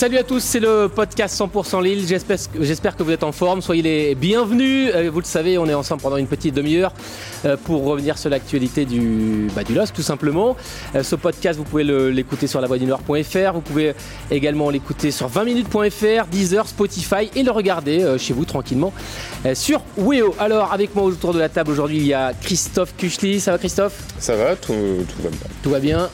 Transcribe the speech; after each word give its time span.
Salut 0.00 0.16
à 0.16 0.22
tous, 0.22 0.42
c'est 0.42 0.60
le 0.60 0.88
podcast 0.88 1.38
100% 1.38 1.82
Lille. 1.82 2.06
J'espère 2.08 2.96
que 2.96 3.02
vous 3.02 3.10
êtes 3.10 3.22
en 3.22 3.32
forme. 3.32 3.60
Soyez 3.60 3.82
les 3.82 4.14
bienvenus. 4.14 4.90
Euh, 4.94 5.10
vous 5.12 5.20
le 5.20 5.26
savez, 5.26 5.58
on 5.58 5.66
est 5.66 5.74
ensemble 5.74 6.00
pendant 6.00 6.16
une 6.16 6.26
petite 6.26 6.54
demi-heure 6.54 6.94
euh, 7.44 7.58
pour 7.62 7.84
revenir 7.84 8.16
sur 8.16 8.30
l'actualité 8.30 8.86
du, 8.86 9.50
bah, 9.54 9.62
du 9.62 9.74
LOSC 9.74 9.92
tout 9.92 10.00
simplement. 10.00 10.56
Euh, 10.94 11.02
ce 11.02 11.16
podcast, 11.16 11.58
vous 11.58 11.66
pouvez 11.66 11.84
l'écouter 11.84 12.46
sur 12.46 12.62
lavoidunord.fr. 12.62 13.52
Vous 13.52 13.60
pouvez 13.60 13.92
également 14.30 14.70
l'écouter 14.70 15.10
sur 15.10 15.28
20minutes.fr, 15.28 16.28
Deezer, 16.28 16.66
Spotify 16.66 17.30
et 17.36 17.42
le 17.42 17.50
regarder 17.50 18.16
chez 18.16 18.32
vous 18.32 18.46
tranquillement 18.46 18.94
sur 19.52 19.82
Weo. 19.98 20.34
Alors, 20.38 20.72
avec 20.72 20.94
moi 20.94 21.04
autour 21.04 21.34
de 21.34 21.38
la 21.38 21.50
table 21.50 21.72
aujourd'hui, 21.72 21.98
il 21.98 22.06
y 22.06 22.14
a 22.14 22.32
Christophe 22.32 22.94
Kuchli. 22.96 23.38
Ça 23.38 23.52
va, 23.52 23.58
Christophe? 23.58 24.02
Ça 24.18 24.34
va, 24.34 24.56
tout, 24.56 24.72
tout 24.72 25.22
va 25.22 25.28
bien. 25.28 25.48
Tout 25.62 25.70
va 25.70 25.78
bien. 25.78 26.10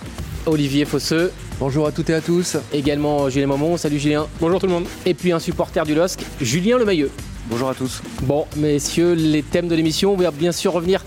Olivier 0.47 0.85
Fosseux. 0.87 1.31
Bonjour 1.59 1.87
à 1.87 1.93
toutes 1.93 2.11
et 2.11 2.15
à 2.15 2.21
tous. 2.21 2.59
Également 2.71 3.31
Julien 3.31 3.47
Momon. 3.47 3.79
Salut 3.79 3.99
Julien. 3.99 4.27
Bonjour 4.41 4.61
tout 4.61 4.67
le 4.67 4.73
monde. 4.73 4.85
Et 5.07 5.15
puis 5.15 5.33
un 5.33 5.39
supporter 5.39 5.87
du 5.87 5.95
LOSC, 5.95 6.21
Julien 6.39 6.77
Lemailleux. 6.77 7.11
Bonjour 7.47 7.71
à 7.71 7.75
tous. 7.75 8.03
Bon, 8.25 8.47
messieurs, 8.57 9.15
les 9.15 9.43
thèmes 9.43 9.67
de 9.67 9.75
l'émission, 9.75 10.13
on 10.13 10.17
va 10.17 10.31
bien 10.33 10.53
sûr 10.53 10.75
revenir 10.75 11.03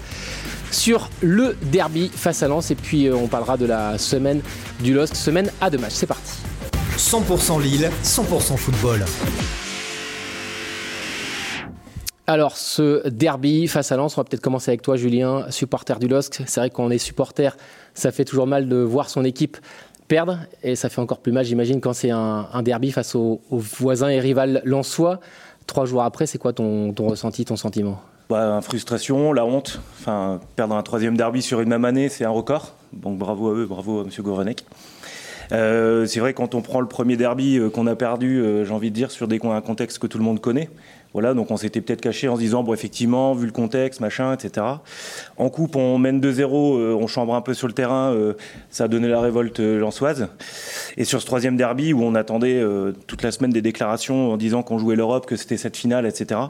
sur 0.71 1.11
le 1.21 1.55
derby 1.61 2.09
face 2.11 2.41
à 2.41 2.47
Lens 2.47 2.71
et 2.71 2.75
puis 2.75 3.05
euh, 3.05 3.15
on 3.15 3.27
parlera 3.27 3.57
de 3.57 3.67
la 3.67 3.99
semaine 3.99 4.41
du 4.79 4.95
LOSC, 4.95 5.15
semaine 5.15 5.51
à 5.61 5.69
deux 5.69 5.77
matchs. 5.77 5.93
C'est 5.93 6.07
parti. 6.07 6.31
100% 6.97 7.61
Lille, 7.61 7.91
100% 8.03 8.57
football. 8.57 9.05
Alors, 12.25 12.57
ce 12.57 13.07
derby 13.07 13.67
face 13.67 13.91
à 13.91 13.97
Lens, 13.97 14.15
on 14.15 14.21
va 14.21 14.23
peut-être 14.23 14.43
commencer 14.43 14.69
avec 14.69 14.83
toi, 14.83 14.97
Julien, 14.97 15.45
supporter 15.49 15.97
du 15.97 16.07
LOSC. 16.07 16.43
C'est 16.45 16.59
vrai 16.59 16.69
qu'on 16.69 16.91
est 16.91 16.99
supporter, 16.99 17.57
ça 17.95 18.11
fait 18.11 18.23
toujours 18.23 18.45
mal 18.45 18.69
de 18.69 18.77
voir 18.77 19.09
son 19.09 19.23
équipe 19.23 19.57
perdre, 20.09 20.39
et 20.63 20.75
ça 20.75 20.89
fait 20.89 20.99
encore 20.99 21.19
plus 21.19 21.31
mal, 21.31 21.45
j'imagine, 21.45 21.79
quand 21.79 21.93
c'est 21.93 22.09
un, 22.09 22.61
derby 22.63 22.91
face 22.91 23.15
aux, 23.15 23.39
voisins 23.49 24.09
et 24.09 24.19
rivales 24.19 24.61
lensois. 24.65 25.21
Trois 25.67 25.85
jours 25.85 26.03
après, 26.03 26.25
c'est 26.25 26.39
quoi 26.39 26.51
ton, 26.51 26.93
ressenti, 26.97 27.45
ton 27.45 27.55
sentiment? 27.55 28.01
Bah, 28.29 28.59
Frustration, 28.61 29.31
la 29.31 29.45
honte. 29.45 29.79
Enfin, 29.99 30.41
perdre 30.55 30.75
un 30.75 30.83
troisième 30.83 31.15
derby 31.15 31.41
sur 31.41 31.61
une 31.61 31.69
même 31.69 31.85
année, 31.85 32.09
c'est 32.09 32.25
un 32.25 32.29
record. 32.29 32.73
Donc 32.91 33.17
bravo 33.17 33.49
à 33.49 33.53
eux, 33.53 33.65
bravo 33.65 34.01
à 34.01 34.03
M. 34.03 34.53
Euh, 35.51 36.05
c'est 36.05 36.19
vrai 36.19 36.33
quand 36.33 36.53
on 36.53 36.61
prend 36.61 36.79
le 36.79 36.87
premier 36.87 37.17
derby 37.17 37.57
euh, 37.57 37.69
qu'on 37.69 37.87
a 37.87 37.95
perdu, 37.95 38.39
euh, 38.39 38.65
j'ai 38.65 38.73
envie 38.73 38.91
de 38.91 38.95
dire, 38.95 39.09
sur 39.09 39.27
des, 39.27 39.39
un 39.43 39.61
contexte 39.61 39.99
que 39.99 40.07
tout 40.07 40.17
le 40.17 40.23
monde 40.23 40.39
connaît. 40.39 40.69
Voilà, 41.13 41.33
donc 41.33 41.49
on 41.49 41.57
s'était 41.57 41.81
peut-être 41.81 42.01
caché 42.01 42.27
en 42.27 42.35
se 42.35 42.41
disant, 42.41 42.61
bon, 42.61 42.73
effectivement, 42.73 43.33
vu 43.33 43.47
le 43.47 43.51
contexte, 43.51 43.99
machin, 43.99 44.33
etc. 44.33 44.65
En 45.37 45.49
coupe, 45.49 45.75
on 45.75 45.97
mène 45.97 46.21
2-0, 46.21 46.45
on 46.93 47.07
chambre 47.07 47.33
un 47.33 47.41
peu 47.41 47.55
sur 47.55 47.67
le 47.67 47.73
terrain, 47.73 48.15
ça 48.69 48.83
a 48.83 48.87
donné 48.87 49.07
la 49.07 49.19
révolte 49.19 49.59
lançoise. 49.59 50.27
Et 50.97 51.05
sur 51.05 51.19
ce 51.19 51.25
troisième 51.25 51.57
derby, 51.57 51.93
où 51.93 52.03
on 52.03 52.13
attendait 52.13 52.63
toute 53.07 53.23
la 53.23 53.31
semaine 53.31 53.51
des 53.51 53.63
déclarations 53.63 54.31
en 54.31 54.37
disant 54.37 54.61
qu'on 54.61 54.77
jouait 54.77 54.95
l'Europe, 54.95 55.25
que 55.25 55.35
c'était 55.35 55.57
cette 55.57 55.77
finale, 55.77 56.05
etc. 56.05 56.41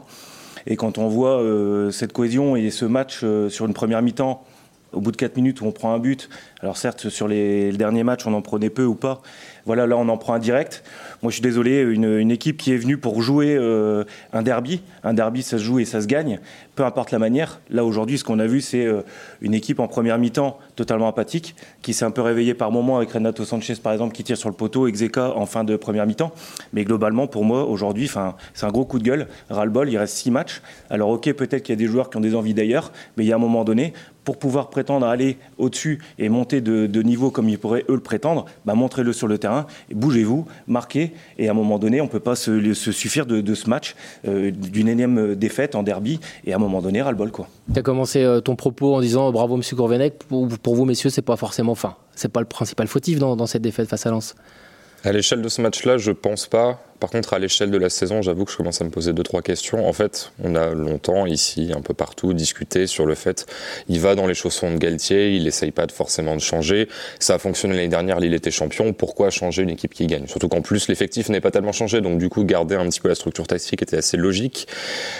Et 0.66 0.76
quand 0.76 0.98
on 0.98 1.08
voit 1.08 1.42
cette 1.90 2.12
cohésion 2.12 2.54
et 2.54 2.68
ce 2.70 2.84
match 2.84 3.24
sur 3.48 3.64
une 3.64 3.72
première 3.72 4.02
mi-temps, 4.02 4.44
au 4.92 5.00
bout 5.00 5.12
de 5.12 5.16
4 5.16 5.36
minutes 5.36 5.60
où 5.60 5.66
on 5.66 5.72
prend 5.72 5.92
un 5.92 5.98
but, 5.98 6.28
alors 6.60 6.76
certes 6.76 7.08
sur 7.08 7.28
les, 7.28 7.72
derniers 7.72 8.04
matchs 8.04 8.26
on 8.26 8.34
en 8.34 8.42
prenait 8.42 8.70
peu 8.70 8.84
ou 8.84 8.94
pas, 8.94 9.22
voilà 9.66 9.86
là 9.86 9.96
on 9.96 10.08
en 10.08 10.16
prend 10.16 10.34
un 10.34 10.38
direct. 10.38 10.82
Moi 11.22 11.30
je 11.30 11.34
suis 11.34 11.42
désolé, 11.42 11.80
une, 11.80 12.30
équipe 12.30 12.56
qui 12.56 12.72
est 12.72 12.76
venue 12.76 12.96
pour 12.96 13.22
jouer 13.22 13.56
euh, 13.56 14.04
un 14.32 14.42
derby, 14.42 14.82
un 15.04 15.14
derby 15.14 15.42
ça 15.42 15.58
se 15.58 15.62
joue 15.62 15.78
et 15.78 15.84
ça 15.84 16.00
se 16.00 16.06
gagne, 16.06 16.40
peu 16.74 16.84
importe 16.84 17.10
la 17.10 17.18
manière. 17.18 17.60
Là 17.70 17.84
aujourd'hui 17.84 18.18
ce 18.18 18.24
qu'on 18.24 18.38
a 18.38 18.46
vu 18.46 18.60
c'est 18.60 18.84
euh, 18.84 19.02
une 19.40 19.54
équipe 19.54 19.80
en 19.80 19.88
première 19.88 20.18
mi-temps 20.18 20.58
totalement 20.76 21.08
apathique, 21.08 21.54
qui 21.82 21.94
s'est 21.94 22.04
un 22.04 22.10
peu 22.10 22.22
réveillée 22.22 22.54
par 22.54 22.72
moments 22.72 22.96
avec 22.96 23.12
Renato 23.12 23.44
Sanchez 23.44 23.74
par 23.82 23.92
exemple 23.92 24.14
qui 24.14 24.24
tire 24.24 24.36
sur 24.36 24.48
le 24.48 24.54
poteau, 24.54 24.86
Exeka 24.86 25.36
en 25.36 25.46
fin 25.46 25.64
de 25.64 25.76
première 25.76 26.06
mi-temps. 26.06 26.32
Mais 26.72 26.84
globalement 26.84 27.26
pour 27.26 27.44
moi 27.44 27.64
aujourd'hui 27.64 28.10
c'est 28.54 28.66
un 28.66 28.70
gros 28.70 28.84
coup 28.84 28.98
de 28.98 29.04
gueule, 29.04 29.28
ras-le-bol, 29.50 29.88
il 29.88 29.98
reste 29.98 30.16
6 30.16 30.30
matchs. 30.30 30.62
Alors 30.88 31.10
ok 31.10 31.32
peut-être 31.32 31.62
qu'il 31.62 31.72
y 31.72 31.78
a 31.78 31.78
des 31.78 31.86
joueurs 31.86 32.10
qui 32.10 32.16
ont 32.16 32.20
des 32.20 32.34
envies 32.34 32.54
d'ailleurs, 32.54 32.92
mais 33.16 33.24
il 33.24 33.28
y 33.28 33.32
a 33.32 33.36
un 33.36 33.38
moment 33.40 33.64
donné, 33.64 33.92
pour 34.24 34.38
pouvoir 34.38 34.70
prétendre 34.70 35.06
à 35.06 35.10
aller 35.10 35.38
au-dessus 35.58 36.00
et 36.18 36.28
monter 36.28 36.60
de, 36.60 37.02
niveau 37.02 37.30
comme 37.30 37.48
ils 37.48 37.58
pourraient 37.58 37.84
eux 37.88 37.94
le 37.94 38.00
prétendre, 38.00 38.44
bah 38.64 38.74
montrez-le 38.74 39.12
sur 39.12 39.26
le 39.26 39.38
terrain, 39.38 39.66
bougez-vous, 39.92 40.46
marquez, 40.66 41.12
et 41.38 41.48
à 41.48 41.52
un 41.52 41.54
moment 41.54 41.78
donné, 41.78 42.00
on 42.00 42.04
ne 42.04 42.10
peut 42.10 42.20
pas 42.20 42.36
se, 42.36 42.72
suffire 42.74 43.26
de, 43.26 43.54
ce 43.54 43.68
match, 43.68 43.96
euh, 44.26 44.50
d'une 44.50 44.88
énième 44.88 45.34
défaite 45.34 45.74
en 45.74 45.82
derby, 45.82 46.20
et 46.44 46.52
à 46.52 46.56
un 46.56 46.58
moment 46.58 46.82
donné, 46.82 47.02
ras-le-bol. 47.02 47.30
Tu 47.72 47.78
as 47.78 47.82
commencé 47.82 48.22
euh, 48.22 48.40
ton 48.40 48.56
propos 48.56 48.94
en 48.94 49.00
disant 49.00 49.30
bravo 49.32 49.56
M. 49.56 49.62
Gourvenec, 49.72 50.18
pour, 50.18 50.48
pour, 50.48 50.74
vous 50.74 50.84
messieurs, 50.84 51.10
c'est 51.10 51.22
pas 51.22 51.36
forcément 51.36 51.74
fin, 51.74 51.96
c'est 52.14 52.30
pas 52.30 52.40
le 52.40 52.46
principal 52.46 52.86
fautif 52.86 53.18
dans, 53.18 53.36
dans 53.36 53.46
cette 53.46 53.62
défaite 53.62 53.88
face 53.88 54.06
à 54.06 54.10
Lens. 54.10 54.34
À 55.04 55.12
l'échelle 55.12 55.40
de 55.40 55.48
ce 55.48 55.62
match-là, 55.62 55.96
je 55.96 56.12
pense 56.12 56.46
pas. 56.46 56.78
Par 57.00 57.10
contre, 57.10 57.34
à 57.34 57.38
l'échelle 57.38 57.70
de 57.70 57.78
la 57.78 57.90
saison, 57.90 58.22
j'avoue 58.22 58.44
que 58.44 58.52
je 58.52 58.56
commence 58.56 58.80
à 58.80 58.84
me 58.84 58.90
poser 58.90 59.12
deux 59.12 59.22
trois 59.22 59.42
questions. 59.42 59.88
En 59.88 59.92
fait, 59.92 60.32
on 60.42 60.54
a 60.54 60.70
longtemps 60.70 61.26
ici, 61.26 61.72
un 61.74 61.80
peu 61.80 61.94
partout, 61.94 62.32
discuté 62.32 62.86
sur 62.86 63.06
le 63.06 63.14
fait 63.14 63.46
il 63.88 64.00
va 64.00 64.14
dans 64.14 64.26
les 64.26 64.34
chaussons 64.34 64.70
de 64.72 64.76
Galtier, 64.76 65.34
il 65.34 65.46
essaye 65.46 65.70
pas 65.70 65.86
de 65.86 65.92
forcément 65.92 66.34
de 66.34 66.40
changer. 66.40 66.88
Ça 67.18 67.34
a 67.34 67.38
fonctionné 67.38 67.74
l'année 67.74 67.88
dernière, 67.88 68.20
Lille 68.20 68.34
était 68.34 68.50
champion. 68.50 68.92
Pourquoi 68.92 69.30
changer 69.30 69.62
une 69.62 69.70
équipe 69.70 69.94
qui 69.94 70.06
gagne? 70.06 70.26
Surtout 70.26 70.48
qu'en 70.48 70.62
plus 70.62 70.88
l'effectif 70.88 71.28
n'est 71.28 71.40
pas 71.40 71.50
tellement 71.50 71.72
changé, 71.72 72.00
donc 72.00 72.18
du 72.18 72.28
coup 72.28 72.44
garder 72.44 72.76
un 72.76 72.88
petit 72.88 73.00
peu 73.00 73.08
la 73.08 73.14
structure 73.14 73.46
tactique 73.46 73.82
était 73.82 73.96
assez 73.96 74.16
logique. 74.16 74.68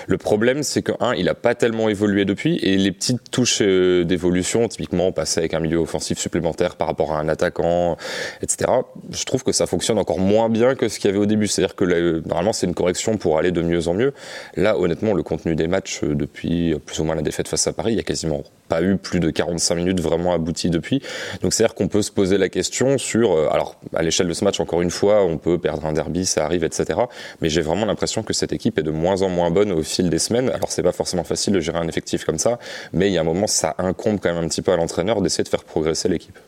Le 0.07 0.19
problème, 0.19 0.63
c'est 0.63 0.83
que 0.83 0.93
un, 1.01 1.15
il 1.15 1.29
a 1.29 1.35
pas 1.35 1.55
tellement 1.55 1.89
évolué 1.89 2.25
depuis, 2.25 2.59
et 2.63 2.77
les 2.77 2.93
petites 2.93 3.31
touches 3.31 3.63
euh, 3.63 4.05
d'évolution, 4.05 4.69
typiquement 4.69 5.13
passer 5.13 5.41
avec 5.41 5.55
un 5.55 5.61
milieu 5.61 5.79
offensif 5.79 6.19
supplémentaire 6.19 6.77
par 6.77 6.89
rapport 6.89 7.13
à 7.13 7.21
un 7.21 7.29
attaquant, 7.29 7.97
etc. 8.43 8.71
Je 9.11 9.25
trouve 9.25 9.43
que 9.43 9.53
ça 9.53 9.67
fonctionne 9.67 9.99
encore 9.99 10.19
moins 10.19 10.49
bien 10.49 10.75
que 10.75 10.89
ce 10.89 10.99
qu'il 10.99 11.09
y 11.09 11.13
avait 11.13 11.23
au 11.23 11.27
début. 11.27 11.47
Que 11.75 12.21
normalement 12.27 12.53
c'est 12.53 12.67
une 12.67 12.75
correction 12.75 13.17
pour 13.17 13.39
aller 13.39 13.53
de 13.53 13.63
mieux 13.63 13.89
en 13.89 13.95
mieux. 13.95 14.13
Là, 14.57 14.79
honnêtement, 14.79 15.15
le 15.15 15.23
contenu 15.23 15.55
des 15.55 15.69
matchs 15.69 16.01
euh, 16.03 16.15
depuis 16.15 16.75
plus 16.87 17.01
ou 17.01 17.05
moins 17.05 17.15
la 17.15 17.23
défaite 17.23 17.49
face 17.49 17.67
à 17.67 17.73
Paris, 17.73 17.93
il 17.93 17.97
y 17.97 18.01
a 18.01 18.05
quasiment 18.05 18.43
pas 18.69 18.83
eu 18.83 18.97
plus 18.97 19.21
de 19.21 19.31
45 19.31 19.75
minutes 19.75 20.01
vraiment 20.01 20.33
abouties 20.33 20.71
depuis. 20.71 21.03
Donc 21.43 21.53
c'est-à-dire 21.53 21.75
qu'on 21.75 21.89
peut 21.89 22.03
se 22.03 22.13
poser 22.13 22.39
la 22.39 22.49
question 22.49 22.99
sur, 22.99 23.33
euh, 23.33 23.49
alors 23.51 23.77
à 23.95 24.03
l'échelle 24.03 24.29
de 24.29 24.33
ce 24.33 24.45
match, 24.45 24.61
encore 24.61 24.81
une 24.81 24.91
fois, 24.91 25.25
on 25.25 25.39
peut 25.39 25.59
perdre 25.59 25.85
un 25.87 25.93
derby, 25.93 26.25
ça 26.25 26.45
arrive, 26.45 26.65
etc. 26.65 27.01
Mais 27.41 27.49
j'ai 27.49 27.63
vraiment 27.63 27.87
l'impression 27.87 28.23
que 28.23 28.33
cette 28.33 28.53
équipe 28.53 28.79
est 28.79 28.83
de 28.83 28.91
moins 28.91 29.23
en 29.23 29.29
moins 29.29 29.51
bonne 29.51 29.73
au 29.73 29.83
fil 29.83 30.09
des 30.09 30.19
semaines. 30.19 30.49
Alors 30.49 30.71
c'est 30.71 30.83
pas 30.83 30.93
forcément 30.93 31.25
facile 31.25 31.55
de 31.55 31.61
gérer 31.61 31.79
un 31.79 31.89
effectif 31.89 32.25
comme 32.25 32.39
ça, 32.39 32.59
mais 32.93 33.09
il 33.09 33.13
y 33.13 33.19
a 33.19 33.21
un 33.21 33.25
moment, 33.25 33.47
ça 33.47 33.75
incombe 33.79 34.19
quand 34.23 34.33
même 34.33 34.45
un 34.45 34.49
petit 34.49 34.63
peu 34.63 34.73
à 34.73 34.77
l'entraîneur 34.77 35.21
d'essayer 35.21 35.45
de 35.45 35.49
faire 35.49 35.65
progresser 35.65 36.09
l'équipe. 36.09 36.39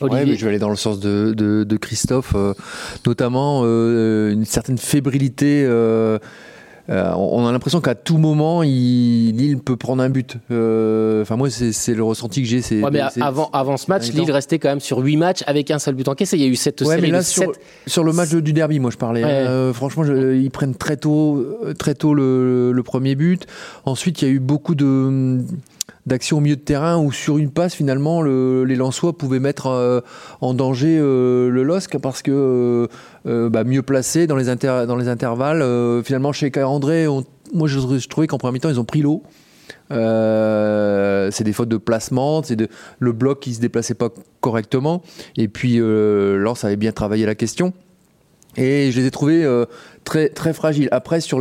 Ouais, 0.00 0.24
mais 0.24 0.36
je 0.36 0.44
vais 0.44 0.48
aller 0.48 0.58
dans 0.58 0.70
le 0.70 0.76
sens 0.76 1.00
de, 1.00 1.34
de, 1.36 1.64
de 1.64 1.76
Christophe, 1.76 2.32
euh, 2.34 2.54
notamment 3.06 3.62
euh, 3.64 4.32
une 4.32 4.44
certaine 4.44 4.78
fébrilité. 4.78 5.64
Euh, 5.64 6.18
on 6.88 7.46
a 7.46 7.52
l'impression 7.52 7.80
qu'à 7.80 7.94
tout 7.94 8.18
moment, 8.18 8.64
il, 8.64 9.36
Lille 9.36 9.58
peut 9.58 9.76
prendre 9.76 10.02
un 10.02 10.08
but. 10.08 10.36
Enfin, 10.50 11.36
moi, 11.36 11.48
c'est 11.50 11.94
le 11.94 12.02
ressenti 12.02 12.42
que 12.42 12.48
j'ai. 12.48 12.82
Ouais, 12.82 12.90
mais 12.90 13.00
avant, 13.20 13.48
avant 13.52 13.76
ce 13.76 13.88
match, 13.88 14.10
Lille 14.10 14.30
restait 14.32 14.58
quand 14.58 14.70
même 14.70 14.80
sur 14.80 14.98
8 14.98 15.16
matchs 15.16 15.44
avec 15.46 15.70
un 15.70 15.78
seul 15.78 15.94
but 15.94 16.08
encaissé. 16.08 16.36
Il 16.36 16.42
y 16.42 16.46
a 16.46 16.48
eu 16.48 16.56
cette 16.56 16.80
ouais, 16.80 16.88
série 16.88 17.02
mais 17.02 17.10
là, 17.10 17.22
sur, 17.22 17.52
sur, 17.86 18.02
le 18.02 18.12
match 18.12 18.30
du 18.30 18.52
derby, 18.52 18.80
moi, 18.80 18.90
je 18.90 18.96
parlais. 18.96 19.72
Franchement, 19.72 20.04
je, 20.04 20.34
ils 20.34 20.50
prennent 20.50 20.74
très 20.74 20.96
tôt, 20.96 21.46
très 21.78 21.94
tôt 21.94 22.14
le, 22.14 22.72
le, 22.72 22.82
premier 22.82 23.14
but. 23.14 23.46
Ensuite, 23.84 24.22
il 24.22 24.28
y 24.28 24.30
a 24.30 24.34
eu 24.34 24.40
beaucoup 24.40 24.74
de 24.74 25.44
d'action 26.06 26.38
au 26.38 26.40
milieu 26.40 26.56
de 26.56 26.60
terrain 26.60 26.98
où 26.98 27.12
sur 27.12 27.38
une 27.38 27.50
passe 27.50 27.74
finalement 27.74 28.22
les 28.22 28.76
Lensois 28.76 29.16
pouvaient 29.16 29.40
mettre 29.40 29.66
euh, 29.66 30.00
en 30.40 30.54
danger 30.54 30.98
euh, 30.98 31.50
le 31.50 31.62
LOSC 31.62 31.98
parce 31.98 32.22
que 32.22 32.88
euh, 33.26 33.50
bah, 33.50 33.64
mieux 33.64 33.82
placé 33.82 34.26
dans 34.26 34.36
les, 34.36 34.46
dans 34.46 34.96
les 34.96 35.08
intervalles. 35.08 36.02
finalement 36.04 36.32
chez 36.32 36.50
André, 36.62 37.06
moi 37.52 37.68
je, 37.68 38.08
trouvais 38.08 38.26
qu'en 38.26 38.38
premier 38.38 38.54
mi-temps 38.54 38.70
ils 38.70 38.80
ont 38.80 38.84
pris 38.84 39.02
l'eau. 39.02 39.22
c'est 39.90 41.44
des 41.44 41.52
fautes 41.52 41.68
de 41.68 41.76
placement, 41.76 42.42
c'est 42.42 42.56
le 42.98 43.12
bloc 43.12 43.40
qui 43.40 43.54
se 43.54 43.60
déplaçait 43.60 43.94
pas 43.94 44.08
correctement. 44.40 45.02
Et 45.36 45.48
puis 45.48 45.78
Lens 45.78 46.64
avait 46.64 46.76
bien 46.76 46.92
travaillé 46.92 47.26
la 47.26 47.34
question. 47.34 47.72
Et 48.56 48.90
je 48.90 48.98
les 48.98 49.06
ai 49.06 49.10
trouvés 49.10 49.46
très 50.04 50.28
très 50.28 50.52
fragiles. 50.52 50.88
Après 50.92 51.20
sur 51.20 51.40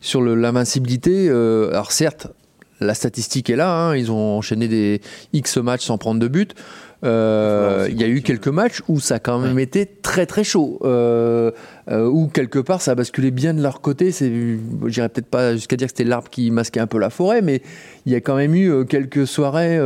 sur 0.00 0.22
l'invincibilité, 0.22 1.28
alors 1.28 1.92
certes 1.92 2.28
la 2.80 2.94
statistique 2.94 3.50
est 3.50 3.56
là. 3.56 3.72
Hein. 3.72 3.96
ils 3.96 4.10
ont 4.10 4.38
enchaîné 4.38 4.68
des 4.68 5.00
X 5.32 5.56
matchs 5.58 5.84
sans 5.84 5.98
prendre 5.98 6.20
de 6.20 6.28
but. 6.28 6.54
Euh, 7.02 7.88
il 7.90 7.98
y 7.98 8.04
a 8.04 8.08
eu 8.08 8.20
quelques 8.20 8.48
matchs 8.48 8.82
où 8.88 9.00
ça 9.00 9.14
a 9.14 9.18
quand 9.18 9.38
même 9.38 9.58
été 9.58 9.86
très 9.86 10.26
très 10.26 10.44
chaud, 10.44 10.78
euh, 10.84 11.50
euh, 11.90 12.06
où 12.06 12.28
quelque 12.28 12.58
part 12.58 12.82
ça 12.82 12.90
a 12.90 12.94
basculé 12.94 13.30
bien 13.30 13.54
de 13.54 13.62
leur 13.62 13.80
côté. 13.80 14.12
C'est, 14.12 14.30
j'irais 14.86 15.08
peut-être 15.08 15.30
pas 15.30 15.54
jusqu'à 15.54 15.76
dire 15.76 15.86
que 15.86 15.92
c'était 15.92 16.08
l'arbre 16.08 16.28
qui 16.28 16.50
masquait 16.50 16.80
un 16.80 16.86
peu 16.86 16.98
la 16.98 17.08
forêt, 17.08 17.40
mais 17.40 17.62
il 18.04 18.12
y 18.12 18.14
a 18.14 18.20
quand 18.20 18.36
même 18.36 18.54
eu 18.54 18.84
quelques 18.86 19.26
soirées. 19.26 19.80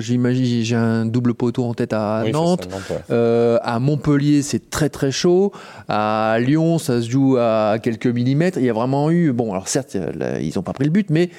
j'imagine, 0.00 0.62
j'ai 0.62 0.76
un 0.76 1.06
double 1.06 1.34
poteau 1.34 1.64
en 1.64 1.72
tête 1.72 1.92
à 1.94 2.24
Nantes, 2.30 2.68
à 3.10 3.78
Montpellier 3.78 4.42
c'est 4.42 4.68
très 4.68 4.90
très 4.90 5.10
chaud, 5.10 5.52
à 5.88 6.36
Lyon 6.40 6.78
ça 6.78 7.00
se 7.00 7.08
joue 7.08 7.36
à 7.38 7.78
quelques 7.82 8.06
millimètres. 8.06 8.58
Il 8.58 8.64
y 8.64 8.70
a 8.70 8.74
vraiment 8.74 9.10
eu, 9.10 9.32
bon 9.32 9.52
alors 9.52 9.68
certes 9.68 9.96
ils 10.40 10.52
n'ont 10.54 10.62
pas 10.62 10.74
pris 10.74 10.84
le 10.84 10.90
but, 10.90 11.08
mais 11.08 11.30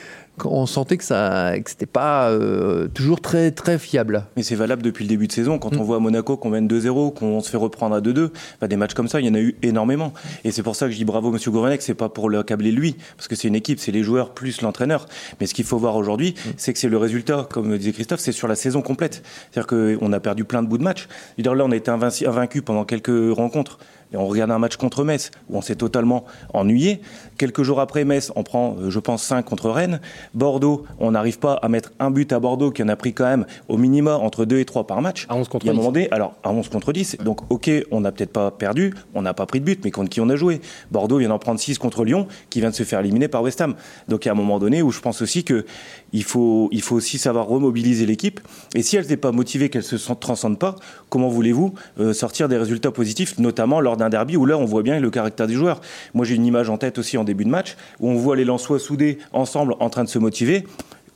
on 0.46 0.66
sentait 0.66 0.98
que 0.98 1.04
ça, 1.04 1.54
que 1.60 1.70
c'était 1.70 1.86
pas 1.86 2.30
euh, 2.30 2.88
toujours 2.88 3.22
très 3.22 3.52
très 3.52 3.78
fiable. 3.78 4.26
Mais 4.36 4.44
c'est 4.44 4.56
valable 4.56 4.82
depuis 4.82 5.04
le 5.04 5.10
début 5.10 5.28
de 5.28 5.32
saison. 5.32 5.60
Quand 5.60 5.76
on 5.76 5.82
mm. 5.82 5.86
voit 5.86 5.98
à 5.98 6.00
Monaco 6.00 6.38
qu'on 6.38 6.50
mène 6.50 6.68
2-0, 6.68 7.14
qu'on 7.14 7.40
se 7.42 7.50
fait 7.50 7.58
reprendre 7.58 7.96
à 7.96 8.02
2-2, 8.02 8.30
bah, 8.62 8.68
des 8.68 8.76
matchs 8.76 8.94
comme 8.94 9.08
ça, 9.08 9.20
il 9.20 9.28
y 9.28 9.30
en 9.30 9.36
a 9.36 9.40
eu 9.40 9.56
énormément. 9.62 10.14
Et 10.44 10.52
c'est 10.52 10.64
pour 10.64 10.76
ça 10.76 10.86
que 10.88 10.92
je 10.92 10.98
dis 10.98 11.06
bravo 11.06 11.32
Monsieur 11.32 11.52
Gourvenec, 11.52 11.82
c'est 11.82 11.94
pas 11.94 12.10
pour 12.10 12.30
le 12.30 12.44
câbler 12.44 12.72
lui, 12.72 12.96
parce 13.18 13.28
que 13.28 13.36
c'est 13.36 13.48
une 13.48 13.56
équipe, 13.56 13.80
c'est 13.80 13.92
les 13.92 14.04
joueurs 14.04 14.34
plus 14.34 14.62
l'entraîneur. 14.62 15.06
Mais 15.40 15.48
ce 15.48 15.54
qu'il 15.54 15.66
faut 15.66 15.78
voir 15.78 15.96
aujourd'hui, 15.96 16.34
mm. 16.34 16.50
c'est 16.58 16.74
que 16.74 16.80
c'est 16.80 16.90
le 16.90 16.98
résultat, 16.98 17.48
comme 17.50 17.78
disait 17.78 17.92
Christophe, 17.92 18.20
c'est 18.20 18.32
sur 18.32 18.48
la 18.48 18.56
saison 18.56 18.82
complète. 18.82 19.24
C'est-à-dire 19.52 19.68
qu'on 19.68 20.14
a 20.14 20.20
perdu 20.20 20.44
plein 20.44 20.64
de 20.64 20.68
bouts 20.68 20.78
de 20.78 20.84
match. 20.84 21.08
Là, 21.38 21.66
on 21.66 21.72
a 21.72 21.76
été 21.76 21.90
invaincu 21.92 22.62
pendant 22.62 22.86
quelques 22.86 23.36
rencontres 23.36 23.80
et 24.12 24.18
on 24.18 24.28
regarde 24.28 24.52
un 24.52 24.60
match 24.60 24.76
contre 24.78 25.04
Metz 25.04 25.32
où 25.50 25.58
on 25.58 25.62
s'est 25.62 25.76
totalement 25.76 26.26
ennuyé. 26.54 27.02
Quelques 27.38 27.64
jours 27.64 27.80
après 27.80 28.06
Metz, 28.06 28.32
on 28.36 28.44
prend, 28.44 28.76
euh, 28.80 28.90
je 28.90 29.00
pense, 29.00 29.24
5 29.24 29.44
contre 29.44 29.70
Rennes. 29.70 30.02
Bordeaux, 30.34 30.86
on 31.00 31.12
n'arrive 31.12 31.40
pas 31.40 31.54
à 31.54 31.70
mettre 31.70 31.92
un 32.00 32.12
but 32.12 32.32
à 32.34 32.40
Bordeaux 32.40 32.72
qui 32.72 32.84
en 32.84 32.88
a 32.88 32.96
pris 32.96 33.14
quand 33.14 33.26
même 33.26 33.46
au 33.68 33.78
minima 33.78 34.16
entre 34.16 34.46
2 34.46 34.60
et 34.60 34.66
3 34.66 34.88
par 34.88 35.02
match. 35.02 35.26
À 35.30 35.36
11 35.36 35.48
contre 35.48 35.66
10. 35.66 35.74
moment 35.74 35.94
alors 36.12 36.36
à 36.44 36.52
11 36.52 36.70
contre 36.70 36.92
10. 36.92 37.18
Donc 37.24 37.42
ok, 37.52 37.70
on 37.92 38.02
n'a 38.02 38.12
peut-être 38.12 38.32
pas 38.32 38.52
perdu, 38.52 38.94
on 39.14 39.22
n'a 39.22 39.34
pas 39.34 39.46
pris 39.46 39.60
de 39.60 39.66
but, 39.66 39.84
mais 39.84 39.92
contre 39.92 40.10
qui 40.10 40.22
on 40.22 40.30
a 40.30 40.36
joué? 40.36 40.62
Bordeaux 40.92 41.18
vient 41.18 41.30
d'en 41.30 41.40
prendre 41.40 41.60
6 41.60 41.78
contre 41.78 42.04
Lyon, 42.04 42.28
qui 42.50 42.60
vient 42.62 42.70
de 42.70 42.76
se 42.76 42.84
faire 42.84 43.00
éliminer 43.00 43.28
par 43.28 43.44
West 43.44 43.62
Ham. 43.62 43.76
Donc 44.08 44.26
il 44.26 44.28
y 44.28 44.30
a 44.30 44.34
un 44.34 44.36
moment 44.36 44.60
donné 44.60 44.82
où 44.82 44.92
je 44.92 45.00
pense 45.00 45.22
aussi 45.22 45.44
que 45.44 45.66
il 46.14 46.24
faut, 46.24 46.70
il 46.72 46.82
faut 46.82 46.96
aussi 46.96 47.18
savoir 47.18 47.48
remobiliser 47.48 48.06
l'équipe. 48.06 48.40
Et 48.74 48.82
si 48.82 48.98
elle 48.98 49.08
n'est 49.08 49.18
pas 49.18 49.32
motivée, 49.32 49.70
qu'elle 49.70 49.84
ne 49.84 49.98
se 49.98 50.14
transcende 50.14 50.58
pas, 50.58 50.76
comment 51.10 51.30
voulez-vous 51.30 51.74
euh, 52.00 52.14
sortir 52.14 52.48
des 52.48 52.58
résultats 52.58 52.92
positifs, 52.92 53.38
notamment 53.38 53.80
lors 53.82 53.98
d'un 54.00 54.10
derby 54.10 54.38
où 54.38 54.46
là 54.46 54.58
on 54.58 54.66
voit 54.66 54.84
bien 54.84 55.00
le 55.00 55.10
caractère 55.10 55.48
des 55.48 55.54
joueurs. 55.54 55.82
Moi 56.14 56.26
j'ai 56.26 56.36
une 56.36 56.46
image 56.46 56.70
en 56.70 56.78
tête 56.78 56.98
aussi 56.98 57.18
en 57.18 57.24
début 57.24 57.46
de 57.46 57.50
match 57.50 57.78
où 58.00 58.10
on 58.10 58.16
voit 58.16 58.36
les 58.36 58.46
Lensois 58.46 58.80
soudés 58.80 59.20
ensemble 59.34 59.76
en 59.80 59.90
train 59.90 60.04
de 60.04 60.10
se 60.10 60.20
motiver 60.20 60.66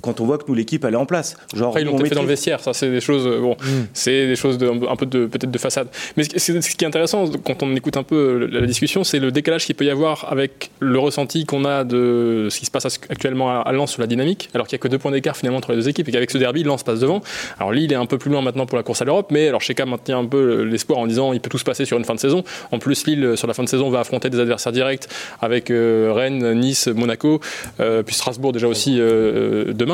quand 0.04 0.20
on 0.20 0.26
voit 0.26 0.38
que 0.38 0.44
nous 0.48 0.54
l'équipe 0.54 0.84
elle 0.86 0.94
est 0.94 0.98
en 0.98 1.06
place. 1.06 1.38
Genre, 1.56 1.70
Après, 1.70 1.82
ils 1.82 1.86
l'ont 1.86 1.98
fait 1.98 2.14
dans 2.14 2.22
le 2.22 2.28
vestiaire, 2.28 2.60
ça 2.60 2.74
c'est 2.74 2.92
des 2.92 3.00
choses 3.00 3.26
euh, 3.26 3.40
bon, 3.40 3.54
mm. 3.54 3.88
c'est 3.94 4.28
des 4.28 4.36
choses 4.36 4.58
de, 4.58 4.68
un 4.68 4.96
peu 4.96 5.06
de 5.06 5.26
peut-être 5.26 5.50
de 5.50 5.58
façade. 5.58 5.88
Mais 6.18 6.24
ce, 6.24 6.62
ce, 6.62 6.76
qui 6.76 6.84
est 6.84 6.88
intéressant 6.88 7.26
quand 7.44 7.64
on 7.64 7.74
écoute 7.76 7.98
un 7.98 8.04
peu 8.04 8.48
la 8.52 8.68
discussion, 8.68 9.04
c'est 9.04 9.20
le 9.20 9.32
décalage 9.32 9.66
qu'il 9.66 9.76
peut 9.76 9.86
y 9.86 9.90
avoir 9.90 10.32
avec 10.32 10.72
le 10.80 11.00
ressenti 11.00 11.46
qu'on 11.46 11.64
a 11.66 11.86
de 11.86 12.48
ce 12.52 12.60
qui 12.60 12.66
se 12.66 12.72
passe 12.72 12.86
actuellement 13.10 13.62
à 13.62 13.72
Lens 13.72 13.92
sur 13.92 14.02
la 14.02 14.08
dynamique, 14.08 14.50
alors 14.54 14.68
qu'il 14.68 14.76
n'y 14.76 14.82
a 14.82 14.84
que 14.84 14.88
deux 14.90 14.98
points 14.98 15.12
d'écart 15.12 15.38
finalement 15.38 15.58
entre 15.58 15.72
les 15.72 15.78
deux 15.78 15.90
équipes 15.90 16.10
et 16.10 16.12
qu'avec 16.12 16.32
ce 16.32 16.38
derby, 16.38 16.64
Lens 16.64 16.84
passe 16.84 17.00
devant. 17.00 17.22
Alors 17.58 17.72
Lille 17.72 17.92
est 17.92 17.96
un 17.96 18.06
peu 18.06 18.18
plus 18.18 18.30
loin 18.30 18.42
maintenant 18.42 18.66
pour 18.66 18.78
la 18.78 18.84
course 18.84 19.02
à 19.02 19.06
l'Europe, 19.06 19.28
mais 19.32 19.48
alors 19.48 19.62
Sheka 19.62 19.86
maintient 19.86 20.20
un 20.20 20.26
peu 20.26 20.64
l'espoir 20.64 21.00
en 21.00 21.08
disant 21.08 21.32
il 21.32 21.40
peut 21.40 21.50
tout 21.50 21.58
se 21.58 21.64
passer 21.64 21.86
sur 21.86 21.98
une 21.98 22.06
fin 22.06 22.16
de 22.16 22.20
saison. 22.20 22.44
En 22.72 22.80
plus, 22.80 23.06
Lille 23.06 23.38
sur 23.38 23.48
la 23.48 23.54
fin 23.54 23.64
de 23.64 23.70
saison 23.70 23.90
va 23.90 24.02
affronter 24.02 24.30
des 24.30 24.40
adversaires 24.40 24.74
directs 24.74 25.08
avec 25.42 25.72
euh, 25.72 26.12
Rennes, 26.14 26.60
Nice, 26.60 26.88
Monaco, 26.88 27.40
euh, 27.80 28.04
puis 28.04 28.16
Strasbourg 28.16 28.52
déjà 28.52 28.68
aussi 28.68 28.98
demain. 28.98 29.93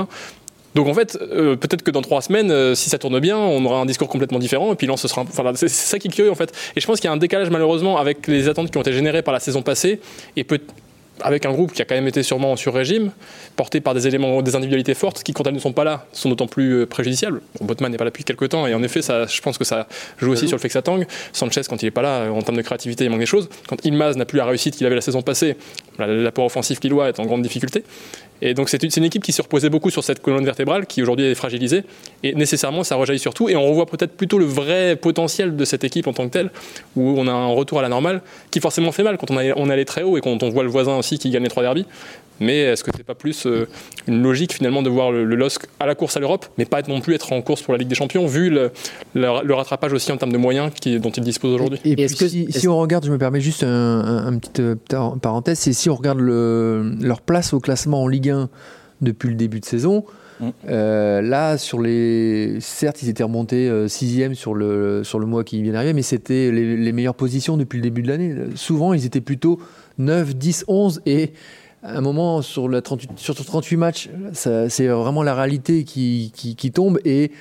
Donc 0.75 0.87
en 0.87 0.93
fait, 0.93 1.17
euh, 1.21 1.55
peut-être 1.55 1.81
que 1.81 1.91
dans 1.91 2.01
trois 2.01 2.21
semaines, 2.21 2.51
euh, 2.51 2.75
si 2.75 2.89
ça 2.89 2.97
tourne 2.97 3.19
bien, 3.19 3.37
on 3.37 3.65
aura 3.65 3.79
un 3.79 3.85
discours 3.85 4.07
complètement 4.07 4.39
différent. 4.39 4.71
Et 4.71 4.75
puis 4.75 4.87
là, 4.87 4.95
ce 4.97 5.07
sera. 5.07 5.21
Enfin, 5.21 5.51
c'est 5.55 5.67
ça 5.67 5.97
qui 5.97 6.07
est 6.07 6.11
curieux 6.11 6.31
en 6.31 6.35
fait. 6.35 6.53
Et 6.75 6.79
je 6.79 6.85
pense 6.85 6.99
qu'il 6.99 7.07
y 7.07 7.11
a 7.11 7.13
un 7.13 7.17
décalage 7.17 7.49
malheureusement 7.49 7.97
avec 7.97 8.27
les 8.27 8.47
attentes 8.47 8.69
qui 8.71 8.77
ont 8.77 8.81
été 8.81 8.93
générées 8.93 9.23
par 9.23 9.33
la 9.33 9.39
saison 9.39 9.61
passée 9.61 9.99
et 10.35 10.43
peut 10.43 10.59
avec 11.21 11.45
un 11.45 11.51
groupe 11.51 11.73
qui 11.73 11.81
a 11.81 11.85
quand 11.85 11.95
même 11.95 12.07
été 12.07 12.23
sûrement 12.23 12.55
sur 12.55 12.73
régime, 12.73 13.11
porté 13.55 13.81
par 13.81 13.93
des 13.93 14.07
éléments, 14.07 14.41
des 14.41 14.55
individualités 14.55 14.93
fortes, 14.93 15.23
qui 15.23 15.33
quand 15.33 15.45
elles 15.47 15.53
ne 15.53 15.59
sont 15.59 15.73
pas 15.73 15.83
là, 15.83 16.05
sont 16.13 16.29
d'autant 16.29 16.47
plus 16.47 16.81
euh, 16.81 16.85
préjudiciables. 16.85 17.41
Botman 17.61 17.91
n'est 17.91 17.97
pas 17.97 18.05
là 18.05 18.09
depuis 18.09 18.23
quelques 18.23 18.49
temps, 18.49 18.67
et 18.67 18.73
en 18.73 18.83
effet, 18.83 19.01
ça, 19.01 19.25
je 19.25 19.41
pense 19.41 19.57
que 19.57 19.63
ça 19.63 19.87
joue 20.19 20.31
aussi 20.31 20.47
sur 20.47 20.57
le 20.57 20.61
fait 20.61 20.69
que 20.69 20.73
ça 20.73 20.81
tangue. 20.81 21.05
Sanchez, 21.33 21.61
quand 21.69 21.81
il 21.81 21.85
n'est 21.85 21.91
pas 21.91 22.01
là, 22.01 22.31
en 22.31 22.41
termes 22.41 22.57
de 22.57 22.61
créativité, 22.61 23.05
il 23.05 23.09
manque 23.09 23.19
des 23.19 23.25
choses. 23.25 23.49
Quand 23.67 23.83
Ilmaz 23.85 24.15
n'a 24.15 24.25
plus 24.25 24.37
la 24.37 24.45
réussite 24.45 24.75
qu'il 24.75 24.85
avait 24.85 24.95
la 24.95 25.01
saison 25.01 25.21
passée, 25.21 25.57
l'apport 25.97 26.45
offensif 26.45 26.79
lillois 26.81 27.09
est 27.09 27.19
en 27.19 27.25
grande 27.25 27.41
difficulté. 27.41 27.83
Et 28.41 28.53
donc 28.53 28.69
c'est 28.69 28.81
une, 28.83 29.03
équipe 29.03 29.24
qui 29.24 29.31
se 29.31 29.41
reposait 29.41 29.69
beaucoup 29.69 29.89
sur 29.89 30.03
cette 30.03 30.21
colonne 30.21 30.45
vertébrale 30.45 30.86
qui 30.86 31.01
aujourd'hui 31.01 31.25
est 31.25 31.36
fragilisée. 31.36 31.83
Et 32.24 32.33
nécessairement, 32.36 32.83
ça 32.83 32.95
rejaillit 32.95 33.19
sur 33.19 33.33
tout. 33.33 33.50
Et 33.50 33.56
on 33.56 33.68
revoit 33.68 33.86
peut-être 33.86 34.15
plutôt 34.15 34.38
le 34.38 34.45
vrai 34.45 34.95
potentiel 34.95 35.56
de 35.56 35.65
cette 35.65 35.83
équipe 35.83 36.07
en 36.07 36.13
tant 36.13 36.27
que 36.27 36.33
telle, 36.33 36.51
où 36.95 37.15
on 37.18 37.27
a 37.27 37.31
un 37.31 37.47
retour 37.47 37.80
à 37.80 37.81
la 37.81 37.89
normale 37.89 38.21
qui 38.51 38.59
forcément 38.59 38.91
fait 38.91 39.03
mal 39.03 39.18
quand 39.18 39.31
on, 39.31 39.36
on 39.38 39.69
est 39.69 39.74
allé 39.74 39.86
très 39.86 40.03
haut 40.03 40.18
et 40.18 40.21
quand 40.21 40.41
on 40.44 40.50
voit 40.50 40.63
le 40.63 40.69
voisin 40.69 40.97
aussi 40.97 41.19
qui 41.19 41.30
gagne 41.30 41.44
les 41.44 41.50
trois 41.50 41.63
derbies. 41.63 41.86
Mais 42.39 42.59
est-ce 42.59 42.83
que 42.83 42.91
c'est 42.95 43.03
pas 43.03 43.15
plus 43.15 43.45
euh, 43.45 43.68
une 44.07 44.21
logique 44.21 44.53
finalement 44.53 44.81
de 44.81 44.89
voir 44.89 45.12
le, 45.12 45.24
LOSC 45.24 45.68
à 45.80 45.86
la 45.86 45.95
course 45.95 46.18
à 46.18 46.19
l'Europe, 46.19 46.45
mais 46.57 46.65
pas 46.65 46.81
non 46.88 47.01
plus 47.01 47.15
être 47.15 47.33
en 47.33 47.41
course 47.41 47.62
pour 47.62 47.74
la 47.74 47.80
Ligue 47.80 47.88
des 47.88 47.95
Champions, 47.95 48.25
vu 48.25 48.50
le, 48.50 48.71
rattrapage 49.53 49.94
aussi 49.94 50.12
en 50.12 50.18
termes 50.18 50.31
de 50.31 50.38
moyens 50.38 50.71
dont 51.01 51.09
il 51.09 51.24
dispose 51.24 51.53
aujourd'hui? 51.53 51.80
Et, 51.83 51.95
puis, 51.95 52.47
si, 52.50 52.68
on 52.68 52.77
regarde, 52.77 53.06
je 53.06 53.12
me 53.12 53.18
permets 53.18 53.41
juste 53.41 53.63
un, 53.63 54.25
un, 54.27 54.38
petite 54.38 54.59
euh, 54.62 54.75
parenthèse, 55.21 55.59
c'est 55.59 55.74
si 55.74 55.89
on 55.89 55.95
regarde 55.95 56.19
leur 56.19 57.21
place 57.21 57.53
au 57.53 57.59
classement 57.59 58.03
en 58.03 58.07
Ligue 58.07 58.30
1 58.30 58.50
depuis 59.01 59.30
le 59.30 59.35
début 59.35 59.59
de 59.59 59.65
saison, 59.65 60.06
mm. 60.39 60.50
euh, 60.69 61.21
là, 61.21 61.57
sur 61.57 61.81
les, 61.81 62.57
certes, 62.62 63.01
ils 63.03 63.09
étaient 63.09 63.24
remontés 63.24 63.69
sixième 63.88 64.35
sur 64.35 64.53
le 64.53 65.03
sur 65.03 65.19
le 65.19 65.25
mois 65.25 65.44
qui 65.44 65.62
vient 65.62 65.74
d'arriver, 65.74 65.94
mais 65.94 66.01
c'était 66.01 66.51
les, 66.51 66.77
les, 66.77 66.92
meilleures 66.92 67.15
positions 67.15 67.57
depuis 67.57 67.77
le 67.77 67.83
début 67.83 68.01
de 68.01 68.07
l'année. 68.07 68.35
Souvent, 68.56 68.94
ils 68.94 69.06
étaient 69.06 69.21
plutôt 69.21 69.59
9, 69.97 70.35
10, 70.35 70.65
11 70.68 71.01
et 71.06 71.33
un 71.83 72.01
moment, 72.01 72.41
sur, 72.41 72.67
la 72.67 72.81
38, 72.81 73.11
sur 73.17 73.35
38 73.35 73.77
matchs, 73.77 74.09
c'est 74.33 74.87
vraiment 74.87 75.23
la 75.23 75.35
réalité 75.35 75.83
qui, 75.83 76.71
tombe. 76.73 76.99
Et 77.05 77.31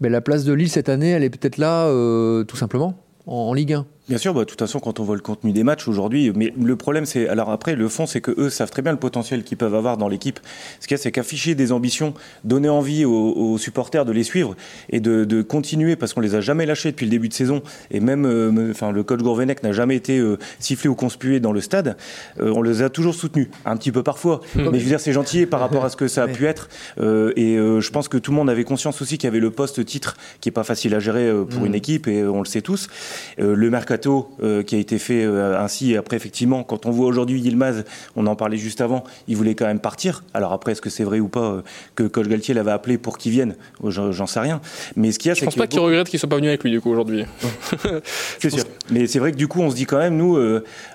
ben, 0.00 0.10
la 0.10 0.20
place 0.20 0.44
de 0.44 0.52
Lille 0.52 0.70
cette 0.70 0.88
année, 0.88 1.10
elle 1.10 1.24
est 1.24 1.30
peut-être 1.30 1.58
là, 1.58 1.86
euh, 1.86 2.44
tout 2.44 2.56
simplement, 2.56 2.94
en, 3.26 3.34
en 3.34 3.54
Ligue 3.54 3.74
1. 3.74 3.86
Bien 4.08 4.16
sûr, 4.16 4.32
bah, 4.32 4.40
de 4.40 4.44
toute 4.46 4.58
façon, 4.58 4.80
quand 4.80 5.00
on 5.00 5.04
voit 5.04 5.16
le 5.16 5.20
contenu 5.20 5.52
des 5.52 5.64
matchs 5.64 5.86
aujourd'hui, 5.86 6.32
mais 6.34 6.54
le 6.58 6.76
problème, 6.76 7.04
c'est 7.04 7.28
alors 7.28 7.50
après 7.50 7.74
le 7.74 7.88
fond, 7.88 8.06
c'est 8.06 8.22
que 8.22 8.30
eux 8.38 8.48
savent 8.48 8.70
très 8.70 8.80
bien 8.80 8.92
le 8.92 8.98
potentiel 8.98 9.44
qu'ils 9.44 9.58
peuvent 9.58 9.74
avoir 9.74 9.98
dans 9.98 10.08
l'équipe. 10.08 10.40
Ce 10.80 10.86
qu'il 10.86 10.96
y 10.96 10.98
a, 10.98 11.02
c'est 11.02 11.12
qu'afficher 11.12 11.54
des 11.54 11.72
ambitions, 11.72 12.14
donner 12.42 12.70
envie 12.70 13.04
aux, 13.04 13.58
supporters 13.58 14.06
de 14.06 14.12
les 14.12 14.22
suivre 14.22 14.56
et 14.88 15.00
de, 15.00 15.42
continuer, 15.42 15.94
parce 15.94 16.14
qu'on 16.14 16.20
les 16.20 16.34
a 16.34 16.40
jamais 16.40 16.64
lâchés 16.64 16.90
depuis 16.90 17.04
le 17.04 17.10
début 17.10 17.28
de 17.28 17.34
saison, 17.34 17.62
et 17.90 18.00
même, 18.00 18.24
euh, 18.24 18.70
enfin, 18.70 18.92
le 18.92 19.02
coach 19.02 19.20
Gourvenec 19.20 19.62
n'a 19.62 19.72
jamais 19.72 19.96
été 19.96 20.18
euh, 20.18 20.38
sifflé 20.58 20.88
ou 20.88 20.94
conspué 20.94 21.38
dans 21.38 21.52
le 21.52 21.60
stade. 21.60 21.96
Euh, 22.40 22.52
on 22.54 22.62
les 22.62 22.80
a 22.82 22.88
toujours 22.88 23.14
soutenus, 23.14 23.48
un 23.66 23.76
petit 23.76 23.92
peu 23.92 24.02
parfois, 24.02 24.40
mais 24.54 24.78
je 24.78 24.84
veux 24.84 24.90
dire, 24.90 25.00
c'est 25.00 25.12
gentil 25.12 25.44
par 25.44 25.60
rapport 25.60 25.84
à 25.84 25.90
ce 25.90 25.96
que 25.96 26.08
ça 26.08 26.22
a 26.22 26.28
pu 26.28 26.46
être. 26.46 26.68
et 26.98 27.56
je 27.56 27.90
pense 27.90 28.08
que 28.08 28.16
tout 28.16 28.30
le 28.30 28.36
monde 28.38 28.48
avait 28.48 28.64
conscience 28.64 29.02
aussi 29.02 29.18
qu'il 29.18 29.26
y 29.26 29.30
avait 29.30 29.40
le 29.40 29.50
poste 29.50 29.84
titre 29.84 30.16
qui 30.40 30.48
est 30.48 30.52
pas 30.52 30.64
facile 30.64 30.94
à 30.94 30.98
gérer 30.98 31.30
pour 31.50 31.66
une 31.66 31.72
mm. 31.72 31.76
équipe, 31.76 32.08
et 32.08 32.24
on 32.24 32.38
le 32.38 32.46
sait 32.46 32.62
tous. 32.62 32.88
le 33.36 33.70
mercato 33.70 33.97
euh, 34.06 34.62
qui 34.62 34.74
a 34.74 34.78
été 34.78 34.98
fait 34.98 35.24
euh, 35.24 35.58
ainsi. 35.58 35.92
Et 35.92 35.96
après, 35.96 36.16
effectivement, 36.16 36.62
quand 36.62 36.86
on 36.86 36.90
voit 36.90 37.06
aujourd'hui 37.06 37.40
Yilmaz, 37.40 37.84
on 38.16 38.26
en 38.26 38.36
parlait 38.36 38.56
juste 38.56 38.80
avant, 38.80 39.04
il 39.26 39.36
voulait 39.36 39.54
quand 39.54 39.66
même 39.66 39.80
partir. 39.80 40.24
Alors 40.34 40.52
après, 40.52 40.72
est-ce 40.72 40.82
que 40.82 40.90
c'est 40.90 41.04
vrai 41.04 41.20
ou 41.20 41.28
pas 41.28 41.40
euh, 41.40 41.62
que 41.94 42.04
Coach 42.04 42.28
Galtier 42.28 42.54
l'avait 42.54 42.70
appelé 42.70 42.98
pour 42.98 43.18
qu'il 43.18 43.32
vienne? 43.32 43.56
J'en 43.84 44.26
sais 44.26 44.40
rien. 44.40 44.60
Mais 44.96 45.12
ce 45.12 45.18
qu'il 45.18 45.28
y 45.28 45.32
a, 45.32 45.34
je 45.34 45.44
pense 45.44 45.54
pas 45.54 45.66
qu'il 45.66 45.80
regrette 45.80 46.08
qu'il 46.08 46.18
soit 46.18 46.28
pas 46.28 46.36
venu 46.36 46.48
avec 46.48 46.62
lui 46.64 46.70
du 46.70 46.80
coup 46.80 46.90
aujourd'hui. 46.90 47.24
c'est 48.38 48.50
sûr. 48.50 48.64
Mais 48.90 49.06
c'est 49.06 49.18
vrai 49.18 49.32
que 49.32 49.36
du 49.36 49.48
coup, 49.48 49.60
on 49.60 49.70
se 49.70 49.76
dit 49.76 49.84
quand 49.84 49.98
même, 49.98 50.16
nous, 50.16 50.38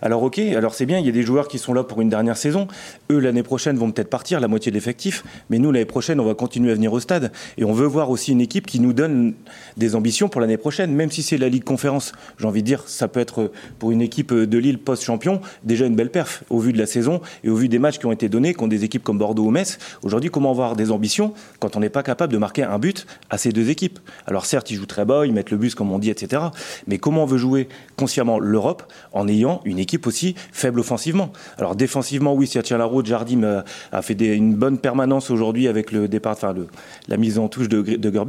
alors 0.01 0.23
ok, 0.23 0.39
alors 0.39 0.73
c'est 0.73 0.85
bien, 0.85 0.99
il 0.99 1.05
y 1.05 1.09
a 1.09 1.11
des 1.11 1.23
joueurs 1.23 1.47
qui 1.47 1.59
sont 1.59 1.73
là 1.73 1.83
pour 1.83 2.01
une 2.01 2.09
dernière 2.09 2.37
saison. 2.37 2.67
Eux, 3.11 3.19
l'année 3.19 3.43
prochaine, 3.43 3.77
vont 3.77 3.91
peut-être 3.91 4.09
partir, 4.09 4.39
la 4.39 4.47
moitié 4.47 4.71
de 4.71 4.75
l'effectif. 4.75 5.23
Mais 5.49 5.59
nous, 5.59 5.71
l'année 5.71 5.85
prochaine, 5.85 6.19
on 6.19 6.25
va 6.25 6.33
continuer 6.33 6.71
à 6.71 6.75
venir 6.75 6.93
au 6.93 6.99
stade. 6.99 7.31
Et 7.57 7.65
on 7.65 7.73
veut 7.73 7.85
voir 7.85 8.09
aussi 8.09 8.31
une 8.31 8.41
équipe 8.41 8.67
qui 8.67 8.79
nous 8.79 8.93
donne 8.93 9.33
des 9.77 9.95
ambitions 9.95 10.29
pour 10.29 10.41
l'année 10.41 10.57
prochaine, 10.57 10.93
même 10.93 11.11
si 11.11 11.23
c'est 11.23 11.37
la 11.37 11.49
Ligue 11.49 11.63
Conférence. 11.63 12.13
J'ai 12.39 12.47
envie 12.47 12.61
de 12.61 12.67
dire, 12.67 12.83
ça 12.93 13.07
peut 13.07 13.19
être 13.19 13.51
pour 13.79 13.91
une 13.91 14.01
équipe 14.01 14.33
de 14.33 14.57
Lille 14.57 14.79
post-champion 14.79 15.41
déjà 15.63 15.85
une 15.85 15.95
belle 15.95 16.11
perf 16.11 16.43
au 16.49 16.59
vu 16.59 16.73
de 16.73 16.77
la 16.77 16.85
saison 16.85 17.21
et 17.43 17.49
au 17.49 17.55
vu 17.55 17.67
des 17.69 17.79
matchs 17.79 17.99
qui 17.99 18.05
ont 18.05 18.11
été 18.11 18.29
donnés 18.29 18.53
contre 18.53 18.69
des 18.69 18.83
équipes 18.83 19.03
comme 19.03 19.17
Bordeaux 19.17 19.45
ou 19.45 19.51
Metz. 19.51 19.77
Aujourd'hui, 20.03 20.29
comment 20.29 20.51
avoir 20.51 20.75
des 20.75 20.91
ambitions 20.91 21.33
quand 21.59 21.75
on 21.75 21.79
n'est 21.79 21.89
pas 21.89 22.03
capable 22.03 22.33
de 22.33 22.37
marquer 22.37 22.63
un 22.63 22.79
but 22.79 23.05
à 23.29 23.37
ces 23.37 23.51
deux 23.51 23.69
équipes? 23.69 23.99
Alors 24.27 24.45
certes, 24.45 24.71
ils 24.71 24.75
jouent 24.75 24.85
très 24.85 25.05
bas, 25.05 25.25
ils 25.25 25.33
mettent 25.33 25.51
le 25.51 25.57
bus 25.57 25.75
comme 25.75 25.91
on 25.91 25.99
dit, 25.99 26.09
etc. 26.09 26.41
Mais 26.87 26.97
comment 26.97 27.23
on 27.23 27.25
veut 27.25 27.37
jouer 27.37 27.69
consciemment 27.95 28.39
l'Europe 28.39 28.83
en 29.13 29.27
ayant 29.27 29.61
une 29.65 29.79
équipe 29.79 30.07
aussi 30.07 30.35
faible 30.51 30.79
offensivement? 30.79 31.31
Alors 31.57 31.75
défensivement, 31.75 32.33
oui, 32.33 32.47
ça 32.47 32.63
tient 32.63 32.77
la 32.77 32.85
route. 32.85 33.05
Jardim 33.05 33.63
a 33.91 34.01
fait 34.01 34.13
une 34.13 34.55
bonne 34.55 34.77
permanence 34.77 35.29
aujourd'hui 35.29 35.67
avec 35.67 35.91
le 35.91 36.07
départ, 36.07 36.33
enfin 36.33 36.55
la 37.07 37.17
mise 37.17 37.39
en 37.39 37.47
touche 37.47 37.69
de, 37.69 37.81
de 37.81 38.23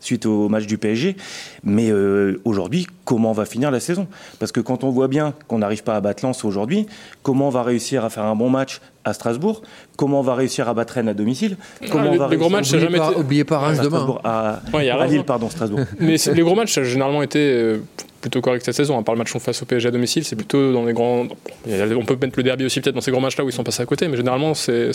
suite 0.00 0.26
au 0.26 0.48
match 0.48 0.66
du 0.66 0.78
PSG. 0.78 1.16
Mais 1.64 1.90
euh, 1.90 2.40
aujourd'hui, 2.44 2.86
comment 3.10 3.32
va 3.32 3.44
finir 3.44 3.72
la 3.72 3.80
saison. 3.80 4.06
Parce 4.38 4.52
que 4.52 4.60
quand 4.60 4.84
on 4.84 4.90
voit 4.90 5.08
bien 5.08 5.34
qu'on 5.48 5.58
n'arrive 5.58 5.82
pas 5.82 5.96
à 5.96 6.00
battre 6.00 6.24
Lens 6.24 6.44
aujourd'hui, 6.44 6.86
comment 7.24 7.48
on 7.48 7.50
va 7.50 7.64
réussir 7.64 8.04
à 8.04 8.08
faire 8.08 8.24
un 8.24 8.36
bon 8.36 8.50
match 8.50 8.80
à 9.10 9.12
Strasbourg 9.14 9.62
Comment 9.96 10.20
on 10.20 10.22
va 10.22 10.34
réussir 10.34 10.68
à 10.68 10.74
battre 10.74 10.94
Rennes 10.94 11.08
à 11.08 11.14
domicile 11.14 11.56
Comment 11.90 12.04
Ah, 12.04 12.08
on 12.08 12.12
les- 12.12 12.18
va 12.18 12.28
les 12.28 12.36
gros 12.36 12.48
matchs, 12.48 12.68
ça 12.70 12.76
n'a 12.78 12.84
Oubliez 12.84 12.96
jamais 12.98 13.06
pas, 13.06 13.10
été- 13.12 13.20
oubliez 13.20 13.44
pas 13.44 13.58
Reims 13.58 13.78
à 13.80 13.82
demain. 13.82 14.18
À, 14.24 14.60
Ouais, 14.72 14.84
il 14.84 14.86
y 14.86 14.90
a 14.90 14.98
à 15.00 15.06
Lille, 15.06 15.24
pardon, 15.24 15.50
Strasbourg. 15.50 15.80
Mais 16.00 16.16
les 16.34 16.42
gros 16.42 16.54
matchs, 16.54 16.72
ça 16.74 16.80
a 16.80 16.84
généralement 16.84 17.22
été 17.22 17.38
euh, 17.38 17.78
plutôt 18.20 18.40
correct 18.42 18.62
cette 18.64 18.74
saison. 18.74 18.98
À 18.98 19.02
part 19.02 19.14
le 19.14 19.18
match 19.18 19.32
face 19.36 19.62
au 19.62 19.64
PSG 19.66 19.88
à 19.88 19.90
domicile, 19.90 20.24
c'est 20.24 20.36
plutôt 20.36 20.72
dans 20.72 20.84
les 20.84 20.92
grands. 20.92 21.26
On 21.66 22.04
peut 22.04 22.16
mettre 22.20 22.34
le 22.36 22.42
derby 22.42 22.64
aussi 22.66 22.80
peut-être 22.80 22.94
dans 22.94 23.00
ces 23.00 23.10
grands 23.10 23.20
matchs-là 23.20 23.44
où 23.44 23.48
ils 23.48 23.52
sont 23.52 23.64
passés 23.64 23.82
à 23.82 23.86
côté, 23.86 24.08
mais 24.08 24.16
généralement 24.16 24.52
c'est 24.54 24.90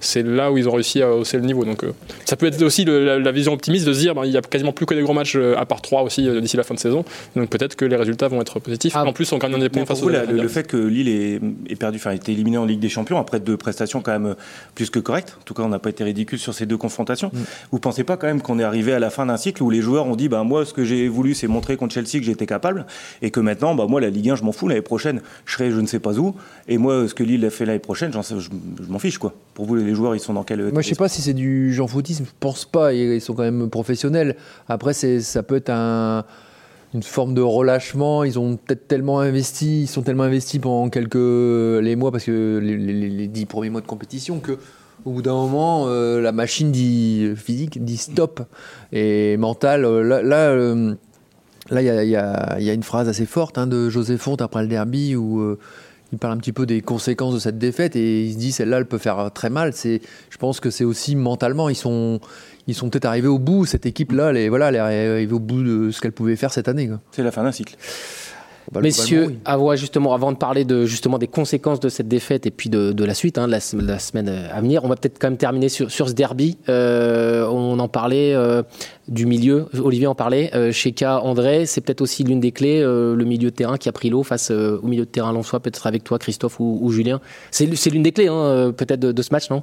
c'est 0.00 0.22
là 0.24 0.52
où 0.52 0.58
ils 0.58 0.68
ont 0.68 0.72
réussi 0.72 1.02
à 1.02 1.10
hausser 1.12 1.36
le 1.36 1.44
niveau. 1.44 1.64
Donc 1.64 1.82
euh, 1.84 1.92
ça 2.24 2.36
peut 2.36 2.46
être 2.46 2.62
aussi 2.62 2.84
le- 2.84 3.04
la, 3.04 3.18
la 3.18 3.32
vision 3.32 3.52
optimiste 3.52 3.86
de 3.86 3.92
se 3.92 3.98
dire 4.00 4.14
ben, 4.14 4.24
il 4.24 4.32
y 4.32 4.36
a 4.36 4.40
quasiment 4.42 4.72
plus 4.72 4.86
que 4.86 4.94
des 4.94 5.02
gros 5.02 5.12
matchs 5.14 5.34
euh, 5.36 5.56
à 5.58 5.66
part 5.66 5.82
trois 5.82 6.02
aussi 6.02 6.28
d'ici 6.40 6.56
la 6.56 6.62
fin 6.62 6.74
de 6.74 6.78
saison. 6.80 7.04
Donc 7.36 7.48
peut-être 7.50 7.74
que 7.76 7.84
les 7.84 7.96
résultats 7.96 8.28
vont 8.28 8.40
être 8.40 8.60
positifs. 8.60 8.92
Ah. 8.96 9.04
en 9.04 9.12
plus, 9.12 9.32
on 9.32 9.38
gagne 9.38 9.58
des 9.58 9.68
points 9.68 9.84
face 9.86 10.02
la- 10.04 10.24
le, 10.24 10.40
le 10.40 10.48
fait 10.48 10.64
que 10.66 10.76
Lille 10.76 11.08
est, 11.08 11.40
est 11.72 11.76
perdu, 11.76 11.96
enfin, 11.98 12.12
été 12.12 12.32
éliminé 12.32 12.56
en 12.58 12.64
Ligue 12.66 12.80
des 12.80 12.88
Champions 12.88 13.18
après 13.18 13.33
deux 13.38 13.56
prestations 13.56 14.00
quand 14.02 14.12
même 14.12 14.26
euh, 14.26 14.34
plus 14.74 14.90
que 14.90 14.98
correctes. 14.98 15.36
En 15.40 15.44
tout 15.44 15.54
cas, 15.54 15.62
on 15.62 15.68
n'a 15.68 15.78
pas 15.78 15.90
été 15.90 16.04
ridicule 16.04 16.38
sur 16.38 16.54
ces 16.54 16.66
deux 16.66 16.76
confrontations. 16.76 17.30
Vous 17.72 17.78
pensez 17.78 18.04
pas 18.04 18.16
quand 18.16 18.26
même 18.26 18.42
qu'on 18.42 18.58
est 18.58 18.64
arrivé 18.64 18.92
à 18.92 18.98
la 18.98 19.10
fin 19.10 19.26
d'un 19.26 19.36
cycle 19.36 19.62
où 19.62 19.70
les 19.70 19.80
joueurs 19.80 20.06
ont 20.06 20.16
dit, 20.16 20.28
bah 20.28 20.42
moi, 20.44 20.64
ce 20.64 20.72
que 20.74 20.84
j'ai 20.84 21.08
voulu, 21.08 21.34
c'est 21.34 21.46
montrer 21.46 21.76
contre 21.76 21.94
Chelsea 21.94 22.18
que 22.18 22.24
j'étais 22.24 22.46
capable, 22.46 22.86
et 23.22 23.30
que 23.30 23.40
maintenant, 23.40 23.74
bah 23.74 23.86
moi, 23.88 24.00
la 24.00 24.10
Ligue 24.10 24.30
1, 24.30 24.36
je 24.36 24.42
m'en 24.44 24.52
fous. 24.52 24.68
L'année 24.68 24.82
prochaine, 24.82 25.20
je 25.46 25.52
serai 25.54 25.70
je 25.70 25.80
ne 25.80 25.86
sais 25.86 25.98
pas 26.00 26.18
où, 26.18 26.34
et 26.68 26.78
moi, 26.78 27.06
ce 27.08 27.14
que 27.14 27.22
Lille 27.22 27.44
a 27.44 27.50
fait 27.50 27.64
l'année 27.66 27.78
prochaine, 27.78 28.12
sais- 28.22 28.34
je, 28.38 28.50
je 28.84 28.90
m'en 28.90 28.98
fiche 28.98 29.18
quoi. 29.18 29.34
Pour 29.54 29.66
vous, 29.66 29.76
les 29.76 29.94
joueurs, 29.94 30.14
ils 30.16 30.20
sont 30.20 30.32
dans 30.32 30.42
quel 30.42 30.72
Moi, 30.72 30.82
je 30.82 30.88
sais 30.88 30.94
pas 30.94 31.08
si 31.08 31.22
c'est 31.22 31.34
du 31.34 31.72
Jean 31.72 31.86
Fautisme. 31.86 32.24
Je 32.24 32.30
pense 32.40 32.64
pas. 32.64 32.92
Ils 32.92 33.20
sont 33.20 33.34
quand 33.34 33.42
même 33.42 33.70
professionnels. 33.70 34.36
Après, 34.68 34.92
ça 34.94 35.42
peut 35.42 35.56
être 35.56 35.70
un, 35.70 36.24
une 36.94 37.02
forme 37.02 37.34
de 37.34 37.42
relâchement. 37.42 38.24
Ils 38.24 38.38
ont 38.38 38.56
peut-être 38.56 38.86
tellement 38.88 39.20
investi, 39.20 39.82
ils 39.82 39.86
sont 39.88 40.02
tellement 40.02 40.22
investis 40.22 40.60
pendant 40.60 40.88
quelques 40.88 41.14
les 41.16 41.96
mois, 41.96 42.12
parce 42.12 42.24
que 42.24 42.60
les, 42.62 43.26
dix 43.26 43.46
premiers 43.46 43.70
mois 43.70 43.80
de 43.80 43.86
compétition, 43.86 44.38
que 44.38 44.58
au 45.04 45.10
bout 45.10 45.22
d'un 45.22 45.34
moment, 45.34 45.86
euh, 45.88 46.20
la 46.20 46.32
machine 46.32 46.70
dit 46.70 47.32
physique 47.36 47.84
dit 47.84 47.96
stop 47.96 48.40
et 48.92 49.36
mental. 49.36 49.84
euh, 49.84 50.02
là, 50.02 50.22
là, 50.22 50.48
euh, 50.50 50.94
il 51.70 51.82
y 51.82 52.16
a, 52.16 52.72
une 52.72 52.82
phrase 52.82 53.08
assez 53.08 53.26
forte 53.26 53.58
hein, 53.58 53.66
de 53.66 53.90
José 53.90 54.16
Fonte 54.16 54.40
après 54.40 54.62
le 54.62 54.68
derby 54.68 55.16
où 55.16 55.56
il 56.14 56.18
parle 56.18 56.34
un 56.34 56.38
petit 56.38 56.52
peu 56.52 56.64
des 56.64 56.80
conséquences 56.80 57.34
de 57.34 57.38
cette 57.38 57.58
défaite 57.58 57.96
et 57.96 58.24
il 58.24 58.32
se 58.32 58.38
dit 58.38 58.52
celle-là 58.52 58.78
elle 58.78 58.86
peut 58.86 58.98
faire 58.98 59.30
très 59.32 59.50
mal. 59.50 59.72
C'est, 59.72 60.00
je 60.30 60.38
pense 60.38 60.60
que 60.60 60.70
c'est 60.70 60.84
aussi 60.84 61.16
mentalement 61.16 61.68
ils 61.68 61.76
sont, 61.76 62.20
ils 62.66 62.74
sont 62.74 62.88
peut-être 62.88 63.04
arrivés 63.04 63.28
au 63.28 63.38
bout. 63.38 63.66
Cette 63.66 63.86
équipe-là, 63.86 64.32
voilà, 64.48 64.68
elle 64.68 64.76
est 64.76 64.78
arrivée 64.78 65.32
au 65.32 65.40
bout 65.40 65.62
de 65.62 65.90
ce 65.90 66.00
qu'elle 66.00 66.12
pouvait 66.12 66.36
faire 66.36 66.52
cette 66.52 66.68
année. 66.68 66.90
C'est 67.10 67.22
la 67.22 67.32
fin 67.32 67.42
d'un 67.42 67.52
cycle. 67.52 67.76
Bah, 68.72 68.80
Messieurs, 68.80 69.26
oui. 69.28 69.38
avant, 69.44 69.76
justement, 69.76 70.14
avant 70.14 70.32
de 70.32 70.36
parler 70.36 70.64
de, 70.64 70.86
justement, 70.86 71.18
des 71.18 71.26
conséquences 71.26 71.80
de 71.80 71.88
cette 71.88 72.08
défaite 72.08 72.46
et 72.46 72.50
puis 72.50 72.70
de, 72.70 72.92
de 72.92 73.04
la 73.04 73.14
suite, 73.14 73.36
hein, 73.38 73.46
de 73.46 73.52
la, 73.52 73.60
sem- 73.60 73.80
la 73.84 73.98
semaine 73.98 74.28
à 74.28 74.60
venir, 74.60 74.84
on 74.84 74.88
va 74.88 74.96
peut-être 74.96 75.18
quand 75.20 75.28
même 75.28 75.36
terminer 75.36 75.68
sur, 75.68 75.90
sur 75.90 76.08
ce 76.08 76.14
derby. 76.14 76.56
Euh, 76.68 77.46
on 77.48 77.78
en 77.78 77.88
parlait 77.88 78.34
euh, 78.34 78.62
du 79.08 79.26
milieu, 79.26 79.66
Olivier 79.82 80.06
en 80.06 80.14
parlait. 80.14 80.50
Euh, 80.54 80.72
Sheka, 80.72 81.20
André, 81.20 81.66
c'est 81.66 81.80
peut-être 81.82 82.00
aussi 82.00 82.24
l'une 82.24 82.40
des 82.40 82.52
clés, 82.52 82.80
euh, 82.80 83.14
le 83.14 83.24
milieu 83.24 83.50
de 83.50 83.54
terrain 83.54 83.76
qui 83.76 83.88
a 83.88 83.92
pris 83.92 84.08
l'eau 84.10 84.22
face 84.22 84.50
euh, 84.50 84.80
au 84.82 84.86
milieu 84.86 85.04
de 85.04 85.10
terrain 85.10 85.32
Lensois, 85.32 85.60
peut-être 85.60 85.86
avec 85.86 86.02
toi, 86.02 86.18
Christophe 86.18 86.58
ou, 86.58 86.78
ou 86.80 86.90
Julien. 86.90 87.20
C'est 87.50 87.66
l'une 87.90 88.02
des 88.02 88.12
clés, 88.12 88.28
hein, 88.28 88.34
euh, 88.34 88.72
peut-être, 88.72 89.00
de, 89.00 89.12
de 89.12 89.22
ce 89.22 89.28
match, 89.32 89.50
non? 89.50 89.62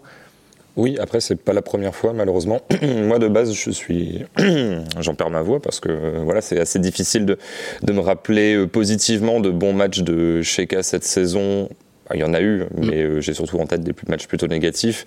Oui, 0.77 0.97
après, 0.99 1.19
c'est 1.19 1.35
pas 1.35 1.53
la 1.53 1.61
première 1.61 1.93
fois, 1.93 2.13
malheureusement. 2.13 2.61
Moi, 2.81 3.19
de 3.19 3.27
base, 3.27 3.53
je 3.53 3.71
suis. 3.71 4.23
J'en 4.99 5.15
perds 5.15 5.29
ma 5.29 5.41
voix 5.41 5.59
parce 5.59 5.79
que 5.79 5.89
euh, 5.89 6.21
voilà, 6.23 6.41
c'est 6.41 6.59
assez 6.59 6.79
difficile 6.79 7.25
de, 7.25 7.37
de 7.83 7.93
me 7.93 7.99
rappeler 7.99 8.55
euh, 8.55 8.67
positivement 8.67 9.39
de 9.41 9.49
bons 9.49 9.73
matchs 9.73 9.99
de 9.99 10.41
Sheka 10.41 10.81
cette 10.83 11.03
saison. 11.03 11.67
Il 12.13 12.19
y 12.19 12.23
en 12.23 12.33
a 12.33 12.41
eu, 12.41 12.65
mais 12.75 13.01
euh, 13.01 13.21
j'ai 13.21 13.33
surtout 13.33 13.59
en 13.59 13.65
tête 13.65 13.81
des 13.81 13.93
matchs 14.07 14.27
plutôt 14.27 14.47
négatifs. 14.47 15.05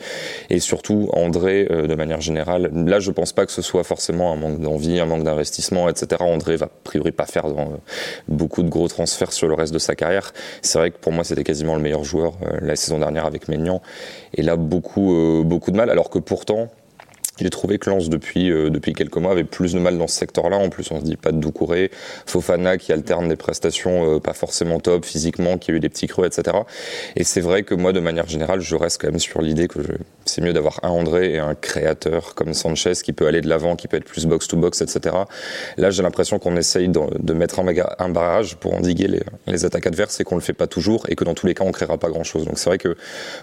Et 0.51 0.61
surtout, 0.61 1.09
André, 1.13 1.67
euh, 1.71 1.87
de 1.87 1.95
manière 1.95 2.21
générale, 2.21 2.71
là, 2.73 3.01
je 3.01 3.11
pense 3.11 3.33
pas 3.33 3.47
que 3.47 3.53
ce 3.53 3.63
soit 3.63 3.85
forcément 3.85 4.33
un 4.33 4.37
manque 4.37 4.61
d'envie, 4.61 5.01
un 5.01 5.07
manque 5.07 5.25
d'investissement, 5.25 5.89
etc. 5.89 6.17
André 6.21 6.57
va 6.57 6.67
a 6.67 6.71
priori 6.85 7.13
pas 7.13 7.27
faire 7.27 7.49
dans, 7.49 7.63
euh, 7.63 7.77
beaucoup 8.29 8.63
de 8.63 8.69
gros 8.69 8.89
transferts 8.89 9.33
sur 9.33 9.49
le 9.49 9.55
reste 9.55 9.73
de 9.73 9.79
sa 9.79 9.95
carrière. 9.95 10.33
C'est 10.63 10.79
vrai 10.79 10.91
que 10.91 10.99
pour 10.99 11.13
moi, 11.13 11.25
c'était 11.25 11.45
quasiment 11.45 11.77
le 11.77 11.83
meilleur 11.83 12.05
joueur 12.05 12.35
la 12.61 12.77
saison 12.77 12.99
dernière 12.99 13.27
avec 13.27 13.49
Maignan. 13.49 13.83
Et 14.35 14.43
là, 14.43 14.57
beaucoup, 14.57 15.43
beaucoup 15.45 15.71
de 15.71 15.77
mal, 15.77 15.91
alors 15.91 16.11
que 16.11 16.19
pourtant, 16.19 16.71
j'ai 17.41 17.51
trouvé 17.51 17.79
que 17.79 17.91
Lens, 17.91 18.09
depuis, 18.09 18.51
euh, 18.51 18.71
depuis 18.71 18.93
quelques 18.93 19.17
mois, 19.17 19.33
avait 19.33 19.43
plus 19.45 19.73
de 19.73 19.81
mal 19.81 19.99
dans 19.99 20.07
ce 20.07 20.17
secteur-là. 20.17 20.57
En 20.57 20.69
plus, 20.69 20.91
on 20.93 21.01
se 21.01 21.05
dit 21.05 21.17
pas 21.17 21.33
de 21.33 21.39
Doucouré, 21.39 21.91
Fofana 22.27 22.77
qui 22.79 22.93
alterne 22.93 23.29
des 23.29 23.37
prestations 23.37 24.15
euh, 24.17 24.21
pas 24.21 24.35
forcément 24.35 24.79
top 24.79 25.05
physiquement, 25.05 25.59
qui 25.59 25.73
a 25.73 25.75
eu 25.75 25.81
des 25.81 25.89
petits 25.89 26.07
creux, 26.07 26.27
etc. 26.27 26.57
Et 27.17 27.25
c'est 27.25 27.41
vrai 27.41 27.65
que 27.65 27.75
moi, 27.75 27.93
de 27.93 28.01
manière 28.01 28.29
générale, 28.29 28.61
je 28.61 28.77
reste 28.77 29.01
quand 29.01 29.09
même 29.09 29.19
sur 29.19 29.43
l'idée 29.43 29.67
que 29.67 29.83
je- 29.83 29.89
c'est 30.27 30.43
mieux 30.43 30.53
d'avoir 30.53 30.79
un 30.85 30.91
André 30.91 31.35
et 31.35 31.39
un 31.39 31.55
créateur 31.57 32.35
comme 32.37 32.55
Sanchez 32.55 32.93
qui 33.03 33.13
peut 33.13 33.27
aller 33.27 33.41
de 33.41 33.49
l'avant, 33.49 33.75
qui 33.75 33.89
peut 33.89 33.97
être 33.97 34.05
plus 34.05 34.27
box-to-box, 34.27 34.81
etc. 34.83 35.17
Là, 35.77 35.91
j'ai 35.91 36.03
l'impression 36.05 36.39
qu'on 36.39 36.57
essaye 36.57 36.89
de, 36.89 37.01
de 37.19 37.33
mettre 37.35 37.59
un, 37.59 37.67
un 37.99 38.09
barrage 38.11 38.57
pour 38.57 38.75
endiguer 38.75 39.09
les, 39.09 39.23
les 39.49 39.65
attaques 39.65 39.87
adverses 39.89 40.21
et 40.21 40.25
qu'on 40.25 40.37
le 40.37 40.41
fait 40.41 40.53
pas 40.53 40.69
toujours 40.69 41.05
et 41.09 41.17
que 41.17 41.25
dans 41.25 41.35
tous 41.35 41.47
les 41.49 41.55
cas, 41.55 41.65
on 41.65 41.73
créera 41.73 41.99
pas 41.99 42.09
grand-chose. 42.11 42.45
Donc 42.45 42.59
c'est 42.59 42.71
vrai 42.71 42.79
que 42.79 42.97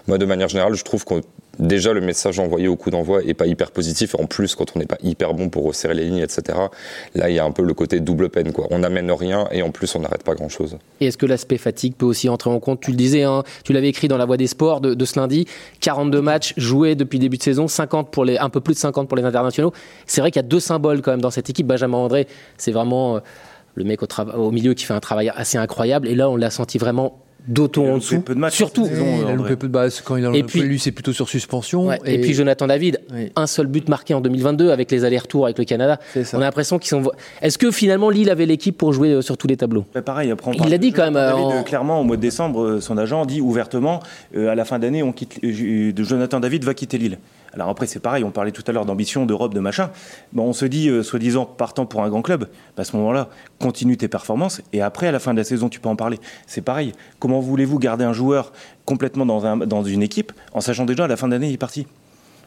moi, 0.08 0.16
de 0.16 0.24
manière 0.24 0.48
générale, 0.48 0.74
je 0.74 0.82
trouve 0.84 1.04
que 1.04 1.14
déjà 1.58 1.92
le 1.92 2.00
message 2.00 2.38
envoyé 2.38 2.68
au 2.68 2.76
coup 2.76 2.90
d'envoi 2.90 3.22
est 3.22 3.34
pas 3.34 3.46
hyper 3.46 3.70
positif. 3.70 4.14
En 4.14 4.26
plus, 4.26 4.54
quand 4.54 4.72
on 4.74 4.78
n'est 4.78 4.86
pas 4.86 4.98
hyper 5.02 5.34
bon 5.34 5.48
pour 5.48 5.64
resserrer 5.64 5.94
les 5.94 6.04
lignes, 6.04 6.18
etc. 6.18 6.58
Là, 7.14 7.30
il 7.30 7.36
y 7.36 7.38
a 7.38 7.44
un 7.44 7.50
peu 7.50 7.62
le 7.62 7.74
côté 7.74 8.00
double 8.00 8.30
peine, 8.30 8.52
quoi. 8.52 8.66
On 8.70 8.80
n'amène 8.80 9.10
rien 9.10 9.48
et 9.50 9.62
en 9.62 9.70
plus, 9.70 9.94
on 9.94 10.00
n'arrête 10.00 10.22
pas 10.22 10.34
grand-chose. 10.34 10.78
Et 11.00 11.06
est-ce 11.06 11.18
que 11.18 11.26
l'aspect 11.26 11.58
fatigue 11.58 11.94
peut 11.94 12.06
aussi 12.06 12.28
entrer 12.28 12.50
en 12.50 12.60
compte? 12.60 12.80
Tu 12.80 12.90
le 12.90 12.96
disais, 12.96 13.22
hein, 13.22 13.42
tu 13.64 13.72
l'avais 13.72 13.88
écrit 13.88 14.08
dans 14.08 14.16
la 14.16 14.24
Voix 14.24 14.36
des 14.36 14.46
Sports 14.46 14.80
de, 14.80 15.04
ce 15.04 15.18
lundi 15.18 15.46
42 15.80 16.20
matchs 16.20 16.54
joués 16.56 16.94
depuis 16.94 17.18
début 17.18 17.36
de 17.36 17.42
saison, 17.42 17.68
50 17.68 18.10
pour 18.10 18.24
les, 18.24 18.38
un 18.38 18.48
peu 18.48 18.60
plus 18.60 18.74
de 18.74 18.78
50 18.78 19.08
pour 19.08 19.16
les 19.16 19.24
internationaux. 19.24 19.72
C'est 20.06 20.20
vrai 20.20 20.30
qu'il 20.30 20.40
y 20.40 20.44
a 20.44 20.48
deux 20.48 20.60
symboles 20.60 21.02
quand 21.02 21.10
même 21.10 21.20
dans 21.20 21.30
cette 21.30 21.50
équipe. 21.50 21.66
Benjamin 21.66 21.98
André, 21.98 22.26
c'est 22.56 22.72
vraiment 22.72 23.16
euh, 23.16 23.20
le 23.74 23.84
mec 23.84 24.00
au 24.02 24.50
milieu 24.50 24.74
qui 24.74 24.84
fait 24.84 24.94
un 24.94 25.00
travail 25.00 25.30
assez 25.34 25.58
incroyable. 25.58 26.08
Et 26.08 26.14
là, 26.14 26.28
on 26.28 26.36
l'a 26.36 26.50
senti 26.50 26.78
vraiment 26.78 27.21
d'autant 27.48 27.82
Il 27.82 27.86
a 27.86 27.90
en 27.90 27.94
loupé 27.94 28.04
dessous. 28.04 28.20
peu 28.22 28.34
de 28.34 28.38
matchs 28.40 28.54
Surtout. 28.56 28.86
saison, 28.86 29.04
il 29.18 29.22
a 29.24 29.28
André. 29.28 29.36
loupé 29.36 29.56
peu 29.56 29.66
de 29.68 29.72
bases 29.72 30.00
quand 30.00 30.16
il 30.16 30.24
a 30.26 30.30
Et 30.34 30.42
puis- 30.42 30.62
lui 30.62 30.78
c'est 30.78 30.92
plutôt 30.92 31.12
sur 31.12 31.28
suspension 31.28 31.86
Ouais, 31.88 31.98
et... 32.04 32.20
puis 32.20 32.34
Jonathan 32.34 32.66
David, 32.66 33.00
Oui. 33.12 33.30
un 33.36 33.46
seul 33.46 33.66
but 33.66 33.88
marqué 33.88 34.14
en 34.14 34.20
2022 34.20 34.70
avec 34.70 34.90
les 34.90 35.04
allers-retours 35.04 35.44
avec 35.46 35.58
le 35.58 35.64
Canada. 35.64 35.98
On 36.32 36.36
a 36.38 36.40
l'impression 36.40 36.78
qu'ils 36.78 36.88
sont. 36.90 37.02
Est-ce 37.40 37.58
que 37.58 37.70
finalement 37.70 38.10
Lille 38.10 38.30
avait 38.30 38.46
l'équipe 38.46 38.76
pour 38.78 38.92
jouer 38.92 39.10
euh, 39.10 39.22
sur 39.22 39.36
tous 39.36 39.46
les 39.46 39.56
tableaux? 39.56 39.84
Bah, 39.94 40.02
pareil, 40.02 40.30
après 40.30 40.50
on 40.50 40.54
Il 40.64 40.70
l'a 40.70 40.78
dit 40.78 40.92
quand 40.92 41.04
même, 41.04 41.14
David, 41.14 41.44
euh, 41.44 41.48
euh, 41.56 41.60
en- 41.60 41.64
clairement, 41.64 42.00
au 42.00 42.04
mois 42.04 42.16
de 42.16 42.22
décembre, 42.22 42.62
euh, 42.62 42.80
son 42.80 42.96
agent 42.98 43.26
dit 43.26 43.40
ouvertement 43.40 44.00
euh, 44.36 44.48
à 44.50 44.54
la 44.54 44.64
fin 44.64 44.78
d'année, 44.78 45.02
on 45.02 45.12
quitte, 45.12 45.38
euh, 45.44 45.92
de 45.92 46.04
Jonathan 46.04 46.40
David 46.40 46.64
va 46.64 46.74
quitter 46.74 46.98
Lille. 46.98 47.18
Alors 47.52 47.68
après, 47.68 47.86
c'est 47.86 48.00
pareil, 48.00 48.24
on 48.24 48.30
parlait 48.30 48.52
tout 48.52 48.64
à 48.66 48.72
l'heure 48.72 48.86
d'ambition, 48.86 49.26
d'Europe, 49.26 49.52
de 49.52 49.60
machin. 49.60 49.90
Bon, 50.32 50.44
on 50.44 50.52
se 50.52 50.64
dit, 50.64 50.88
euh, 50.88 51.02
soi-disant, 51.02 51.44
partant 51.44 51.86
pour 51.86 52.02
un 52.02 52.08
grand 52.08 52.22
club, 52.22 52.48
bah, 52.76 52.82
à 52.82 52.84
ce 52.84 52.96
moment-là, 52.96 53.28
continue 53.58 53.96
tes 53.96 54.08
performances 54.08 54.62
et 54.72 54.80
après, 54.80 55.08
à 55.08 55.12
la 55.12 55.18
fin 55.18 55.32
de 55.32 55.38
la 55.38 55.44
saison, 55.44 55.68
tu 55.68 55.80
peux 55.80 55.88
en 55.88 55.96
parler. 55.96 56.18
C'est 56.46 56.62
pareil. 56.62 56.92
Comment 57.18 57.40
voulez-vous 57.40 57.78
garder 57.78 58.04
un 58.04 58.12
joueur 58.12 58.52
complètement 58.86 59.26
dans, 59.26 59.44
un, 59.44 59.58
dans 59.58 59.84
une 59.84 60.02
équipe 60.02 60.32
en 60.52 60.60
sachant 60.60 60.84
déjà 60.84 61.04
à 61.04 61.08
la 61.08 61.16
fin 61.16 61.28
d'année, 61.28 61.48
il 61.48 61.54
est 61.54 61.58
parti? 61.58 61.86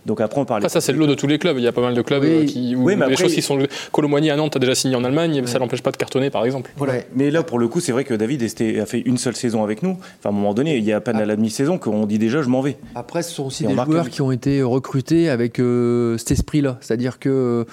Donc 0.05 0.21
après, 0.21 0.39
on 0.39 0.45
parlait. 0.45 0.63
Après, 0.65 0.73
ça, 0.73 0.81
c'est 0.81 0.91
le 0.91 0.99
lot 0.99 1.07
de 1.07 1.15
tous 1.15 1.27
les 1.27 1.39
clubs. 1.39 1.57
Il 1.57 1.63
y 1.63 1.67
a 1.67 1.71
pas 1.71 1.81
mal 1.81 1.93
de 1.93 2.01
clubs 2.01 2.23
Oui. 2.23 2.29
euh, 2.29 2.45
qui. 2.45 2.75
Où 2.75 2.83
Oui, 2.83 2.95
mais 2.95 3.07
les 3.07 3.13
après, 3.13 3.23
choses 3.25 3.33
qui 3.33 3.41
sont. 3.41 3.59
Colomboigny 3.91 4.29
à 4.29 4.35
Nantes 4.35 4.55
a 4.55 4.59
déjà 4.59 4.75
signé 4.75 4.95
en 4.95 5.03
Allemagne, 5.03 5.45
ça 5.45 5.59
l'empêche 5.59 5.81
pas 5.81 5.91
de 5.91 5.97
cartonner, 5.97 6.29
par 6.29 6.45
exemple. 6.45 6.71
Voilà. 6.77 6.93
Mais 7.15 7.31
là, 7.31 7.43
pour 7.43 7.59
le 7.59 7.67
coup, 7.67 7.79
c'est 7.79 7.91
vrai 7.91 8.03
que 8.03 8.13
David 8.13 8.43
a 8.43 8.85
fait 8.85 8.99
une 8.99 9.17
seule 9.17 9.35
saison 9.35 9.63
avec 9.63 9.83
nous. 9.83 9.97
Enfin, 10.19 10.29
à 10.29 10.29
un 10.29 10.31
moment 10.31 10.53
donné, 10.53 10.77
il 10.77 10.83
y 10.83 10.91
a 10.91 10.97
à 10.97 11.01
peine 11.01 11.17
à 11.17 11.25
la 11.25 11.35
demi-saison 11.35 11.77
qu'on 11.77 12.05
dit 12.05 12.19
déjà, 12.19 12.41
je 12.41 12.49
m'en 12.49 12.61
vais. 12.61 12.77
Après, 12.93 13.23
ce 13.23 13.31
sont 13.31 13.45
aussi 13.45 13.65
Et 13.65 13.67
des 13.67 13.75
joueurs 13.75 14.09
qui 14.09 14.21
ont 14.21 14.31
été 14.31 14.61
recrutés 14.61 15.29
avec 15.29 15.59
euh, 15.59 16.17
cet 16.17 16.31
esprit-là. 16.31 16.77
C'est-à-dire 16.81 17.19
que 17.19 17.65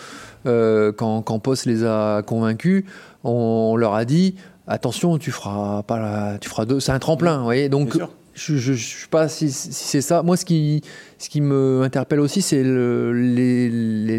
euh, 0.46 0.92
quand, 0.92 1.22
quand 1.22 1.38
Post 1.38 1.66
les 1.66 1.84
a 1.84 2.22
convaincus, 2.22 2.84
on, 3.24 3.76
leur 3.76 3.94
a 3.94 4.04
dit 4.04 4.34
attention, 4.66 5.18
tu 5.18 5.30
feras 5.30 5.82
pas 5.82 5.98
la, 5.98 6.38
tu 6.38 6.48
feras 6.48 6.64
deux. 6.64 6.80
C'est 6.80 6.92
un 6.92 6.98
tremplin, 6.98 7.38
vous 7.38 7.44
voyez. 7.44 7.68
Donc, 7.68 7.88
Bien 7.88 8.06
sûr. 8.06 8.10
Je, 8.34 8.56
je 8.56 8.72
sais 8.74 9.08
pas 9.10 9.28
si, 9.28 9.50
c'est 9.50 10.00
ça. 10.00 10.22
Moi, 10.22 10.36
ce 10.36 10.44
qui, 10.44 10.82
ce 11.18 11.38
me 11.38 11.82
interpelle 11.82 12.20
aussi, 12.20 12.42
c'est 12.42 12.62
le- 12.62 13.12
les, 13.12 13.68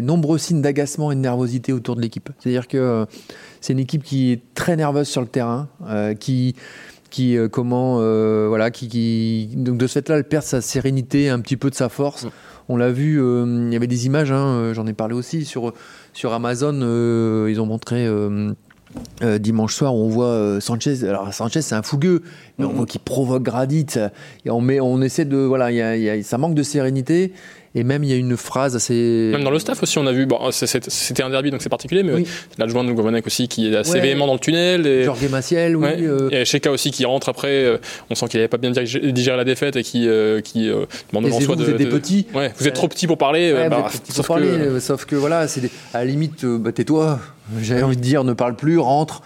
nombreux 0.02 0.38
signes 0.38 0.62
d'agacement 0.62 1.10
et 1.12 1.14
de 1.16 1.20
nervosité 1.20 1.72
autour 1.72 1.96
de 1.96 2.00
l'équipe. 2.00 2.30
C'est-à-dire 2.38 2.68
que 2.68 2.76
euh, 2.76 3.04
c'est 3.60 3.72
une 3.72 3.78
équipe 3.78 4.02
qui 4.02 4.32
est 4.32 4.40
très 4.54 4.76
nerveuse 4.76 5.08
sur 5.08 5.20
le 5.20 5.26
terrain, 5.26 5.68
euh, 5.88 6.14
qui 6.14 6.54
euh, 7.36 7.48
comment 7.48 7.98
voilà 8.48 8.72
qui, 8.72 9.48
donc 9.54 9.78
de 9.78 9.86
ce 9.86 9.94
fait-là 9.94 10.16
elle 10.16 10.24
perd 10.24 10.42
sa 10.42 10.60
sérénité 10.60 11.28
un 11.28 11.38
petit 11.38 11.56
peu 11.56 11.70
de 11.70 11.74
sa 11.76 11.88
force 11.88 12.26
on 12.68 12.76
l'a 12.76 12.90
vu 12.90 13.20
il 13.20 13.72
y 13.72 13.76
avait 13.76 13.86
des 13.86 14.06
images 14.06 14.32
hein, 14.32 14.72
j'en 14.74 14.84
ai 14.88 14.94
parlé 14.94 15.14
aussi 15.14 15.44
sur 15.44 15.72
Amazon 16.32 16.74
ils 17.46 17.60
ont 17.60 17.66
montré 17.66 18.08
euh, 19.22 19.38
dimanche 19.38 19.74
soir 19.74 19.94
on 19.94 20.08
voit 20.08 20.26
euh, 20.26 20.60
Sanchez. 20.60 21.04
Alors 21.08 21.32
Sanchez 21.32 21.62
c'est 21.62 21.74
un 21.74 21.82
fougueux. 21.82 22.22
Mais 22.58 22.64
on 22.64 22.72
voit 22.72 22.86
qu'il 22.86 23.00
provoque 23.00 23.42
Gradit. 23.42 23.86
Et 24.44 24.50
on 24.50 24.60
met 24.60 24.80
on 24.80 25.00
essaie 25.02 25.24
de 25.24 25.36
voilà 25.36 25.70
il 25.70 25.76
y 25.76 25.82
a- 25.82 25.96
il 25.96 26.02
y 26.02 26.10
a- 26.10 26.22
ça 26.22 26.38
manque 26.38 26.54
de 26.54 26.62
sérénité 26.62 27.32
Et 27.76 27.82
même, 27.82 28.04
il 28.04 28.10
y 28.10 28.12
a 28.12 28.16
une 28.16 28.36
phrase 28.36 28.76
assez. 28.76 29.30
Même 29.32 29.42
dans 29.42 29.50
le 29.50 29.58
staff 29.58 29.82
aussi, 29.82 29.98
on 29.98 30.06
a 30.06 30.12
vu. 30.12 30.26
Bon, 30.26 30.38
c'était 30.52 31.22
un 31.24 31.30
derby, 31.30 31.50
donc 31.50 31.60
c'est 31.60 31.68
particulier, 31.68 32.04
mais 32.04 32.14
oui. 32.14 32.26
l'adjoint 32.56 32.84
de 32.84 32.92
Govanek 32.92 33.26
aussi 33.26 33.48
qui 33.48 33.72
est 33.72 33.76
assez 33.76 33.98
véhément 33.98 34.28
dans 34.28 34.34
le 34.34 34.38
tunnel. 34.38 34.86
Et... 34.86 35.02
Georges 35.02 35.28
Maciel, 35.28 35.76
oui. 35.76 35.88
Euh... 36.00 36.30
Et 36.30 36.44
Sheka 36.44 36.70
aussi 36.70 36.92
qui 36.92 37.04
rentre 37.04 37.28
après. 37.28 37.64
Euh, 37.64 37.78
on 38.10 38.14
sent 38.14 38.28
qu'il 38.28 38.38
n'avait 38.38 38.48
pas 38.48 38.58
bien 38.58 38.70
digéré 38.70 39.36
la 39.36 39.44
défaite 39.44 39.74
et 39.74 39.82
qui, 39.82 40.08
euh, 40.08 40.40
qui 40.40 40.68
euh, 40.68 40.86
demande 41.12 41.32
en 41.32 41.40
soi 41.40 41.56
de. 41.56 41.64
Vous 41.64 41.70
êtes 41.70 41.76
des 41.76 41.86
petits. 41.86 42.26
Ouais, 42.32 42.52
vous 42.56 42.68
êtes 42.68 42.74
trop 42.74 42.86
petits 42.86 43.08
pour 43.08 43.18
parler. 43.18 43.52
Bah, 43.68 43.88
sauf, 44.08 44.26
pour 44.26 44.36
que... 44.36 44.78
sauf 44.78 45.04
que 45.04 45.16
voilà, 45.16 45.48
c'est 45.48 45.68
à 45.92 45.98
la 45.98 46.04
limite, 46.04 46.44
bah, 46.44 46.70
tais-toi. 46.70 47.18
J'avais 47.60 47.82
envie 47.82 47.96
de 47.96 48.02
dire, 48.02 48.22
ne 48.24 48.32
parle 48.32 48.54
plus, 48.54 48.78
rentre. 48.78 49.20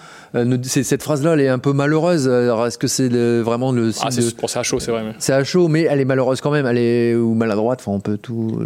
Cette 0.62 1.02
phrase-là, 1.02 1.34
elle 1.34 1.40
est 1.40 1.48
un 1.48 1.58
peu 1.58 1.72
malheureuse. 1.72 2.28
Alors, 2.28 2.66
est-ce 2.66 2.78
que 2.78 2.86
c'est 2.86 3.08
vraiment 3.40 3.72
le. 3.72 3.90
Ah, 4.02 4.10
c'est 4.10 4.58
à 4.58 4.62
chaud, 4.62 4.80
c'est 4.80 4.90
vrai. 4.90 5.14
C'est 5.18 5.32
à 5.32 5.44
chaud, 5.44 5.68
mais 5.68 5.82
elle 5.82 6.00
est 6.00 6.04
malheureuse 6.04 6.40
quand 6.40 6.50
même. 6.50 6.66
Elle 6.66 6.78
est 6.78 7.14
ou 7.14 7.34
maladroite. 7.34 7.80
Enfin, 7.80 7.92
on 7.92 8.00
peut 8.00 8.18
tout 8.18 8.58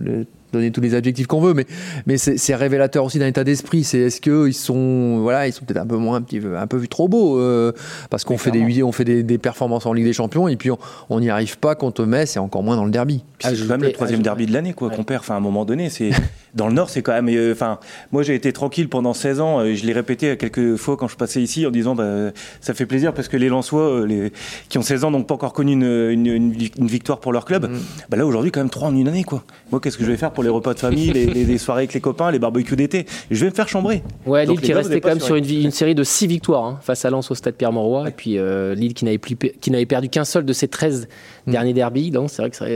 donner 0.53 0.71
tous 0.71 0.81
les 0.81 0.95
adjectifs 0.95 1.27
qu'on 1.27 1.41
veut, 1.41 1.55
mais, 1.55 1.67
mais 2.07 2.19
c'est 2.19 2.55
révélateur 2.55 3.05
aussi 3.05 3.19
d'un 3.19 3.27
état 3.27 3.45
d'esprit. 3.45 3.85
C'est 3.85 3.99
est-ce 3.99 4.21
qu'ils 4.21 4.55
sont, 4.55 5.19
voilà, 5.21 5.47
ils 5.47 5.53
sont 5.53 5.65
peut-être 5.65 5.81
un 5.81 5.87
peu 5.87 5.97
moins, 5.97 6.17
un 6.17 6.23
petit 6.23 6.41
peu, 6.41 6.57
un 6.57 6.67
peu 6.67 6.87
trop 6.87 7.09
beaux, 7.09 7.39
euh, 7.39 7.73
parce 8.11 8.25
qu'on 8.25 8.39
fait, 8.39 8.51
des, 8.51 8.83
on 8.83 8.93
fait 8.93 9.05
des, 9.05 9.23
des, 9.23 9.39
performances 9.39 9.87
en 9.87 9.93
Ligue 9.93 10.05
des 10.05 10.13
Champions, 10.13 10.49
et 10.49 10.57
puis 10.57 10.71
on 11.11 11.21
n'y 11.21 11.31
arrive 11.31 11.59
pas 11.59 11.75
contre 11.75 12.05
Metz, 12.05 12.37
et 12.37 12.39
encore 12.39 12.63
moins 12.63 12.77
dans 12.77 12.85
le 12.85 12.91
derby. 12.91 13.25
Ah, 13.45 13.51
c'est 13.51 13.63
quand 13.63 13.79
même 13.79 13.83
le 13.83 13.93
troisième 13.93 14.23
derby 14.23 14.47
de 14.47 14.53
l'année, 14.53 14.73
quoi, 14.73 14.91
qu'on 14.91 15.05
perd. 15.05 15.21
Enfin, 15.21 15.35
à 15.35 15.39
un 15.39 15.41
moment 15.41 15.65
donné, 15.65 15.91
c'est 15.91 16.11
dans 16.55 16.69
le 16.69 16.75
Nord, 16.75 16.91
c'est 16.91 17.03
quand 17.03 17.13
même. 17.13 17.29
Euh, 17.29 17.53
enfin, 17.53 17.79
moi, 18.13 18.23
j'ai 18.23 18.35
été 18.35 18.53
tranquille 18.53 18.89
pendant 18.89 19.15
16 19.15 19.41
ans. 19.41 19.61
Euh, 19.61 19.75
je 19.75 19.85
l'ai 19.85 19.93
répété 19.93 20.37
quelques 20.37 20.77
fois 20.77 20.97
quand 20.97 21.09
je 21.09 21.17
passais 21.17 21.43
ici 21.43 21.67
en 21.67 21.71
disant, 21.71 21.95
bah, 21.95 22.31
ça 22.61 22.75
fait 22.75 22.87
plaisir 22.87 23.15
parce 23.15 23.29
que 23.29 23.37
les 23.37 23.49
Lensois, 23.49 24.07
les, 24.07 24.33
qui 24.69 24.79
ont 24.79 24.83
16 24.83 25.05
ans, 25.05 25.11
n'ont 25.11 25.25
pas 25.25 25.35
encore 25.35 25.53
connu 25.53 25.73
une, 25.73 25.83
une, 25.83 26.27
une, 26.27 26.87
victoire 26.87 27.21
pour 27.21 27.33
leur 27.33 27.45
club. 27.45 27.71
Mm. 27.71 27.79
Bah 28.11 28.17
là, 28.17 28.27
aujourd'hui, 28.27 28.51
quand 28.51 28.61
même 28.61 28.71
trois 28.71 28.89
en 28.89 28.97
une 28.97 29.09
année, 29.09 29.25
quoi. 29.25 29.45
Moi, 29.71 29.81
qu'est-ce 29.81 29.99
que 29.99 30.05
je 30.05 30.11
vais 30.11 30.17
faire 30.17 30.33
pour 30.33 30.42
les 30.43 30.49
repas 30.49 30.75
de 30.75 30.79
famille, 30.79 31.13
les, 31.13 31.27
les, 31.27 31.59
soirées 31.59 31.83
avec 31.83 31.95
les 31.95 32.01
copains, 32.01 32.31
les 32.31 32.39
barbecues 32.39 32.77
d'été 32.77 33.07
Je 33.31 33.45
vais 33.45 33.51
me 33.51 33.55
faire 33.55 33.69
chambrer. 33.69 34.03
Ouais, 34.27 34.47
Lille 34.47 34.61
qui 34.61 34.73
restait 34.73 35.01
quand 35.01 35.09
même 35.09 35.21
sur 35.21 35.37
une, 35.37 35.71
série 35.71 35.95
de 35.95 36.05
6 36.05 36.27
victoires 36.27 36.65
hein, 36.65 36.79
face 36.83 37.05
à 37.05 37.11
Lens 37.11 37.31
au 37.31 37.35
stade 37.35 37.55
Pierre-Mauroy. 37.55 38.09
Et 38.09 38.13
puis 38.13 38.39
euh, 38.39 38.75
Lille 38.75 38.95
qui 38.95 39.05
n'avait 39.05 39.87
perdu 39.87 40.09
qu'un 40.09 40.25
seul 40.25 40.45
de 40.45 40.53
ses 40.53 40.69
13 40.69 41.09
mm. 41.47 41.51
derniers 41.51 41.75
derbies. 41.75 42.11
Donc 42.11 42.31
c'est 42.31 42.43
vrai 42.43 42.51
que 42.51 42.57
ça. 42.57 42.67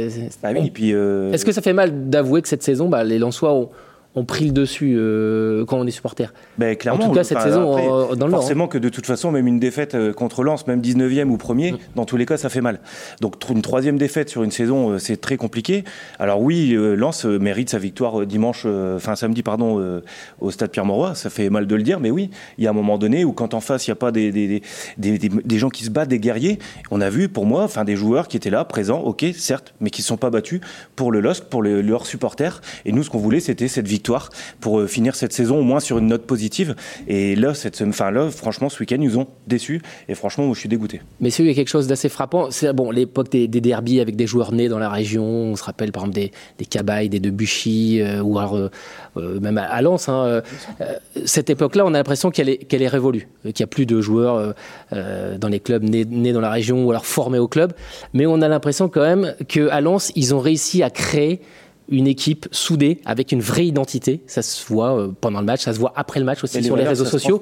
Ah 0.43 0.51
oui, 0.55 0.71
puis. 0.71 0.91
Est-ce 0.91 1.45
que 1.45 1.53
ça 1.53 1.63
fait 1.63 1.73
mal 1.73 2.09
d'avouer 2.09 2.43
que 2.43 2.49
cette 2.49 2.63
saison, 2.63 2.89
bah, 2.89 3.05
les 3.05 3.19
Lensois 3.19 3.53
ont 3.53 3.71
ont 4.17 4.25
pris 4.25 4.47
le 4.47 4.53
dessus 4.53 4.97
euh, 4.97 5.67
quand 5.67 5.79
on 5.79 5.87
est 5.87 5.91
supporter. 5.91 6.33
Ben, 6.57 6.75
clairement, 6.75 7.05
en 7.05 7.09
tout 7.09 7.15
cas, 7.15 7.23
cette 7.23 7.41
saison 7.43 8.11
euh, 8.11 8.15
dans 8.17 8.27
le 8.27 8.33
Forcément 8.33 8.65
hein. 8.65 8.69
que 8.69 8.79
de 8.79 8.89
toute 8.89 9.07
façon, 9.07 9.31
même 9.31 9.47
une 9.47 9.61
défaite 9.61 9.95
euh, 9.95 10.13
contre 10.15 10.43
Lens, 10.43 10.67
même 10.67 10.81
19e 10.81 11.29
ou 11.29 11.37
1er, 11.37 11.75
mm. 11.75 11.79
dans 11.95 12.07
tous 12.07 12.17
les 12.17 12.25
cas, 12.25 12.39
ça 12.39 12.49
fait 12.49 12.63
mal. 12.63 12.81
Donc 13.21 13.37
une 13.51 13.61
troisième 13.61 13.99
défaite 13.99 14.31
sur 14.31 14.43
une 14.43 14.51
saison, 14.51 14.99
c'est 14.99 15.21
très 15.21 15.37
compliqué. 15.37 15.85
Alors 16.19 16.41
oui, 16.41 16.75
Lens 16.75 17.27
mérite 17.27 17.71
sa 17.71 17.79
victoire 17.79 18.27
dimanche, 18.27 18.67
enfin 18.97 19.15
samedi, 19.17 19.43
pardon, 19.43 20.01
au 20.41 20.51
stade 20.51 20.71
Pierre-Mauroy. 20.71 21.15
Ça 21.15 21.29
fait 21.29 21.51
mal 21.51 21.67
de 21.67 21.75
le 21.77 21.83
dire, 21.83 22.01
mais 22.01 22.11
oui, 22.11 22.31
il 22.57 22.65
y 22.65 22.67
a 22.67 22.71
un 22.71 22.75
moment 22.75 22.97
donné 22.97 23.25
où 23.25 23.33
quand 23.33 23.53
en 23.53 23.61
face, 23.61 23.87
il 23.87 23.91
n'y 23.91 23.93
a 23.93 23.97
pas 23.97 24.13
des, 24.13 24.33
des, 24.33 24.63
des, 24.97 25.19
des, 25.19 25.59
gens 25.59 25.69
qui 25.69 25.85
se 25.85 25.91
battent, 25.91 26.09
des 26.09 26.19
guerriers, 26.19 26.59
on 26.91 27.01
a 27.01 27.11
vu 27.11 27.29
pour 27.29 27.45
moi, 27.45 27.65
enfin 27.65 27.85
des 27.85 27.97
joueurs 27.97 28.29
qui 28.29 28.37
étaient 28.37 28.51
là, 28.51 28.65
présents, 28.65 29.01
ok, 29.01 29.27
certes, 29.35 29.75
mais 29.81 29.91
qui 29.91 30.01
ne 30.01 30.07
sont 30.07 30.17
pas 30.17 30.31
battus 30.31 30.61
pour 30.95 31.13
le 31.13 31.21
LOSC, 31.21 31.45
pour 31.45 31.63
leurs 31.63 32.07
supporters. 32.07 32.61
Et 32.85 32.93
nous, 32.93 33.03
ce 33.03 33.11
qu'on 33.11 33.19
voulait, 33.19 33.41
c'était 33.41 33.69
cette 33.69 33.87
victoire 33.87 34.06
pour 34.61 34.81
euh, 34.81 34.87
finir 34.87 35.15
cette 35.15 35.33
saison 35.33 35.59
au 35.59 35.63
moins 35.63 35.81
sur 35.81 35.99
une 35.99 36.07
note 36.07 36.23
positive. 36.23 36.75
Et 37.09 37.37
là, 37.37 37.55
cette, 37.55 37.83
enfin 37.83 38.11
là, 38.11 38.31
franchement, 38.31 38.69
ce 38.69 38.81
week-end, 38.81 38.99
ils 39.01 39.19
ont 39.19 39.27
déçus. 39.47 39.83
Et 40.09 40.15
franchement, 40.15 40.53
je 40.55 40.61
suis 40.61 40.69
dégoûté. 40.69 41.01
Messieurs, 41.21 41.45
il 41.45 41.49
y 41.49 41.51
a 41.51 41.55
quelque 41.55 41.69
chose 41.69 41.87
d'assez 41.87 42.09
frappant. 42.09 42.51
C'est 42.51 42.73
bon, 42.73 42.91
l'époque 42.91 43.31
des, 43.31 43.49
des 43.49 43.61
derbies 43.61 44.01
avec 44.01 44.17
des 44.17 44.27
joueurs 44.27 44.53
nés 44.53 44.69
dans 44.69 44.79
la 44.79 44.91
région. 44.91 45.25
On 45.25 45.57
se 45.57 45.65
rappelle 45.65 45.93
par 45.93 46.05
exemple 46.05 46.17
des, 46.17 46.33
des 46.59 46.65
Cabaye, 46.65 47.09
des 47.09 47.21
Debuchy, 47.21 48.01
euh, 48.01 48.21
ou 48.21 48.39
alors, 48.39 48.57
euh, 48.57 49.41
même 49.41 49.59
à, 49.59 49.83
Lens. 49.83 50.09
Hein, 50.09 50.43
cette 51.25 51.51
époque-là, 51.51 51.85
on 51.85 51.95
a 51.95 51.99
l'impression 51.99 52.31
qu'elle 52.31 52.49
est, 52.49 52.59
qu'elle 52.59 52.83
est 52.83 52.89
révolue, 52.89 53.29
qu'il 53.43 53.55
n'y 53.59 53.65
a 53.65 53.67
plus 53.67 53.87
de 53.87 54.01
joueurs 54.01 54.55
dans 54.93 55.49
les 55.49 55.61
clubs 55.61 55.83
nés, 55.83 56.05
nés, 56.05 56.33
dans 56.33 56.41
la 56.41 56.51
région 56.51 56.85
ou 56.85 56.91
alors 56.91 57.07
formés 57.07 57.39
au 57.39 57.49
club. 57.49 57.73
Mais 58.13 58.27
on 58.27 58.41
a 58.43 58.49
l'impression 58.49 58.89
quand 58.89 59.03
même 59.03 59.35
qu'à 59.49 59.81
Lens, 59.81 60.13
ils 60.17 60.35
ont 60.35 60.41
réussi 60.41 60.83
à 60.83 60.91
créer 60.91 61.41
une 61.89 62.07
équipe 62.07 62.49
soudée 62.51 63.01
avec 63.05 63.33
une 63.33 63.41
vraie 63.41 63.67
identité. 63.67 64.21
Ça 64.27 64.43
se 64.43 64.67
voit 64.67 64.99
euh, 64.99 65.09
pendant 65.21 65.41
le 65.41 65.47
match, 65.47 65.63
ça 65.63 65.73
se 65.73 65.79
voit 65.79 65.93
après 65.97 66.21
le 66.21 66.27
match 66.27 66.43
aussi 66.43 66.63
sur 66.63 66.77
les 66.77 66.85
réseaux 66.85 67.05
sociaux. 67.05 67.41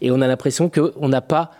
Et 0.00 0.10
on 0.10 0.20
a 0.20 0.26
l'impression 0.26 0.68
qu'on 0.68 1.08
n'a 1.08 1.20
pas 1.20 1.52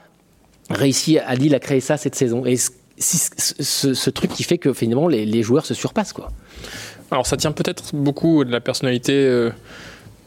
réussi 0.70 1.18
à 1.18 1.34
Lille 1.34 1.54
à 1.54 1.60
créer 1.60 1.80
ça 1.80 1.96
cette 1.96 2.14
saison. 2.14 2.44
Et 2.46 2.56
ce, 2.56 4.10
truc 4.10 4.32
qui 4.32 4.42
fait 4.42 4.58
que 4.58 4.72
finalement 4.72 5.08
les, 5.08 5.42
joueurs 5.42 5.66
se 5.66 5.74
surpassent. 5.74 6.12
Quoi. 6.12 6.30
Alors 7.10 7.26
ça 7.26 7.36
tient 7.36 7.52
peut-être 7.52 7.94
beaucoup 7.94 8.44
de 8.44 8.50
la 8.50 8.60
personnalité 8.60 9.12
euh, 9.12 9.50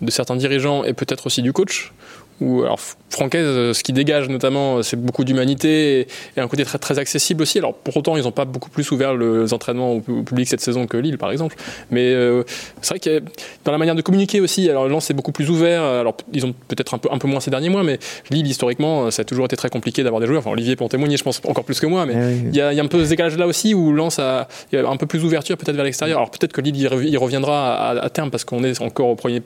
de 0.01 0.11
certains 0.11 0.35
dirigeants 0.35 0.83
et 0.83 0.93
peut-être 0.93 1.25
aussi 1.27 1.41
du 1.41 1.53
coach 1.53 1.93
où 2.41 2.63
alors 2.63 2.79
Francaise, 3.09 3.45
euh, 3.47 3.73
ce 3.73 3.83
qui 3.83 3.93
dégage 3.93 4.29
notamment, 4.29 4.77
euh, 4.77 4.81
c'est 4.83 4.97
beaucoup 4.97 5.23
d'humanité 5.23 6.07
et, 6.35 6.39
un 6.39 6.47
côté 6.47 6.65
très, 6.65 6.77
très 6.77 6.99
accessible 6.99 7.41
aussi. 7.41 7.57
Alors 7.57 7.73
pour 7.73 7.95
autant, 7.97 8.17
ils 8.17 8.23
n'ont 8.23 8.31
pas 8.31 8.45
beaucoup 8.45 8.69
plus 8.69 8.89
ouvert 8.91 9.15
les 9.15 9.53
entraînements 9.53 9.93
au, 9.93 10.01
public 10.01 10.47
cette 10.47 10.61
saison 10.61 10.87
que 10.87 10.97
Lille, 10.97 11.17
par 11.17 11.31
exemple. 11.31 11.55
Mais 11.89 12.13
euh, 12.13 12.43
c'est 12.81 12.89
vrai 12.89 12.99
que 12.99 13.23
dans 13.65 13.71
la 13.71 13.77
manière 13.77 13.95
de 13.95 14.01
communiquer 14.01 14.41
aussi, 14.41 14.69
alors 14.69 14.87
Lens 14.87 15.05
c'est 15.05 15.13
beaucoup 15.13 15.31
plus 15.31 15.49
ouvert. 15.49 15.81
Alors 15.81 16.17
ils 16.33 16.45
ont 16.45 16.53
peut-être 16.67 16.93
un 16.93 16.97
peu, 16.97 17.09
un 17.11 17.17
peu 17.17 17.27
moins 17.27 17.39
ces 17.39 17.49
derniers 17.49 17.69
mois, 17.69 17.83
mais 17.83 17.97
Lille 18.29 18.47
historiquement, 18.47 19.09
ça 19.09 19.21
a 19.21 19.25
toujours 19.25 19.45
été 19.45 19.55
très 19.55 19.69
compliqué 19.69 20.03
d'avoir 20.03 20.21
des 20.21 20.27
joueurs. 20.27 20.39
Enfin 20.39 20.51
Olivier 20.51 20.75
peut 20.75 20.83
en 20.83 20.89
témoigner, 20.89 21.17
je 21.17 21.23
pense 21.23 21.41
encore 21.47 21.63
plus 21.63 21.79
que 21.79 21.87
moi, 21.87 22.05
mais 22.05 22.13
eh 22.15 22.47
il 22.49 22.55
y, 22.55 22.61
a, 22.61 22.73
y, 22.73 22.79
a 22.79 22.83
un 22.83 22.87
peu 22.87 23.03
ce 23.03 23.09
décalage 23.09 23.37
là 23.37 23.47
aussi 23.47 23.73
où 23.73 23.91
Lens 23.91 24.19
a, 24.19 24.47
y 24.71 24.77
a 24.77 24.87
un 24.87 24.97
peu 24.97 25.05
plus 25.05 25.19
d'ouverture 25.19 25.57
peut-être 25.57 25.75
vers 25.75 25.85
l'extérieur. 25.85 26.19
Alors 26.19 26.31
peut-être 26.31 26.53
que 26.53 26.61
Lille 26.61 26.77
y 26.77 27.17
reviendra 27.17 27.75
à, 27.75 28.03
à 28.03 28.09
terme 28.09 28.29
parce 28.29 28.43
qu'on 28.43 28.63
est 28.63 28.79
encore 28.81 29.09
au 29.09 29.15
premier 29.15 29.41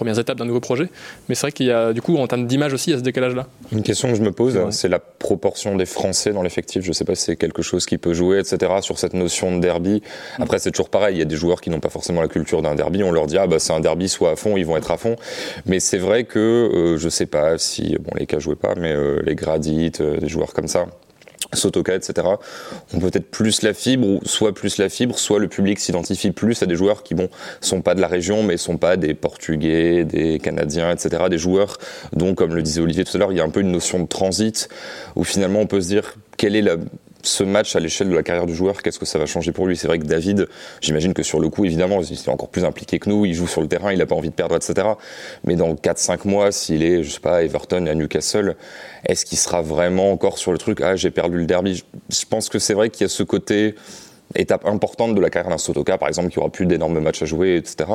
premières 0.00 0.18
étapes 0.18 0.38
d'un 0.38 0.46
nouveau 0.46 0.60
projet. 0.60 0.88
Mais 1.28 1.34
c'est 1.34 1.42
vrai 1.42 1.52
qu'il 1.52 1.66
y 1.66 1.70
a, 1.70 1.92
du 1.92 2.00
coup, 2.00 2.16
en 2.16 2.26
termes 2.26 2.46
d'image 2.46 2.72
aussi, 2.72 2.88
il 2.88 2.92
y 2.94 2.96
a 2.96 2.98
ce 2.98 3.04
décalage-là. 3.04 3.46
Une 3.70 3.82
question 3.82 4.08
que 4.08 4.14
je 4.14 4.22
me 4.22 4.32
pose, 4.32 4.58
c'est 4.70 4.88
la 4.88 4.98
proportion 4.98 5.76
des 5.76 5.84
Français 5.84 6.32
dans 6.32 6.42
l'effectif. 6.42 6.82
Je 6.82 6.88
ne 6.88 6.94
sais 6.94 7.04
pas 7.04 7.14
si 7.14 7.24
c'est 7.24 7.36
quelque 7.36 7.60
chose 7.60 7.84
qui 7.84 7.98
peut 7.98 8.14
jouer, 8.14 8.38
etc., 8.38 8.72
sur 8.80 8.98
cette 8.98 9.12
notion 9.12 9.54
de 9.54 9.60
derby. 9.60 10.02
Après, 10.38 10.58
c'est 10.58 10.70
toujours 10.70 10.88
pareil. 10.88 11.16
Il 11.16 11.18
y 11.18 11.22
a 11.22 11.26
des 11.26 11.36
joueurs 11.36 11.60
qui 11.60 11.68
n'ont 11.68 11.80
pas 11.80 11.90
forcément 11.90 12.22
la 12.22 12.28
culture 12.28 12.62
d'un 12.62 12.74
derby. 12.74 13.02
On 13.02 13.12
leur 13.12 13.26
dit, 13.26 13.36
ah, 13.36 13.46
bah, 13.46 13.58
c'est 13.58 13.74
un 13.74 13.80
derby, 13.80 14.08
soit 14.08 14.30
à 14.30 14.36
fond, 14.36 14.56
ils 14.56 14.64
vont 14.64 14.78
être 14.78 14.90
à 14.90 14.96
fond. 14.96 15.16
Mais 15.66 15.80
c'est 15.80 15.98
vrai 15.98 16.24
que, 16.24 16.38
euh, 16.38 16.96
je 16.96 17.04
ne 17.04 17.10
sais 17.10 17.26
pas 17.26 17.58
si, 17.58 17.96
bon, 18.00 18.12
les 18.16 18.26
cas 18.26 18.38
jouaient 18.38 18.56
pas, 18.56 18.74
mais 18.76 18.92
euh, 18.92 19.20
les 19.24 19.34
gradites, 19.34 20.00
euh, 20.00 20.16
des 20.16 20.28
joueurs 20.28 20.54
comme 20.54 20.68
ça, 20.68 20.86
Sotoka, 21.52 21.94
etc., 21.94 22.26
ont 22.94 22.98
peut-être 22.98 23.30
plus 23.30 23.62
la 23.62 23.74
fibre, 23.74 24.06
ou 24.06 24.20
soit 24.24 24.54
plus 24.54 24.78
la 24.78 24.88
fibre, 24.88 25.18
soit 25.18 25.38
le 25.38 25.48
public 25.48 25.78
s'identifie 25.78 26.30
plus 26.30 26.62
à 26.62 26.66
des 26.66 26.76
joueurs 26.76 27.02
qui, 27.02 27.14
bon, 27.14 27.28
sont 27.60 27.82
pas 27.82 27.94
de 27.94 28.00
la 28.00 28.08
région, 28.08 28.42
mais 28.42 28.56
sont 28.56 28.76
pas 28.76 28.96
des 28.96 29.14
Portugais, 29.14 30.04
des 30.04 30.38
Canadiens, 30.38 30.90
etc., 30.90 31.24
des 31.28 31.38
joueurs 31.38 31.78
dont, 32.12 32.34
comme 32.34 32.54
le 32.54 32.62
disait 32.62 32.80
Olivier 32.80 33.04
tout 33.04 33.16
à 33.16 33.18
l'heure, 33.18 33.32
il 33.32 33.38
y 33.38 33.40
a 33.40 33.44
un 33.44 33.50
peu 33.50 33.60
une 33.60 33.72
notion 33.72 34.00
de 34.00 34.06
transit, 34.06 34.68
où 35.16 35.24
finalement 35.24 35.60
on 35.60 35.66
peut 35.66 35.80
se 35.80 35.88
dire 35.88 36.14
quelle 36.36 36.56
est 36.56 36.62
la 36.62 36.76
ce 37.22 37.44
match 37.44 37.76
à 37.76 37.80
l'échelle 37.80 38.08
de 38.08 38.14
la 38.14 38.22
carrière 38.22 38.46
du 38.46 38.54
joueur, 38.54 38.82
qu'est-ce 38.82 38.98
que 38.98 39.06
ça 39.06 39.18
va 39.18 39.26
changer 39.26 39.52
pour 39.52 39.66
lui? 39.66 39.76
C'est 39.76 39.86
vrai 39.86 39.98
que 39.98 40.04
David, 40.04 40.48
j'imagine 40.80 41.14
que 41.14 41.22
sur 41.22 41.40
le 41.40 41.48
coup, 41.48 41.64
évidemment, 41.64 42.00
il 42.00 42.12
est 42.12 42.28
encore 42.28 42.48
plus 42.48 42.64
impliqué 42.64 42.98
que 42.98 43.08
nous, 43.08 43.24
il 43.24 43.34
joue 43.34 43.46
sur 43.46 43.60
le 43.60 43.68
terrain, 43.68 43.92
il 43.92 43.98
n'a 43.98 44.06
pas 44.06 44.14
envie 44.14 44.30
de 44.30 44.34
perdre, 44.34 44.56
etc. 44.56 44.88
Mais 45.44 45.56
dans 45.56 45.74
4-5 45.74 46.26
mois, 46.28 46.52
s'il 46.52 46.82
est, 46.82 47.02
je 47.02 47.10
sais 47.10 47.20
pas, 47.20 47.36
à 47.36 47.42
Everton 47.42 47.86
à 47.86 47.94
Newcastle, 47.94 48.56
est-ce 49.06 49.24
qu'il 49.24 49.38
sera 49.38 49.62
vraiment 49.62 50.12
encore 50.12 50.38
sur 50.38 50.52
le 50.52 50.58
truc? 50.58 50.80
Ah, 50.80 50.96
j'ai 50.96 51.10
perdu 51.10 51.38
le 51.38 51.46
derby. 51.46 51.82
Je 52.10 52.24
pense 52.28 52.48
que 52.48 52.58
c'est 52.58 52.74
vrai 52.74 52.90
qu'il 52.90 53.02
y 53.02 53.06
a 53.06 53.08
ce 53.08 53.22
côté 53.22 53.74
étape 54.34 54.66
importante 54.66 55.14
de 55.14 55.20
la 55.20 55.30
carrière 55.30 55.50
d'un 55.50 55.58
Sotoka, 55.58 55.98
par 55.98 56.08
exemple, 56.08 56.28
qui 56.28 56.38
aura 56.38 56.50
plus 56.50 56.66
d'énormes 56.66 57.00
matchs 57.00 57.22
à 57.22 57.26
jouer, 57.26 57.56
etc. 57.56 57.90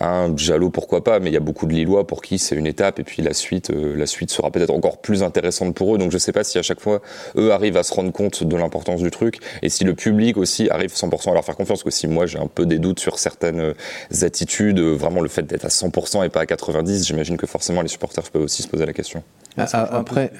Un 0.00 0.36
Jalot, 0.36 0.70
pourquoi 0.70 1.04
pas, 1.04 1.20
mais 1.20 1.30
il 1.30 1.34
y 1.34 1.36
a 1.36 1.40
beaucoup 1.40 1.66
de 1.66 1.72
Lillois 1.72 2.06
pour 2.06 2.22
qui 2.22 2.38
c'est 2.38 2.56
une 2.56 2.66
étape, 2.66 2.98
et 2.98 3.04
puis 3.04 3.22
la 3.22 3.34
suite, 3.34 3.70
euh, 3.70 3.94
la 3.96 4.06
suite 4.06 4.30
sera 4.30 4.50
peut-être 4.50 4.70
encore 4.70 4.98
plus 4.98 5.22
intéressante 5.22 5.74
pour 5.74 5.94
eux. 5.94 5.98
Donc 5.98 6.10
je 6.12 6.18
sais 6.18 6.32
pas 6.32 6.44
si 6.44 6.58
à 6.58 6.62
chaque 6.62 6.80
fois 6.80 7.02
eux 7.36 7.52
arrivent 7.52 7.76
à 7.76 7.82
se 7.82 7.92
rendre 7.92 8.12
compte 8.12 8.44
de 8.44 8.56
l'importance 8.56 9.02
du 9.02 9.10
truc, 9.10 9.38
et 9.62 9.68
si 9.68 9.84
le 9.84 9.94
public 9.94 10.36
aussi 10.36 10.70
arrive 10.70 10.92
100% 10.92 11.30
à 11.30 11.34
leur 11.34 11.44
faire 11.44 11.56
confiance. 11.56 11.82
Parce 11.82 11.84
que 11.84 11.90
si 11.90 12.08
moi 12.08 12.26
j'ai 12.26 12.38
un 12.38 12.46
peu 12.46 12.66
des 12.66 12.78
doutes 12.78 13.00
sur 13.00 13.18
certaines 13.18 13.60
euh, 13.60 13.74
attitudes, 14.22 14.78
euh, 14.78 14.94
vraiment 14.94 15.20
le 15.20 15.28
fait 15.28 15.42
d'être 15.42 15.64
à 15.64 15.68
100% 15.68 16.24
et 16.24 16.28
pas 16.28 16.40
à 16.40 16.46
90, 16.46 17.06
j'imagine 17.06 17.36
que 17.36 17.46
forcément 17.46 17.82
les 17.82 17.88
supporters 17.88 18.24
peuvent 18.30 18.42
aussi 18.42 18.62
se 18.62 18.68
poser 18.68 18.86
la 18.86 18.92
question. 18.92 19.22
Ah, 19.58 19.66
ah, 19.72 19.96
après, 19.96 20.32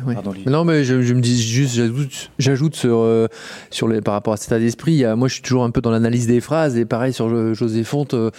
non 0.45 0.65
mais 0.67 0.85
je, 0.85 0.95
me 0.95 1.21
dis 1.23 1.41
juste, 1.41 1.75
j'ajoute, 1.75 2.31
j'ajoute 2.39 2.77
sur, 2.77 3.29
sur 3.71 3.89
les, 3.89 4.03
par 4.03 4.13
rapport 4.13 4.35
à 4.35 4.37
cet 4.37 4.49
état 4.49 4.59
d'esprit, 4.59 5.05
moi 5.17 5.26
je 5.29 5.35
suis 5.35 5.43
toujours 5.43 5.65
un 5.65 5.71
peu 5.71 5.81
dans 5.81 5.91
l'analyse 5.91 6.27
des 6.27 6.41
phrases, 6.41 6.77
et 6.77 6.85
pareil 6.85 7.13
sur 7.13 7.55
José 7.55 7.85
Fonte, 7.85 8.15
euh, 8.15 8.31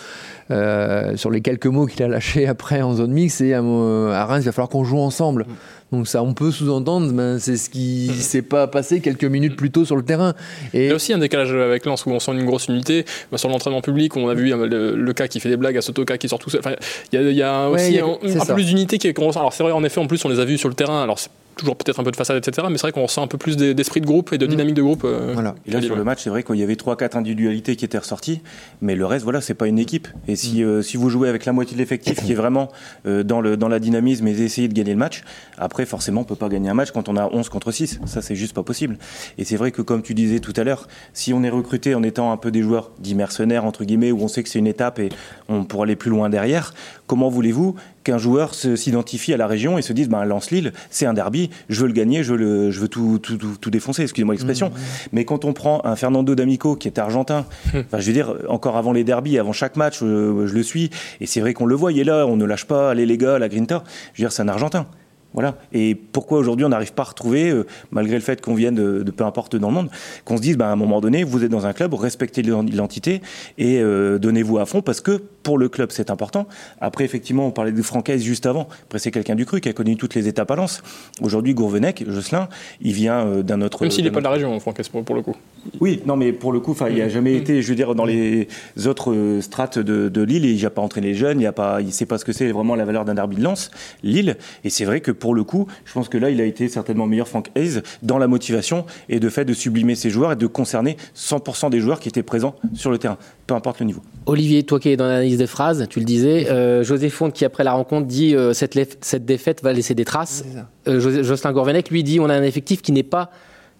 euh, 0.51 1.17
sur 1.17 1.31
les 1.31 1.41
quelques 1.41 1.67
mots 1.67 1.85
qu'il 1.85 2.03
a 2.03 2.07
lâchés 2.07 2.47
après 2.47 2.81
en 2.81 2.95
zone 2.95 3.11
mixte, 3.11 3.41
et 3.41 3.53
à, 3.53 3.61
Reims, 3.61 4.43
il 4.43 4.45
va 4.45 4.51
falloir 4.51 4.69
qu'on 4.69 4.83
joue 4.83 4.99
ensemble. 4.99 5.45
Donc 5.91 6.07
ça, 6.07 6.21
on 6.21 6.33
peut 6.33 6.51
sous-entendre, 6.51 7.13
ben, 7.13 7.39
c'est 7.39 7.55
ce 7.55 7.69
qui 7.69 8.07
s'est 8.07 8.41
pas 8.41 8.67
passé 8.67 8.99
quelques 8.99 9.23
minutes 9.23 9.55
plus 9.55 9.71
tôt 9.71 9.85
sur 9.85 9.95
le 9.95 10.03
terrain. 10.03 10.33
Et... 10.73 10.85
Il 10.85 10.89
y 10.89 10.91
a 10.91 10.95
aussi 10.95 11.13
un 11.13 11.17
décalage 11.17 11.53
avec 11.53 11.85
Lens 11.85 12.05
où 12.05 12.09
on 12.09 12.19
sent 12.19 12.33
une 12.33 12.43
grosse 12.43 12.67
unité. 12.67 13.05
Ben, 13.31 13.37
sur 13.37 13.47
l'entraînement 13.47 13.81
public, 13.81 14.17
on 14.17 14.27
a 14.27 14.33
vu 14.33 14.51
le, 14.53 15.13
cas 15.13 15.27
qui 15.27 15.39
fait 15.39 15.47
des 15.47 15.55
blagues 15.55 15.77
à 15.77 15.81
Sotoka 15.81 16.17
qui 16.17 16.27
sort 16.27 16.39
tout 16.39 16.49
seul. 16.49 16.59
Enfin, 16.59 16.75
il 17.13 17.21
y 17.21 17.25
a, 17.25 17.31
y 17.31 17.41
a 17.41 17.69
aussi 17.69 17.99
un, 17.99 18.53
plus 18.53 18.65
d'unité 18.65 18.97
qui 18.97 19.07
est. 19.07 19.17
Alors 19.17 19.53
c'est 19.53 19.63
vrai, 19.63 19.71
en 19.71 19.83
effet, 19.85 20.01
en 20.01 20.07
plus, 20.07 20.23
on 20.25 20.29
les 20.29 20.41
a 20.41 20.45
vus 20.45 20.57
sur 20.57 20.67
le 20.67 20.75
terrain. 20.75 21.01
Alors 21.01 21.19
toujours 21.57 21.75
peut-être 21.75 21.99
un 21.99 22.03
peu 22.03 22.11
de 22.11 22.15
façade, 22.15 22.37
etc. 22.37 22.67
Mais 22.69 22.77
c'est 22.77 22.83
vrai 22.83 22.91
qu'on 22.91 23.03
ressent 23.03 23.23
un 23.23 23.27
peu 23.27 23.37
plus 23.37 23.57
d'esprit 23.57 24.01
de 24.01 24.05
groupe 24.05 24.33
et 24.33 24.37
de 24.37 24.45
mm. 24.45 24.49
dynamique 24.49 24.75
de 24.75 24.81
groupe. 24.81 25.03
Euh, 25.03 25.31
voilà. 25.33 25.55
Et 25.65 25.71
là, 25.71 25.81
sur 25.81 25.95
le 25.95 26.03
match, 26.03 26.23
c'est 26.23 26.29
vrai 26.29 26.43
qu'il 26.43 26.55
y 26.55 26.63
avait 26.63 26.75
3-4 26.75 27.17
individualités 27.17 27.75
qui 27.75 27.85
étaient 27.85 27.97
ressorties, 27.97 28.41
mais 28.81 28.95
le 28.95 29.05
reste, 29.05 29.23
voilà, 29.23 29.41
c'est 29.41 29.53
pas 29.53 29.67
une 29.67 29.79
équipe. 29.79 30.07
Et 30.27 30.35
si, 30.35 30.63
mm. 30.63 30.67
euh, 30.67 30.81
si 30.81 30.97
vous 30.97 31.09
jouez 31.09 31.29
avec 31.29 31.45
la 31.45 31.53
moitié 31.53 31.75
de 31.75 31.81
l'effectif 31.81 32.23
qui 32.23 32.31
est 32.31 32.35
vraiment 32.35 32.69
euh, 33.05 33.23
dans, 33.23 33.41
le, 33.41 33.57
dans 33.57 33.67
la 33.67 33.79
dynamisme 33.79 34.27
et 34.27 34.31
essayer 34.41 34.67
de 34.67 34.73
gagner 34.73 34.93
le 34.93 34.99
match, 34.99 35.23
après, 35.57 35.85
forcément, 35.85 36.21
on 36.21 36.25
peut 36.25 36.35
pas 36.35 36.49
gagner 36.49 36.69
un 36.69 36.73
match 36.73 36.91
quand 36.91 37.09
on 37.09 37.17
a 37.17 37.27
11 37.31 37.49
contre 37.49 37.71
6. 37.71 37.99
Ça, 38.05 38.21
c'est 38.21 38.35
juste 38.35 38.53
pas 38.53 38.63
possible. 38.63 38.97
Et 39.37 39.43
c'est 39.43 39.57
vrai 39.57 39.71
que, 39.71 39.81
comme 39.81 40.01
tu 40.01 40.13
disais 40.13 40.39
tout 40.39 40.53
à 40.55 40.63
l'heure, 40.63 40.87
si 41.13 41.33
on 41.33 41.43
est 41.43 41.49
recruté 41.49 41.95
en 41.95 42.03
étant 42.03 42.31
un 42.31 42.37
peu 42.37 42.51
des 42.51 42.61
joueurs 42.61 42.91
dits 42.99 43.15
mercenaires, 43.15 43.65
entre 43.65 43.83
guillemets, 43.83 44.11
où 44.11 44.21
on 44.21 44.27
sait 44.27 44.43
que 44.43 44.49
c'est 44.49 44.59
une 44.59 44.67
étape 44.67 44.99
et 44.99 45.09
on 45.49 45.63
pourra 45.63 45.83
aller 45.83 45.95
plus 45.95 46.11
loin 46.11 46.29
derrière, 46.29 46.73
comment 47.07 47.29
voulez-vous 47.29 47.75
qu'un 48.03 48.17
joueur 48.17 48.53
s'identifie 48.53 49.33
à 49.33 49.37
la 49.37 49.47
région 49.47 49.77
et 49.77 49.81
se 49.81 49.93
dise 49.93 50.09
ben, 50.09 50.23
Lance-Lille, 50.25 50.73
c'est 50.89 51.05
un 51.05 51.13
derby, 51.13 51.49
je 51.69 51.81
veux 51.81 51.87
le 51.87 51.93
gagner, 51.93 52.23
je 52.23 52.33
veux, 52.33 52.37
le, 52.37 52.71
je 52.71 52.79
veux 52.79 52.87
tout, 52.87 53.17
tout, 53.19 53.37
tout, 53.37 53.69
défoncer, 53.71 54.03
excusez-moi 54.03 54.35
l'expression. 54.35 54.69
Mmh, 54.69 54.73
mmh. 54.73 55.09
Mais 55.13 55.25
quand 55.25 55.45
on 55.45 55.53
prend 55.53 55.81
un 55.85 55.95
Fernando 55.95 56.35
D'Amico 56.35 56.75
qui 56.75 56.87
est 56.87 56.99
argentin, 56.99 57.45
mmh. 57.73 57.77
enfin, 57.87 57.99
je 57.99 58.07
veux 58.07 58.13
dire, 58.13 58.35
encore 58.49 58.77
avant 58.77 58.91
les 58.91 59.03
derbies, 59.03 59.39
avant 59.39 59.53
chaque 59.53 59.77
match, 59.77 59.99
je, 60.01 60.45
je 60.45 60.53
le 60.53 60.63
suis, 60.63 60.89
et 61.21 61.25
c'est 61.25 61.39
vrai 61.39 61.53
qu'on 61.53 61.65
le 61.65 61.75
voit, 61.75 61.91
il 61.91 61.99
est 61.99 62.03
là, 62.03 62.27
on 62.27 62.37
ne 62.37 62.45
lâche 62.45 62.65
pas, 62.65 62.91
allez 62.91 63.05
les 63.05 63.17
gars, 63.17 63.39
la 63.39 63.49
Grinta, 63.49 63.83
je 64.13 64.21
veux 64.21 64.27
dire, 64.27 64.31
c'est 64.31 64.43
un 64.43 64.49
argentin. 64.49 64.87
Voilà. 65.33 65.55
Et 65.71 65.93
pourquoi 65.93 66.39
aujourd'hui 66.39 66.65
on 66.65 66.69
n'arrive 66.69 66.93
pas 66.93 67.03
à 67.03 67.05
retrouver, 67.05 67.51
euh, 67.51 67.65
malgré 67.91 68.15
le 68.15 68.21
fait 68.21 68.41
qu'on 68.41 68.55
vienne 68.55 68.73
de, 68.73 69.03
peu 69.11 69.23
importe 69.23 69.55
dans 69.55 69.67
le 69.67 69.73
monde, 69.75 69.89
qu'on 70.25 70.37
se 70.37 70.41
dise, 70.41 70.57
bah, 70.57 70.69
à 70.69 70.71
un 70.71 70.75
moment 70.75 71.01
donné, 71.01 71.23
vous 71.23 71.43
êtes 71.43 71.51
dans 71.51 71.67
un 71.67 71.73
club, 71.73 71.93
respectez 71.93 72.41
l'identité 72.41 73.21
et 73.59 73.79
euh, 73.79 74.17
donnez-vous 74.17 74.57
à 74.57 74.65
fond 74.65 74.81
parce 74.81 74.99
que 74.99 75.21
pour 75.47 75.57
le 75.57 75.69
club 75.69 75.91
c'est 75.93 76.11
important. 76.11 76.45
Après, 76.81 77.05
effectivement, 77.05 77.47
on 77.47 77.51
parlait 77.51 77.71
de 77.71 77.81
Francaise 77.81 78.21
juste 78.21 78.45
avant. 78.45 78.67
Après, 78.83 78.99
c'est 78.99 79.11
quelqu'un 79.11 79.33
du 79.33 79.45
cru 79.45 79.61
qui 79.61 79.69
a 79.69 79.73
connu 79.73 79.95
toutes 79.95 80.13
les 80.13 80.27
étapes 80.27 80.51
à 80.51 80.57
Lens. 80.57 80.83
Aujourd'hui, 81.21 81.53
Gourvenec, 81.53 82.03
Jocelyn, 82.05 82.49
il 82.81 82.91
vient 82.91 83.25
euh, 83.25 83.43
d'un 83.43 83.61
autre. 83.61 83.81
Même 83.81 83.89
s'il 83.89 84.03
n'est 84.03 84.11
pas 84.11 84.19
de 84.19 84.25
la 84.25 84.31
région, 84.31 84.59
Francaise, 84.59 84.89
pour, 84.89 85.15
le 85.15 85.21
coup. 85.21 85.37
Oui, 85.79 86.01
non, 86.05 86.17
mais 86.17 86.33
pour 86.33 86.51
le 86.51 86.59
coup, 86.59 86.75
il 86.89 86.97
n'a 86.97 87.07
jamais 87.07 87.31
mm. 87.31 87.37
été, 87.37 87.61
je 87.61 87.69
veux 87.69 87.75
dire, 87.75 87.95
dans 87.95 88.03
les 88.03 88.49
autres 88.87 89.37
strates 89.39 89.79
de, 89.79 90.09
de 90.09 90.21
Lille, 90.21 90.43
il 90.43 90.61
n'a 90.61 90.69
pas 90.69 90.81
entraîné 90.81 91.07
les 91.07 91.15
jeunes, 91.15 91.39
il 91.39 91.45
ne 91.85 91.91
sait 91.91 92.05
pas 92.05 92.17
ce 92.17 92.25
que 92.25 92.33
c'est 92.33 92.51
vraiment 92.51 92.75
la 92.75 92.83
valeur 92.83 93.05
d'un 93.05 93.15
derby 93.15 93.37
de 93.37 93.43
Lens, 93.43 93.71
Lille. 94.03 94.35
Et 94.65 94.69
c'est 94.69 94.83
vrai 94.83 94.99
que 94.99 95.11
pour 95.11 95.33
le 95.33 95.45
coup, 95.45 95.67
je 95.85 95.93
pense 95.93 96.09
que 96.09 96.17
là, 96.17 96.29
il 96.29 96.41
a 96.41 96.45
été 96.45 96.67
certainement 96.67 97.05
meilleur 97.05 97.29
Frank 97.29 97.51
Hayes 97.55 97.83
dans 98.03 98.17
la 98.17 98.27
motivation 98.27 98.85
et 99.07 99.21
de 99.21 99.29
fait 99.29 99.45
de 99.45 99.53
sublimer 99.53 99.95
ses 99.95 100.09
joueurs 100.09 100.33
et 100.33 100.35
de 100.35 100.47
concerner 100.47 100.97
100% 101.15 101.69
des 101.69 101.79
joueurs 101.79 102.01
qui 102.01 102.09
étaient 102.09 102.21
présents 102.21 102.55
sur 102.73 102.91
le 102.91 102.97
terrain, 102.97 103.17
peu 103.47 103.55
importe 103.55 103.79
le 103.79 103.85
niveau. 103.85 104.01
Olivier, 104.25 104.63
toi 104.63 104.79
qui 104.79 104.89
es 104.89 104.97
dans 104.97 105.07
l'analyse 105.07 105.37
des 105.37 105.47
phrases, 105.47 105.87
tu 105.89 105.99
le 105.99 106.05
disais, 106.05 106.49
euh, 106.51 106.83
José 106.83 107.09
Fonte 107.09 107.33
qui 107.33 107.45
après 107.45 107.63
la 107.63 107.71
rencontre 107.71 108.05
dit 108.05 108.35
euh, 108.35 108.53
cette, 108.53 108.77
cette, 109.01 109.25
défaite 109.25 109.63
va 109.63 109.71
laisser 109.73 109.95
des 109.95 110.05
traces. 110.05 110.43
Euh, 110.87 111.23
Jocelyn 111.23 111.53
Gourvenec 111.53 111.89
lui 111.89 112.03
dit 112.03 112.19
on 112.19 112.29
a 112.29 112.35
un 112.35 112.43
effectif 112.43 112.81
qui 112.81 112.91
n'est 112.91 113.03
pas 113.03 113.31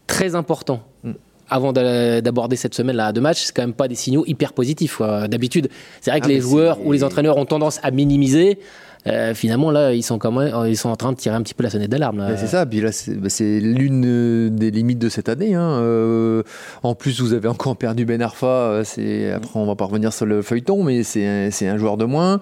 très 0.07 0.35
important. 0.35 0.81
Mm. 1.03 1.11
avant 1.49 1.73
d'aborder 1.73 2.55
cette 2.55 2.73
semaine 2.73 2.95
là 2.95 3.11
de 3.11 3.19
match, 3.19 3.43
c'est 3.43 3.55
quand 3.55 3.61
même 3.61 3.73
pas 3.73 3.87
des 3.87 3.95
signaux 3.95 4.23
hyper 4.25 4.53
positifs. 4.53 5.01
D'habitude, 5.01 5.69
c'est 6.01 6.11
vrai 6.11 6.21
que 6.21 6.25
ah, 6.25 6.29
les 6.29 6.41
joueurs 6.41 6.85
ou 6.85 6.93
les 6.93 7.03
entraîneurs 7.03 7.37
ont 7.37 7.45
tendance 7.45 7.79
à 7.83 7.91
minimiser. 7.91 8.59
Euh, 9.07 9.33
finalement, 9.33 9.71
là, 9.71 9.93
ils 9.93 10.03
sont, 10.03 10.17
quand 10.17 10.31
même, 10.31 10.53
ils 10.67 10.77
sont 10.77 10.89
en 10.89 10.95
train 10.95 11.11
de 11.11 11.17
tirer 11.17 11.35
un 11.35 11.41
petit 11.41 11.53
peu 11.53 11.63
la 11.63 11.69
sonnette 11.69 11.89
d'alarme. 11.89 12.35
C'est 12.37 12.47
ça, 12.47 12.65
puis 12.65 12.81
là, 12.81 12.91
c'est 12.91 13.15
bah, 13.15 13.29
l'une 13.39 14.05
euh, 14.05 14.49
des 14.49 14.71
limites 14.71 14.99
de 14.99 15.09
cette 15.09 15.29
année. 15.29 15.55
Hein. 15.55 15.79
Euh, 15.81 16.43
en 16.83 16.95
plus, 16.95 17.21
vous 17.21 17.33
avez 17.33 17.47
encore 17.47 17.77
perdu 17.77 18.05
Ben 18.05 18.21
Arfa. 18.21 18.79
Après, 18.79 19.59
on 19.59 19.65
va 19.65 19.75
pas 19.75 19.85
revenir 19.85 20.13
sur 20.13 20.25
le 20.25 20.41
feuilleton, 20.41 20.83
mais 20.83 21.03
c'est 21.03 21.25
un, 21.25 21.49
un, 21.49 21.77
joueur 21.77 21.97
de 21.97 22.05
moins. 22.05 22.39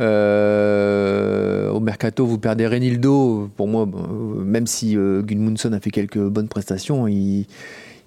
au 0.00 1.80
mercato, 1.80 2.26
vous 2.26 2.38
perdez 2.38 2.66
Renildo. 2.66 3.50
Pour 3.56 3.68
moi, 3.68 3.88
même 4.38 4.66
si 4.66 4.96
Gunmundsson 4.96 5.72
a 5.72 5.80
fait 5.80 5.90
quelques 5.90 6.18
bonnes 6.18 6.48
prestations, 6.48 7.06
il 7.06 7.46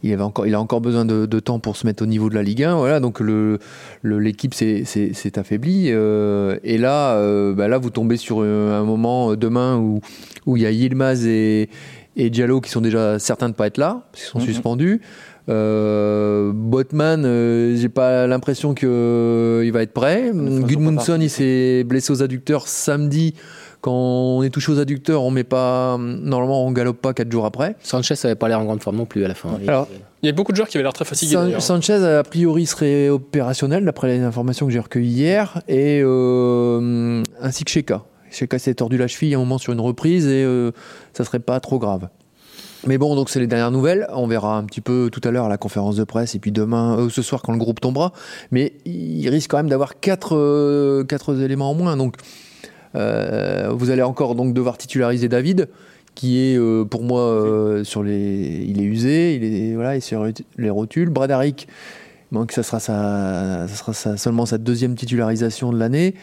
il, 0.03 0.13
avait 0.13 0.23
encore, 0.23 0.47
il 0.47 0.55
a 0.55 0.59
encore 0.59 0.81
besoin 0.81 1.05
de, 1.05 1.39
temps 1.39 1.59
pour 1.59 1.77
se 1.77 1.85
mettre 1.85 2.03
au 2.03 2.05
niveau 2.05 2.29
de 2.29 2.35
la 2.35 2.43
Ligue 2.43 2.63
1. 2.63 2.75
Voilà, 2.75 2.99
donc 2.99 3.19
le, 3.19 3.59
l'équipe 4.03 4.53
s'est, 4.53 4.83
affaiblie. 5.35 5.87
Euh, 5.89 6.57
et 6.63 6.77
là, 6.77 7.15
euh, 7.15 7.53
bah 7.53 7.67
là, 7.67 7.77
vous 7.77 7.89
tombez 7.89 8.17
sur 8.17 8.41
un 8.41 8.83
moment 8.83 9.31
euh, 9.31 9.35
demain 9.35 9.77
où, 9.77 9.99
où 10.45 10.57
il 10.57 10.63
y 10.63 10.65
a 10.65 10.71
Yilmaz 10.71 11.25
et, 11.25 11.69
et 12.15 12.29
Diallo 12.29 12.61
qui 12.61 12.69
sont 12.69 12.81
déjà 12.81 13.19
certains 13.19 13.47
de 13.47 13.53
ne 13.53 13.55
pas 13.55 13.67
être 13.67 13.77
là, 13.77 14.03
parce 14.11 14.23
qu'ils 14.23 14.31
sont 14.31 14.39
mhm. 14.39 14.45
suspendus. 14.45 15.01
Botman, 15.47 17.23
j'ai 17.75 17.89
pas 17.89 18.27
l'impression 18.27 18.75
qu'il 18.75 19.71
va 19.71 19.81
être 19.81 19.93
prêt. 19.93 20.31
Gudmundsson, 20.33 21.17
il 21.19 21.29
s'est 21.29 21.83
blessé 21.85 22.13
aux 22.13 22.21
adducteurs 22.21 22.67
samedi. 22.67 23.33
Quand 23.81 23.93
on 23.93 24.43
est 24.43 24.49
touché 24.49 24.71
aux 24.73 24.79
adducteurs, 24.79 25.23
on 25.23 25.31
met 25.31 25.45
pas, 25.45 25.97
normalement, 25.97 26.65
on 26.65 26.71
galope 26.71 26.97
pas 26.97 27.13
4 27.13 27.31
jours 27.31 27.45
après. 27.45 27.75
Sanchez 27.81 28.15
n'avait 28.23 28.35
pas 28.35 28.49
l'air 28.49 28.59
en 28.59 28.65
grande 28.65 28.83
forme 28.83 28.97
non 28.97 29.05
plus 29.05 29.23
à 29.23 29.29
la 29.29 29.35
fin. 29.35 29.49
Alors, 29.67 29.87
il 30.21 30.25
y 30.25 30.29
a 30.29 30.33
beaucoup 30.33 30.51
de 30.51 30.57
joueurs 30.57 30.67
qui 30.67 30.77
avaient 30.77 30.83
l'air 30.83 30.91
très 30.91 31.05
fatigués. 31.05 31.55
Sanchez, 31.59 31.93
a 31.93 32.23
priori, 32.23 32.65
serait 32.65 33.07
opérationnel 33.07 33.85
d'après 33.85 34.09
les 34.09 34.19
informations 34.19 34.65
que 34.65 34.73
j'ai 34.73 34.79
recueillies 34.79 35.11
hier, 35.11 35.61
et 35.69 36.01
euh, 36.03 37.23
ainsi 37.41 37.63
que 37.63 37.71
Sheka. 37.71 38.03
Sheka 38.31 38.59
s'est 38.59 38.75
tordu 38.75 38.97
la 38.97 39.07
cheville 39.07 39.33
à 39.33 39.37
un 39.37 39.39
moment 39.39 39.57
sur 39.57 39.73
une 39.73 39.79
reprise 39.79 40.27
et 40.27 40.43
euh, 40.43 40.71
ça 41.13 41.23
serait 41.23 41.39
pas 41.39 41.59
trop 41.59 41.79
grave. 41.79 42.09
Mais 42.85 42.97
bon, 42.97 43.15
donc 43.15 43.29
c'est 43.29 43.39
les 43.39 43.47
dernières 43.47 43.71
nouvelles. 43.71 44.07
On 44.13 44.27
verra 44.27 44.57
un 44.57 44.63
petit 44.63 44.81
peu 44.81 45.09
tout 45.11 45.21
à 45.23 45.31
l'heure 45.31 45.45
à 45.45 45.49
la 45.49 45.57
conférence 45.57 45.95
de 45.95 46.03
presse 46.03 46.35
et 46.35 46.39
puis 46.39 46.51
demain, 46.51 46.97
euh, 46.97 47.09
ce 47.09 47.21
soir 47.21 47.41
quand 47.41 47.51
le 47.51 47.57
groupe 47.57 47.81
tombera. 47.81 48.13
Mais 48.51 48.73
il 48.85 49.27
risque 49.29 49.51
quand 49.51 49.57
même 49.57 49.69
d'avoir 49.69 49.99
quatre, 49.99 51.03
quatre 51.03 51.41
éléments 51.41 51.71
en 51.71 51.73
moins. 51.73 51.97
Donc 51.97 52.15
euh, 52.17 52.21
vous 52.93 53.89
allez 53.89 54.01
encore 54.01 54.35
donc 54.35 54.53
devoir 54.53 54.77
titulariser 54.77 55.29
David, 55.29 55.69
qui 56.15 56.39
est 56.39 56.57
euh, 56.57 56.85
pour 56.85 57.03
moi 57.03 57.21
euh, 57.21 57.83
sur 57.83 58.03
les, 58.03 58.65
il 58.67 58.81
est 58.81 58.85
usé, 58.85 59.35
il 59.35 59.43
est 59.43 59.75
voilà, 59.75 59.95
il 59.95 60.01
sur 60.01 60.25
les 60.57 60.69
rotules. 60.69 61.09
Bradaric, 61.09 61.67
donc 62.31 62.51
ça 62.51 62.63
sera 62.63 62.79
ça 62.79 63.67
sera 63.67 64.17
seulement 64.17 64.45
sa 64.45 64.57
deuxième 64.57 64.95
titularisation 64.95 65.71
de 65.71 65.79
l'année. 65.79 66.15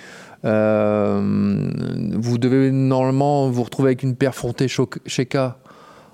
vous 0.42 2.38
devez 2.38 2.70
normalement 2.70 3.48
vous 3.50 3.62
retrouver 3.62 3.88
avec 3.88 4.02
une 4.02 4.16
paire 4.16 4.34
frontée 4.34 4.68
Sheka 4.68 5.58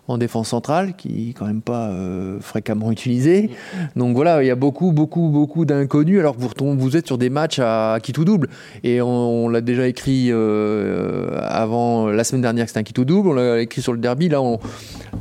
en 0.09 0.19
défense 0.19 0.49
centrale, 0.49 0.95
qui 0.97 1.31
est 1.31 1.33
quand 1.33 1.47
même 1.47 1.63
pas 1.63 1.89
euh, 1.89 2.41
fréquemment 2.41 2.91
utilisé. 2.91 3.51
Donc 3.95 4.17
voilà, 4.17 4.43
il 4.43 4.47
y 4.47 4.51
a 4.51 4.57
beaucoup, 4.57 4.93
beaucoup, 4.93 5.29
beaucoup 5.29 5.65
d'inconnus, 5.65 6.19
alors 6.19 6.37
que 6.37 6.43
vous, 6.43 6.97
êtes 6.97 7.07
sur 7.07 7.19
des 7.19 7.31
matchs 7.31 7.61
à, 7.61 7.99
qui 8.03 8.13
tout 8.13 8.25
double. 8.25 8.49
Et 8.83 9.01
on, 9.01 9.49
l'a 9.49 9.61
déjà 9.61 9.87
écrit 9.87 10.29
euh, 10.31 11.39
avant, 11.43 12.09
la 12.09 12.25
semaine 12.25 12.43
dernière, 12.43 12.69
c'était 12.69 12.81
un 12.81 12.83
qui 12.83 12.93
tout 12.93 13.05
double. 13.05 13.29
On 13.29 13.35
l'a 13.35 13.61
écrit 13.61 13.81
sur 13.81 13.93
le 13.93 13.99
derby. 13.99 14.29
Là, 14.29 14.39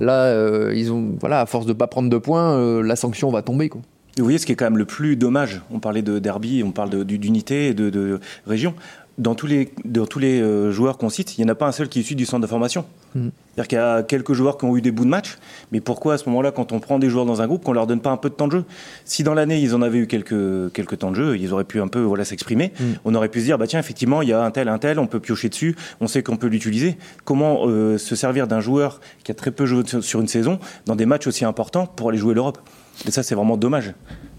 euh, 0.09 0.73
ils 0.75 0.91
ont, 0.91 1.11
voilà, 1.19 1.41
à 1.41 1.45
force 1.45 1.65
de 1.65 1.73
pas 1.73 1.87
prendre 1.87 2.09
de 2.09 2.17
points, 2.17 2.81
la 2.81 2.95
sanction 2.95 3.29
va 3.29 3.43
tomber. 3.43 3.69
Quoi. 3.69 3.81
Vous 4.17 4.25
voyez 4.25 4.39
ce 4.39 4.45
qui 4.45 4.51
est 4.51 4.55
quand 4.55 4.65
même 4.65 4.77
le 4.77 4.85
plus 4.85 5.15
dommage. 5.15 5.61
On 5.71 5.79
parlait 5.79 6.01
de 6.01 6.19
derby, 6.19 6.63
on 6.65 6.71
parle 6.71 7.05
d'unité 7.05 7.73
de, 7.73 7.89
de, 7.89 8.19
région 8.45 8.73
dans 9.17 9.35
tous 9.35 9.47
les, 9.47 9.71
dans 9.85 10.05
tous 10.05 10.19
les 10.19 10.41
euh, 10.41 10.71
joueurs 10.71 10.97
qu'on 10.97 11.09
cite, 11.09 11.37
il 11.37 11.43
n'y 11.43 11.49
en 11.49 11.53
a 11.53 11.55
pas 11.55 11.67
un 11.67 11.71
seul 11.71 11.89
qui 11.89 11.99
est 11.99 12.01
issu 12.01 12.15
du 12.15 12.25
centre 12.25 12.41
de 12.41 12.47
formation. 12.47 12.85
Mm. 13.13 13.27
C'est-à-dire 13.27 13.67
qu'il 13.67 13.77
y 13.77 13.81
a 13.81 14.03
quelques 14.03 14.33
joueurs 14.33 14.57
qui 14.57 14.65
ont 14.65 14.75
eu 14.77 14.81
des 14.81 14.91
bouts 14.91 15.03
de 15.03 15.09
match, 15.09 15.37
mais 15.71 15.81
pourquoi 15.81 16.13
à 16.13 16.17
ce 16.17 16.27
moment-là, 16.29 16.51
quand 16.51 16.71
on 16.71 16.79
prend 16.79 16.97
des 16.97 17.09
joueurs 17.09 17.25
dans 17.25 17.41
un 17.41 17.47
groupe, 17.47 17.63
qu'on 17.63 17.73
leur 17.73 17.87
donne 17.87 17.99
pas 17.99 18.11
un 18.11 18.17
peu 18.17 18.29
de 18.29 18.35
temps 18.35 18.47
de 18.47 18.53
jeu? 18.53 18.65
Si 19.03 19.23
dans 19.23 19.33
l'année, 19.33 19.59
ils 19.59 19.75
en 19.75 19.81
avaient 19.81 19.99
eu 19.99 20.07
quelques, 20.07 20.71
quelques 20.73 20.99
temps 20.99 21.11
de 21.11 21.17
jeu, 21.17 21.37
ils 21.37 21.53
auraient 21.53 21.65
pu 21.65 21.81
un 21.81 21.87
peu 21.87 21.99
voilà, 21.99 22.23
s'exprimer, 22.23 22.71
mm. 22.79 22.83
on 23.05 23.13
aurait 23.13 23.29
pu 23.29 23.39
se 23.39 23.45
dire, 23.45 23.57
bah 23.57 23.67
tiens, 23.67 23.79
effectivement, 23.79 24.21
il 24.21 24.29
y 24.29 24.33
a 24.33 24.41
un 24.41 24.51
tel, 24.51 24.69
un 24.69 24.79
tel, 24.79 24.97
on 24.97 25.07
peut 25.07 25.19
piocher 25.19 25.49
dessus, 25.49 25.75
on 25.99 26.07
sait 26.07 26.23
qu'on 26.23 26.37
peut 26.37 26.47
l'utiliser. 26.47 26.97
Comment 27.25 27.67
euh, 27.67 27.97
se 27.97 28.15
servir 28.15 28.47
d'un 28.47 28.61
joueur 28.61 29.01
qui 29.23 29.31
a 29.31 29.35
très 29.35 29.51
peu 29.51 29.65
joué 29.65 29.83
sur 30.01 30.21
une 30.21 30.27
saison 30.27 30.59
dans 30.85 30.95
des 30.95 31.05
matchs 31.05 31.27
aussi 31.27 31.43
importants 31.43 31.85
pour 31.85 32.09
aller 32.09 32.17
jouer 32.17 32.33
l'Europe? 32.33 32.59
Et 33.05 33.11
ça, 33.11 33.23
c'est 33.23 33.35
vraiment 33.35 33.57
dommage. 33.57 33.93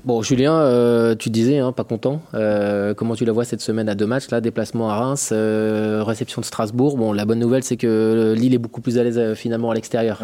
Bon, 0.04 0.20
Julien, 0.20 0.56
euh, 0.56 1.14
tu 1.14 1.30
disais, 1.30 1.58
hein, 1.58 1.70
pas 1.70 1.84
content. 1.84 2.22
Euh, 2.34 2.92
comment 2.92 3.14
tu 3.14 3.24
la 3.24 3.30
vois 3.30 3.44
cette 3.44 3.60
semaine 3.60 3.88
à 3.88 3.94
deux 3.94 4.06
matchs 4.06 4.30
là 4.30 4.40
Déplacement 4.40 4.90
à 4.90 4.96
Reims, 4.96 5.30
euh, 5.30 6.02
réception 6.02 6.40
de 6.40 6.46
Strasbourg? 6.46 6.96
Bon, 6.96 7.12
la 7.12 7.24
bonne 7.24 7.38
nouvelle, 7.38 7.62
c'est 7.62 7.76
que 7.76 8.34
Lille 8.36 8.52
est 8.52 8.58
beaucoup 8.58 8.80
plus 8.80 8.98
à 8.98 9.04
l'aise 9.04 9.34
finalement 9.34 9.70
à 9.70 9.74
l'extérieur. 9.74 10.20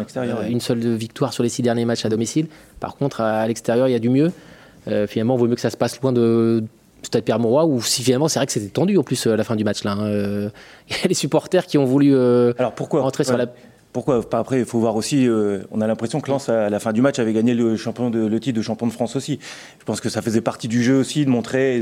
Une 0.49 0.59
seule 0.59 0.79
victoire 0.79 1.31
sur 1.31 1.43
les 1.43 1.49
six 1.49 1.61
derniers 1.61 1.85
matchs 1.85 2.05
à 2.05 2.09
domicile. 2.09 2.47
Par 2.81 2.97
contre, 2.97 3.21
à, 3.21 3.47
l'extérieur, 3.47 3.87
il 3.87 3.91
y 3.91 3.95
a 3.95 3.99
du 3.99 4.09
mieux. 4.09 4.31
finalement, 5.07 5.35
il 5.35 5.39
vaut 5.39 5.47
mieux 5.47 5.55
que 5.55 5.61
ça 5.61 5.69
se 5.69 5.77
passe 5.77 6.01
loin 6.01 6.11
de 6.11 6.61
Stade 7.01 7.23
Pierre-Mauroy, 7.23 7.65
où 7.65 7.81
si 7.81 8.03
finalement, 8.03 8.27
c'est 8.27 8.39
vrai 8.39 8.47
que 8.47 8.51
c'était 8.51 8.67
tendu 8.67 8.97
en 8.97 9.03
plus 9.03 9.27
à 9.27 9.37
la 9.37 9.45
fin 9.45 9.55
du 9.55 9.63
match. 9.63 9.85
Là, 9.85 9.93
hein. 9.93 10.09
Il 10.89 10.95
y 10.97 11.05
a 11.05 11.07
les 11.07 11.13
supporters 11.13 11.65
qui 11.65 11.77
ont 11.77 11.85
voulu 11.85 12.17
Alors 12.17 12.73
pourquoi? 12.75 13.01
rentrer 13.01 13.23
sur 13.23 13.37
la 13.37 13.45
pourquoi 13.91 14.21
Après, 14.33 14.59
il 14.59 14.65
faut 14.65 14.79
voir 14.79 14.95
aussi. 14.95 15.27
Euh, 15.27 15.61
on 15.71 15.81
a 15.81 15.87
l'impression 15.87 16.21
que 16.21 16.29
Lens, 16.29 16.47
à 16.49 16.69
la 16.69 16.79
fin 16.79 16.93
du 16.93 17.01
match, 17.01 17.17
avait 17.17 17.33
gagné 17.33 17.55
le, 17.55 17.75
champion 17.75 18.11
de, 18.11 18.19
le 18.19 18.39
titre 18.39 18.57
de 18.57 18.61
champion 18.61 18.85
de 18.85 18.91
France 18.91 19.15
aussi. 19.15 19.39
Je 19.79 19.85
pense 19.85 19.99
que 19.99 20.09
ça 20.09 20.21
faisait 20.21 20.41
partie 20.41 20.67
du 20.67 20.83
jeu 20.83 20.99
aussi 20.99 21.25
de 21.25 21.29
montrer. 21.29 21.81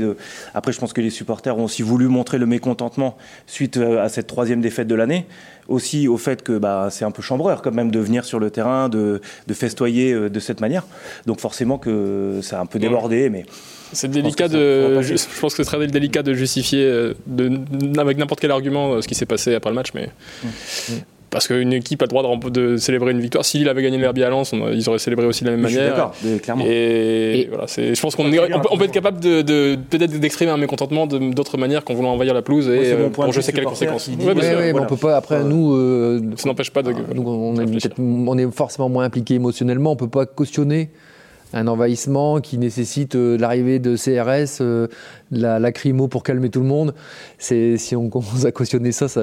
après, 0.54 0.72
je 0.72 0.78
pense 0.78 0.94
que 0.94 1.02
les 1.02 1.10
supporters 1.10 1.58
ont 1.58 1.64
aussi 1.64 1.82
voulu 1.82 2.08
montrer 2.08 2.38
le 2.38 2.46
mécontentement 2.46 3.18
suite 3.46 3.76
euh, 3.76 4.02
à 4.02 4.08
cette 4.08 4.26
troisième 4.26 4.62
défaite 4.62 4.88
de 4.88 4.94
l'année. 4.94 5.26
Aussi 5.68 6.08
au 6.08 6.16
fait 6.16 6.42
que 6.42 6.56
bah, 6.56 6.88
c'est 6.90 7.04
un 7.04 7.10
peu 7.10 7.20
chambreur 7.20 7.60
quand 7.60 7.72
même 7.72 7.90
de 7.90 7.98
venir 7.98 8.24
sur 8.24 8.38
le 8.38 8.50
terrain, 8.50 8.88
de, 8.88 9.20
de 9.46 9.54
festoyer 9.54 10.14
euh, 10.14 10.30
de 10.30 10.40
cette 10.40 10.62
manière. 10.62 10.86
Donc 11.26 11.40
forcément 11.40 11.76
que 11.76 12.40
ça 12.42 12.58
a 12.58 12.62
un 12.62 12.66
peu 12.66 12.78
débordé, 12.78 13.28
mais. 13.28 13.44
C'est 13.92 14.10
délicat 14.10 14.48
de. 14.48 15.02
Je, 15.02 15.14
pense 15.40 15.54
que 15.54 15.62
ce 15.62 15.70
serait 15.70 15.86
délicat 15.86 16.22
de 16.22 16.32
justifier 16.32 17.12
de, 17.26 17.98
avec 17.98 18.16
n'importe 18.16 18.40
quel 18.40 18.50
argument 18.50 19.00
ce 19.00 19.08
qui 19.08 19.14
s'est 19.14 19.26
passé 19.26 19.54
après 19.54 19.70
le 19.70 19.76
match, 19.76 19.90
mais. 19.94 20.10
Mmh. 20.42 20.94
Parce 21.30 21.46
qu'une 21.46 21.72
équipe 21.72 22.00
a 22.02 22.06
le 22.06 22.08
droit 22.08 22.50
de, 22.50 22.76
célébrer 22.76 23.12
une 23.12 23.20
victoire. 23.20 23.44
S'il 23.44 23.68
avait 23.68 23.82
gagné 23.82 23.96
le 23.96 24.02
derby 24.02 24.24
à 24.24 24.30
Lens, 24.30 24.54
ils 24.72 24.88
auraient 24.88 24.98
célébré 24.98 25.26
aussi 25.26 25.44
de 25.44 25.50
la 25.50 25.56
même 25.56 25.62
manière. 25.62 25.90
D'accord, 25.90 26.14
clairement. 26.42 26.64
Et, 26.66 27.48
voilà, 27.50 27.66
je 27.66 28.00
pense 28.00 28.16
qu'on 28.16 28.26
on 28.26 28.78
peut, 28.78 28.84
être 28.84 28.92
capable 28.92 29.20
de, 29.20 29.76
peut-être 29.90 30.18
d'exprimer 30.18 30.50
un 30.50 30.56
mécontentement 30.56 31.06
d'autres 31.06 31.58
manières 31.58 31.84
qu'en 31.84 31.94
voulant 31.94 32.12
envahir 32.12 32.34
la 32.34 32.42
pelouse 32.42 32.68
et 32.68 32.92
euh, 32.92 33.08
pour 33.10 33.30
je 33.32 33.40
sais 33.40 33.52
quelles 33.52 33.64
conséquences. 33.64 34.08
Oui, 34.08 34.32
on 34.74 34.86
peut 34.86 34.96
pas. 34.96 35.16
Après, 35.16 35.44
nous, 35.44 35.74
euh, 35.74 36.20
ça 36.36 36.48
n'empêche 36.48 36.70
pas 36.70 36.82
de. 36.82 36.92
Nous, 37.14 37.22
on, 37.22 37.56
est 37.60 37.98
on 37.98 38.38
est 38.38 38.50
forcément 38.50 38.88
moins 38.88 39.04
impliqué 39.04 39.34
émotionnellement. 39.34 39.92
On 39.92 39.96
peut 39.96 40.08
pas 40.08 40.26
cautionner 40.26 40.90
un 41.52 41.66
envahissement 41.66 42.40
qui 42.40 42.58
nécessite 42.58 43.14
euh, 43.14 43.38
l'arrivée 43.38 43.78
de 43.78 43.96
CRS, 43.96 44.60
euh, 44.60 44.86
la 45.30 45.58
lacrymo 45.58 46.08
pour 46.08 46.22
calmer 46.22 46.50
tout 46.50 46.60
le 46.60 46.66
monde. 46.66 46.94
C'est 47.38 47.76
si 47.78 47.96
on 47.96 48.08
commence 48.08 48.44
à 48.44 48.52
cautionner 48.52 48.92
ça, 48.92 49.08
ça. 49.08 49.22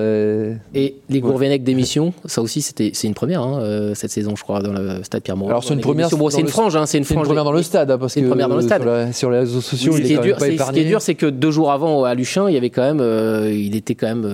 Et 0.73 0.95
les 1.09 1.19
Gourvenec 1.19 1.63
d'émission, 1.63 2.13
ça 2.25 2.41
aussi 2.41 2.61
c'était 2.61 2.91
c'est 2.93 3.07
une 3.07 3.13
première 3.13 3.41
hein, 3.41 3.59
euh, 3.61 3.93
cette 3.93 4.11
saison, 4.11 4.35
je 4.35 4.43
crois, 4.43 4.61
dans 4.61 4.73
le 4.73 5.03
stade 5.03 5.21
Pierre 5.21 5.37
Mauroy. 5.37 5.53
Alors 5.53 5.63
c'est 5.63 5.73
une 5.73 5.81
première. 5.81 6.09
c'est 6.09 6.41
une 6.41 6.47
frange, 6.47 6.75
hein, 6.75 6.85
c'est 6.85 6.97
une, 6.97 7.05
première 7.05 7.43
dans 7.43 7.51
le 7.51 7.63
stade, 7.63 7.91
hein, 7.91 7.97
parce 7.97 8.15
que 8.15 8.19
une 8.19 8.29
première 8.29 8.49
dans 8.49 8.55
le 8.55 8.61
stade. 8.61 9.13
Sur, 9.13 9.29
les 9.29 9.39
réseaux 9.39 9.61
sociaux, 9.61 9.93
il 9.97 10.03
ce, 10.03 10.07
qui 10.07 10.13
est 10.13 10.21
dur, 10.21 10.39
ce 10.39 10.71
qui 10.71 10.79
est 10.79 10.85
dur, 10.85 11.01
c'est 11.01 11.15
que 11.15 11.27
deux 11.27 11.51
jours 11.51 11.71
avant 11.71 12.03
à 12.03 12.15
Luchin, 12.15 12.49
il 12.49 12.53
y 12.53 12.57
avait 12.57 12.69
quand 12.69 12.93
même, 12.93 13.49
il 13.51 13.75
était 13.75 13.95
quand 13.95 14.07
même, 14.07 14.27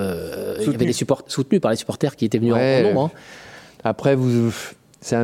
il 0.59 0.71
y 0.71 0.75
avait 0.75 0.85
des 0.85 0.93
supports 0.93 1.23
soutenus 1.27 1.61
par 1.61 1.71
les 1.71 1.77
supporters 1.77 2.15
qui 2.15 2.25
étaient 2.25 2.39
venus 2.39 2.53
en 2.53 2.83
nombre. 2.83 3.11
Après, 3.83 4.15
vous, 4.15 4.51
c'est 5.03 5.15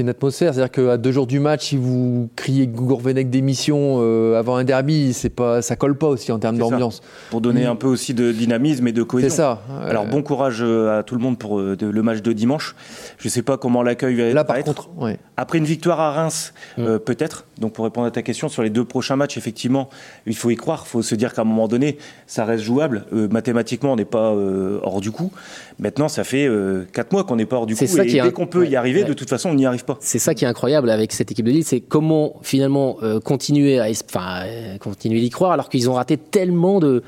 une 0.00 0.08
atmosphère, 0.08 0.54
c'est-à-dire 0.54 0.70
qu'à 0.70 0.96
deux 0.96 1.12
jours 1.12 1.26
du 1.26 1.40
match, 1.40 1.66
si 1.66 1.76
vous 1.76 2.30
criez 2.36 2.66
Gourvenec 2.66 3.28
d'émission 3.28 3.98
euh, 4.00 4.38
avant 4.38 4.56
un 4.56 4.64
derby, 4.64 5.12
c'est 5.12 5.28
pas, 5.28 5.60
ça 5.60 5.76
colle 5.76 5.98
pas 5.98 6.06
aussi 6.06 6.32
en 6.32 6.38
termes 6.38 6.56
d'ambiance. 6.56 7.02
Pour 7.28 7.42
donner 7.42 7.66
mm. 7.66 7.70
un 7.70 7.76
peu 7.76 7.86
aussi 7.86 8.14
de 8.14 8.32
dynamisme 8.32 8.88
et 8.88 8.92
de 8.92 9.02
cohésion. 9.02 9.28
C'est 9.28 9.36
ça. 9.36 9.60
Alors 9.86 10.06
bon 10.06 10.22
courage 10.22 10.62
euh, 10.62 10.98
à 10.98 11.02
tout 11.02 11.14
le 11.14 11.20
monde 11.20 11.38
pour 11.38 11.60
euh, 11.60 11.76
le 11.78 12.02
match 12.02 12.22
de 12.22 12.32
dimanche. 12.32 12.74
Je 13.18 13.28
sais 13.28 13.42
pas 13.42 13.58
comment 13.58 13.82
l'accueil 13.82 14.14
va 14.14 14.32
Là, 14.32 14.44
par 14.44 14.56
être. 14.56 14.74
Contre, 14.74 14.88
Après 15.36 15.58
une 15.58 15.66
victoire 15.66 16.00
à 16.00 16.12
Reims, 16.12 16.54
mm. 16.78 16.98
peut-être. 17.00 17.44
Donc 17.58 17.74
pour 17.74 17.84
répondre 17.84 18.06
à 18.06 18.10
ta 18.10 18.22
question 18.22 18.48
sur 18.48 18.62
les 18.62 18.70
deux 18.70 18.86
prochains 18.86 19.16
matchs, 19.16 19.36
effectivement, 19.36 19.90
il 20.24 20.36
faut 20.36 20.48
y 20.48 20.56
croire. 20.56 20.84
Il 20.86 20.88
faut 20.88 21.02
se 21.02 21.14
dire 21.14 21.34
qu'à 21.34 21.42
un 21.42 21.44
moment 21.46 21.68
donné, 21.68 21.98
ça 22.26 22.46
reste 22.46 22.64
jouable. 22.64 23.04
mathématiquement, 23.12 23.92
on 23.92 23.96
n'est 23.96 24.06
pas 24.06 24.34
hors 24.82 25.02
du 25.02 25.10
coup. 25.10 25.30
Maintenant, 25.78 26.08
ça 26.08 26.24
fait 26.24 26.48
quatre 26.94 27.12
mois 27.12 27.24
qu'on 27.24 27.36
n'est 27.36 27.44
pas 27.44 27.56
hors 27.56 27.66
du 27.66 27.76
coup. 27.76 27.84
et 27.84 28.20
dès 28.20 28.32
qu'on 28.32 28.46
peut 28.46 28.66
y 28.66 28.76
arriver, 28.76 29.04
de 29.04 29.12
toute 29.12 29.25
façon, 29.28 29.50
on 29.50 29.54
n'y 29.54 29.66
arrive 29.66 29.84
pas. 29.84 29.96
C'est 30.00 30.18
ça 30.18 30.34
qui 30.34 30.44
est 30.44 30.48
incroyable 30.48 30.90
avec 30.90 31.12
cette 31.12 31.30
équipe 31.30 31.46
de 31.46 31.50
Lille, 31.50 31.64
c'est 31.64 31.80
comment 31.80 32.36
finalement 32.42 32.96
euh, 33.02 33.20
continuer 33.20 33.78
à 33.78 33.88
enfin, 33.88 34.44
euh, 34.44 34.78
continuer 34.78 35.20
d'y 35.20 35.30
croire 35.30 35.52
alors 35.52 35.68
qu'ils 35.68 35.88
ont 35.90 35.94
raté 35.94 36.16
tellement 36.16 36.80
de 36.80 37.02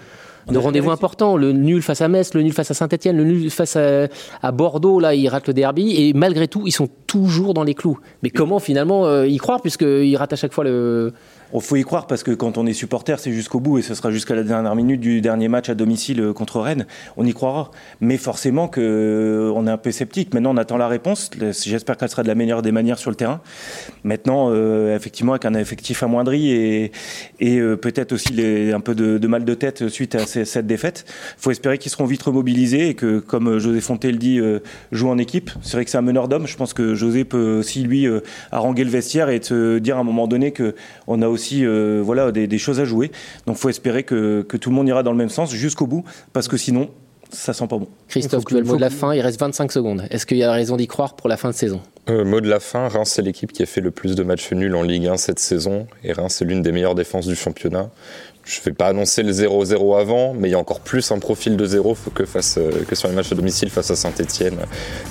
de 0.50 0.58
rendez-vous 0.58 0.90
importants. 0.90 1.36
Le 1.36 1.52
nul 1.52 1.82
face 1.82 2.00
à 2.00 2.08
Metz, 2.08 2.34
le 2.34 2.42
nul 2.42 2.52
face 2.52 2.70
à 2.70 2.74
Saint-Etienne, 2.74 3.16
le 3.16 3.24
nul 3.24 3.50
face 3.50 3.76
à, 3.76 4.52
Bordeaux, 4.52 5.00
là, 5.00 5.14
ils 5.14 5.28
ratent 5.28 5.48
le 5.48 5.54
derby. 5.54 5.94
Et 5.96 6.12
malgré 6.12 6.48
tout, 6.48 6.62
ils 6.66 6.72
sont 6.72 6.88
toujours 7.06 7.54
dans 7.54 7.64
les 7.64 7.74
clous. 7.74 7.98
Mais 8.22 8.30
comment 8.30 8.58
finalement 8.58 9.06
euh, 9.06 9.26
y 9.26 9.36
croire, 9.36 9.60
puisqu'ils 9.60 10.16
ratent 10.16 10.32
à 10.32 10.36
chaque 10.36 10.52
fois 10.52 10.64
le, 10.64 11.12
il 11.54 11.60
faut 11.60 11.76
y 11.76 11.82
croire 11.82 12.06
parce 12.06 12.22
que 12.22 12.30
quand 12.32 12.58
on 12.58 12.66
est 12.66 12.72
supporter, 12.72 13.18
c'est 13.18 13.32
jusqu'au 13.32 13.60
bout 13.60 13.78
et 13.78 13.82
ce 13.82 13.94
sera 13.94 14.10
jusqu'à 14.10 14.34
la 14.34 14.42
dernière 14.42 14.74
minute 14.74 15.00
du 15.00 15.20
dernier 15.20 15.48
match 15.48 15.68
à 15.68 15.74
domicile 15.74 16.20
euh, 16.20 16.32
contre 16.32 16.60
Rennes. 16.60 16.86
On 17.16 17.24
y 17.24 17.32
croira. 17.32 17.70
Mais 18.00 18.16
forcément 18.16 18.68
qu'on 18.68 18.80
euh, 18.80 19.66
est 19.66 19.70
un 19.70 19.76
peu 19.78 19.90
sceptique. 19.90 20.34
Maintenant, 20.34 20.54
on 20.54 20.56
attend 20.56 20.76
la 20.76 20.88
réponse. 20.88 21.30
J'espère 21.64 21.96
qu'elle 21.96 22.10
sera 22.10 22.22
de 22.22 22.28
la 22.28 22.34
meilleure 22.34 22.62
des 22.62 22.72
manières 22.72 22.98
sur 22.98 23.10
le 23.10 23.16
terrain. 23.16 23.40
Maintenant, 24.04 24.48
euh, 24.50 24.94
effectivement, 24.94 25.32
avec 25.32 25.46
un 25.46 25.54
effectif 25.54 26.02
amoindri 26.02 26.50
et, 26.50 26.92
et 27.40 27.60
peut-être 27.76 28.12
aussi 28.12 28.32
les, 28.32 28.72
un 28.72 28.80
peu 28.80 28.94
de, 28.94 29.26
mal 29.26 29.44
de 29.44 29.54
tête 29.54 29.88
suite 29.88 30.14
à 30.14 30.26
cette 30.26 30.66
défaite, 30.66 31.04
il 31.38 31.42
faut 31.42 31.50
espérer 31.50 31.78
qu'ils 31.78 31.90
seront 31.90 32.04
vite 32.04 32.22
remobilisés 32.22 32.88
et 32.88 32.94
que, 32.94 33.18
comme 33.18 33.58
José 33.58 33.80
Fonté 33.80 34.10
le 34.10 34.18
dit, 34.18 34.40
jouent 34.92 35.10
en 35.10 35.18
équipe. 35.18 35.50
C'est 35.62 35.72
vrai 35.72 35.84
que 35.84 35.90
c'est 35.90 35.98
un 35.98 36.02
meneur 36.02 36.28
d'hommes. 36.28 36.46
Je 36.46 36.56
pense 36.56 36.74
que 36.74 36.94
José 36.94 37.24
peut 37.24 37.58
aussi, 37.58 37.82
lui, 37.82 38.06
haranguer 38.52 38.84
le 38.84 38.90
vestiaire 38.90 39.28
et 39.28 39.40
te 39.40 39.78
dire 39.78 39.96
à 39.96 40.00
un 40.00 40.04
moment 40.04 40.26
donné 40.26 40.52
qu'on 40.52 41.22
a 41.22 41.28
aussi 41.28 41.37
aussi 41.38 41.64
euh, 41.64 42.00
voilà, 42.04 42.32
des, 42.32 42.58
choses 42.58 42.80
à 42.80 42.84
jouer. 42.84 43.10
Donc 43.46 43.56
il 43.56 43.60
faut 43.60 43.68
espérer 43.68 44.02
que, 44.02 44.42
tout 44.42 44.70
le 44.70 44.76
monde 44.76 44.88
ira 44.88 45.02
dans 45.02 45.12
le 45.12 45.16
même 45.16 45.28
sens 45.28 45.52
jusqu'au 45.52 45.86
bout, 45.86 46.04
parce 46.32 46.48
que 46.48 46.56
sinon, 46.56 46.90
ça 47.30 47.52
sent 47.52 47.66
pas 47.68 47.78
bon. 47.78 47.88
Christophe, 48.08 48.44
tu 48.44 48.56
as 48.56 48.60
le 48.60 48.64
mot 48.64 48.76
de 48.76 48.80
la 48.80 48.90
fin, 48.90 49.14
il 49.14 49.20
reste 49.20 49.38
25 49.38 49.70
secondes. 49.70 50.04
Est-ce 50.10 50.26
qu'il 50.26 50.38
y 50.38 50.42
a 50.42 50.50
raison 50.50 50.76
d'y 50.76 50.86
croire 50.86 51.14
pour 51.14 51.28
la 51.28 51.36
fin 51.36 51.50
de 51.50 51.54
saison? 51.54 51.80
Euh, 52.08 52.24
Mot 52.24 52.40
de 52.40 52.48
la 52.48 52.58
fin, 52.58 52.88
Reims 52.88 53.10
c'est 53.14 53.22
l'équipe 53.22 53.52
qui 53.52 53.62
a 53.62 53.66
fait 53.66 53.82
le 53.82 53.90
plus 53.90 54.14
de 54.14 54.22
matchs 54.22 54.50
nuls 54.52 54.74
en 54.74 54.82
Ligue 54.82 55.06
1 55.06 55.18
cette 55.18 55.38
saison, 55.38 55.86
et 56.02 56.12
Reims 56.12 56.36
c'est 56.38 56.46
l'une 56.46 56.62
des 56.62 56.72
meilleures 56.72 56.94
défenses 56.94 57.26
du 57.26 57.36
championnat. 57.36 57.90
Je 58.48 58.60
ne 58.60 58.64
vais 58.64 58.72
pas 58.72 58.86
annoncer 58.86 59.22
le 59.22 59.30
0-0 59.30 60.00
avant, 60.00 60.32
mais 60.32 60.48
il 60.48 60.52
y 60.52 60.54
a 60.54 60.58
encore 60.58 60.80
plus 60.80 61.12
un 61.12 61.18
profil 61.18 61.58
de 61.58 61.66
0 61.66 61.98
que, 62.14 62.24
face, 62.24 62.56
euh, 62.56 62.70
que 62.88 62.94
sur 62.94 63.06
les 63.06 63.14
matchs 63.14 63.30
à 63.30 63.34
domicile 63.34 63.68
face 63.68 63.90
à 63.90 63.96
Saint-Etienne. 63.96 64.56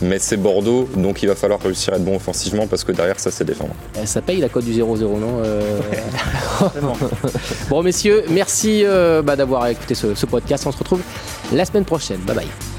Mais 0.02 0.18
c'est 0.18 0.38
Bordeaux, 0.38 0.90
donc 0.96 1.22
il 1.22 1.28
va 1.28 1.36
falloir 1.36 1.62
réussir 1.62 1.94
à 1.94 1.98
être 1.98 2.04
bon 2.04 2.16
offensivement 2.16 2.66
parce 2.66 2.84
que 2.84 2.92
derrière 2.92 3.20
ça 3.20 3.30
c'est 3.30 3.44
défendre. 3.44 3.76
Eh, 4.02 4.08
ça 4.08 4.24
paye 4.24 4.42
la 4.42 4.50
cote 4.50 4.66
du 4.66 4.74
0-0, 4.74 5.20
non 5.20 5.44
euh 5.44 5.62
Bon 7.70 7.84
messieurs, 7.84 8.24
merci 8.32 8.82
euh, 8.84 9.22
bah, 9.22 9.36
d'avoir 9.36 9.68
écouté 9.68 9.94
ce, 9.94 10.16
ce 10.16 10.26
podcast. 10.26 10.66
On 10.66 10.72
se 10.72 10.80
retrouve 10.80 11.02
la 11.54 11.64
semaine 11.64 11.86
prochaine. 11.86 12.22
Bye 12.22 12.38
bye. 12.38 12.77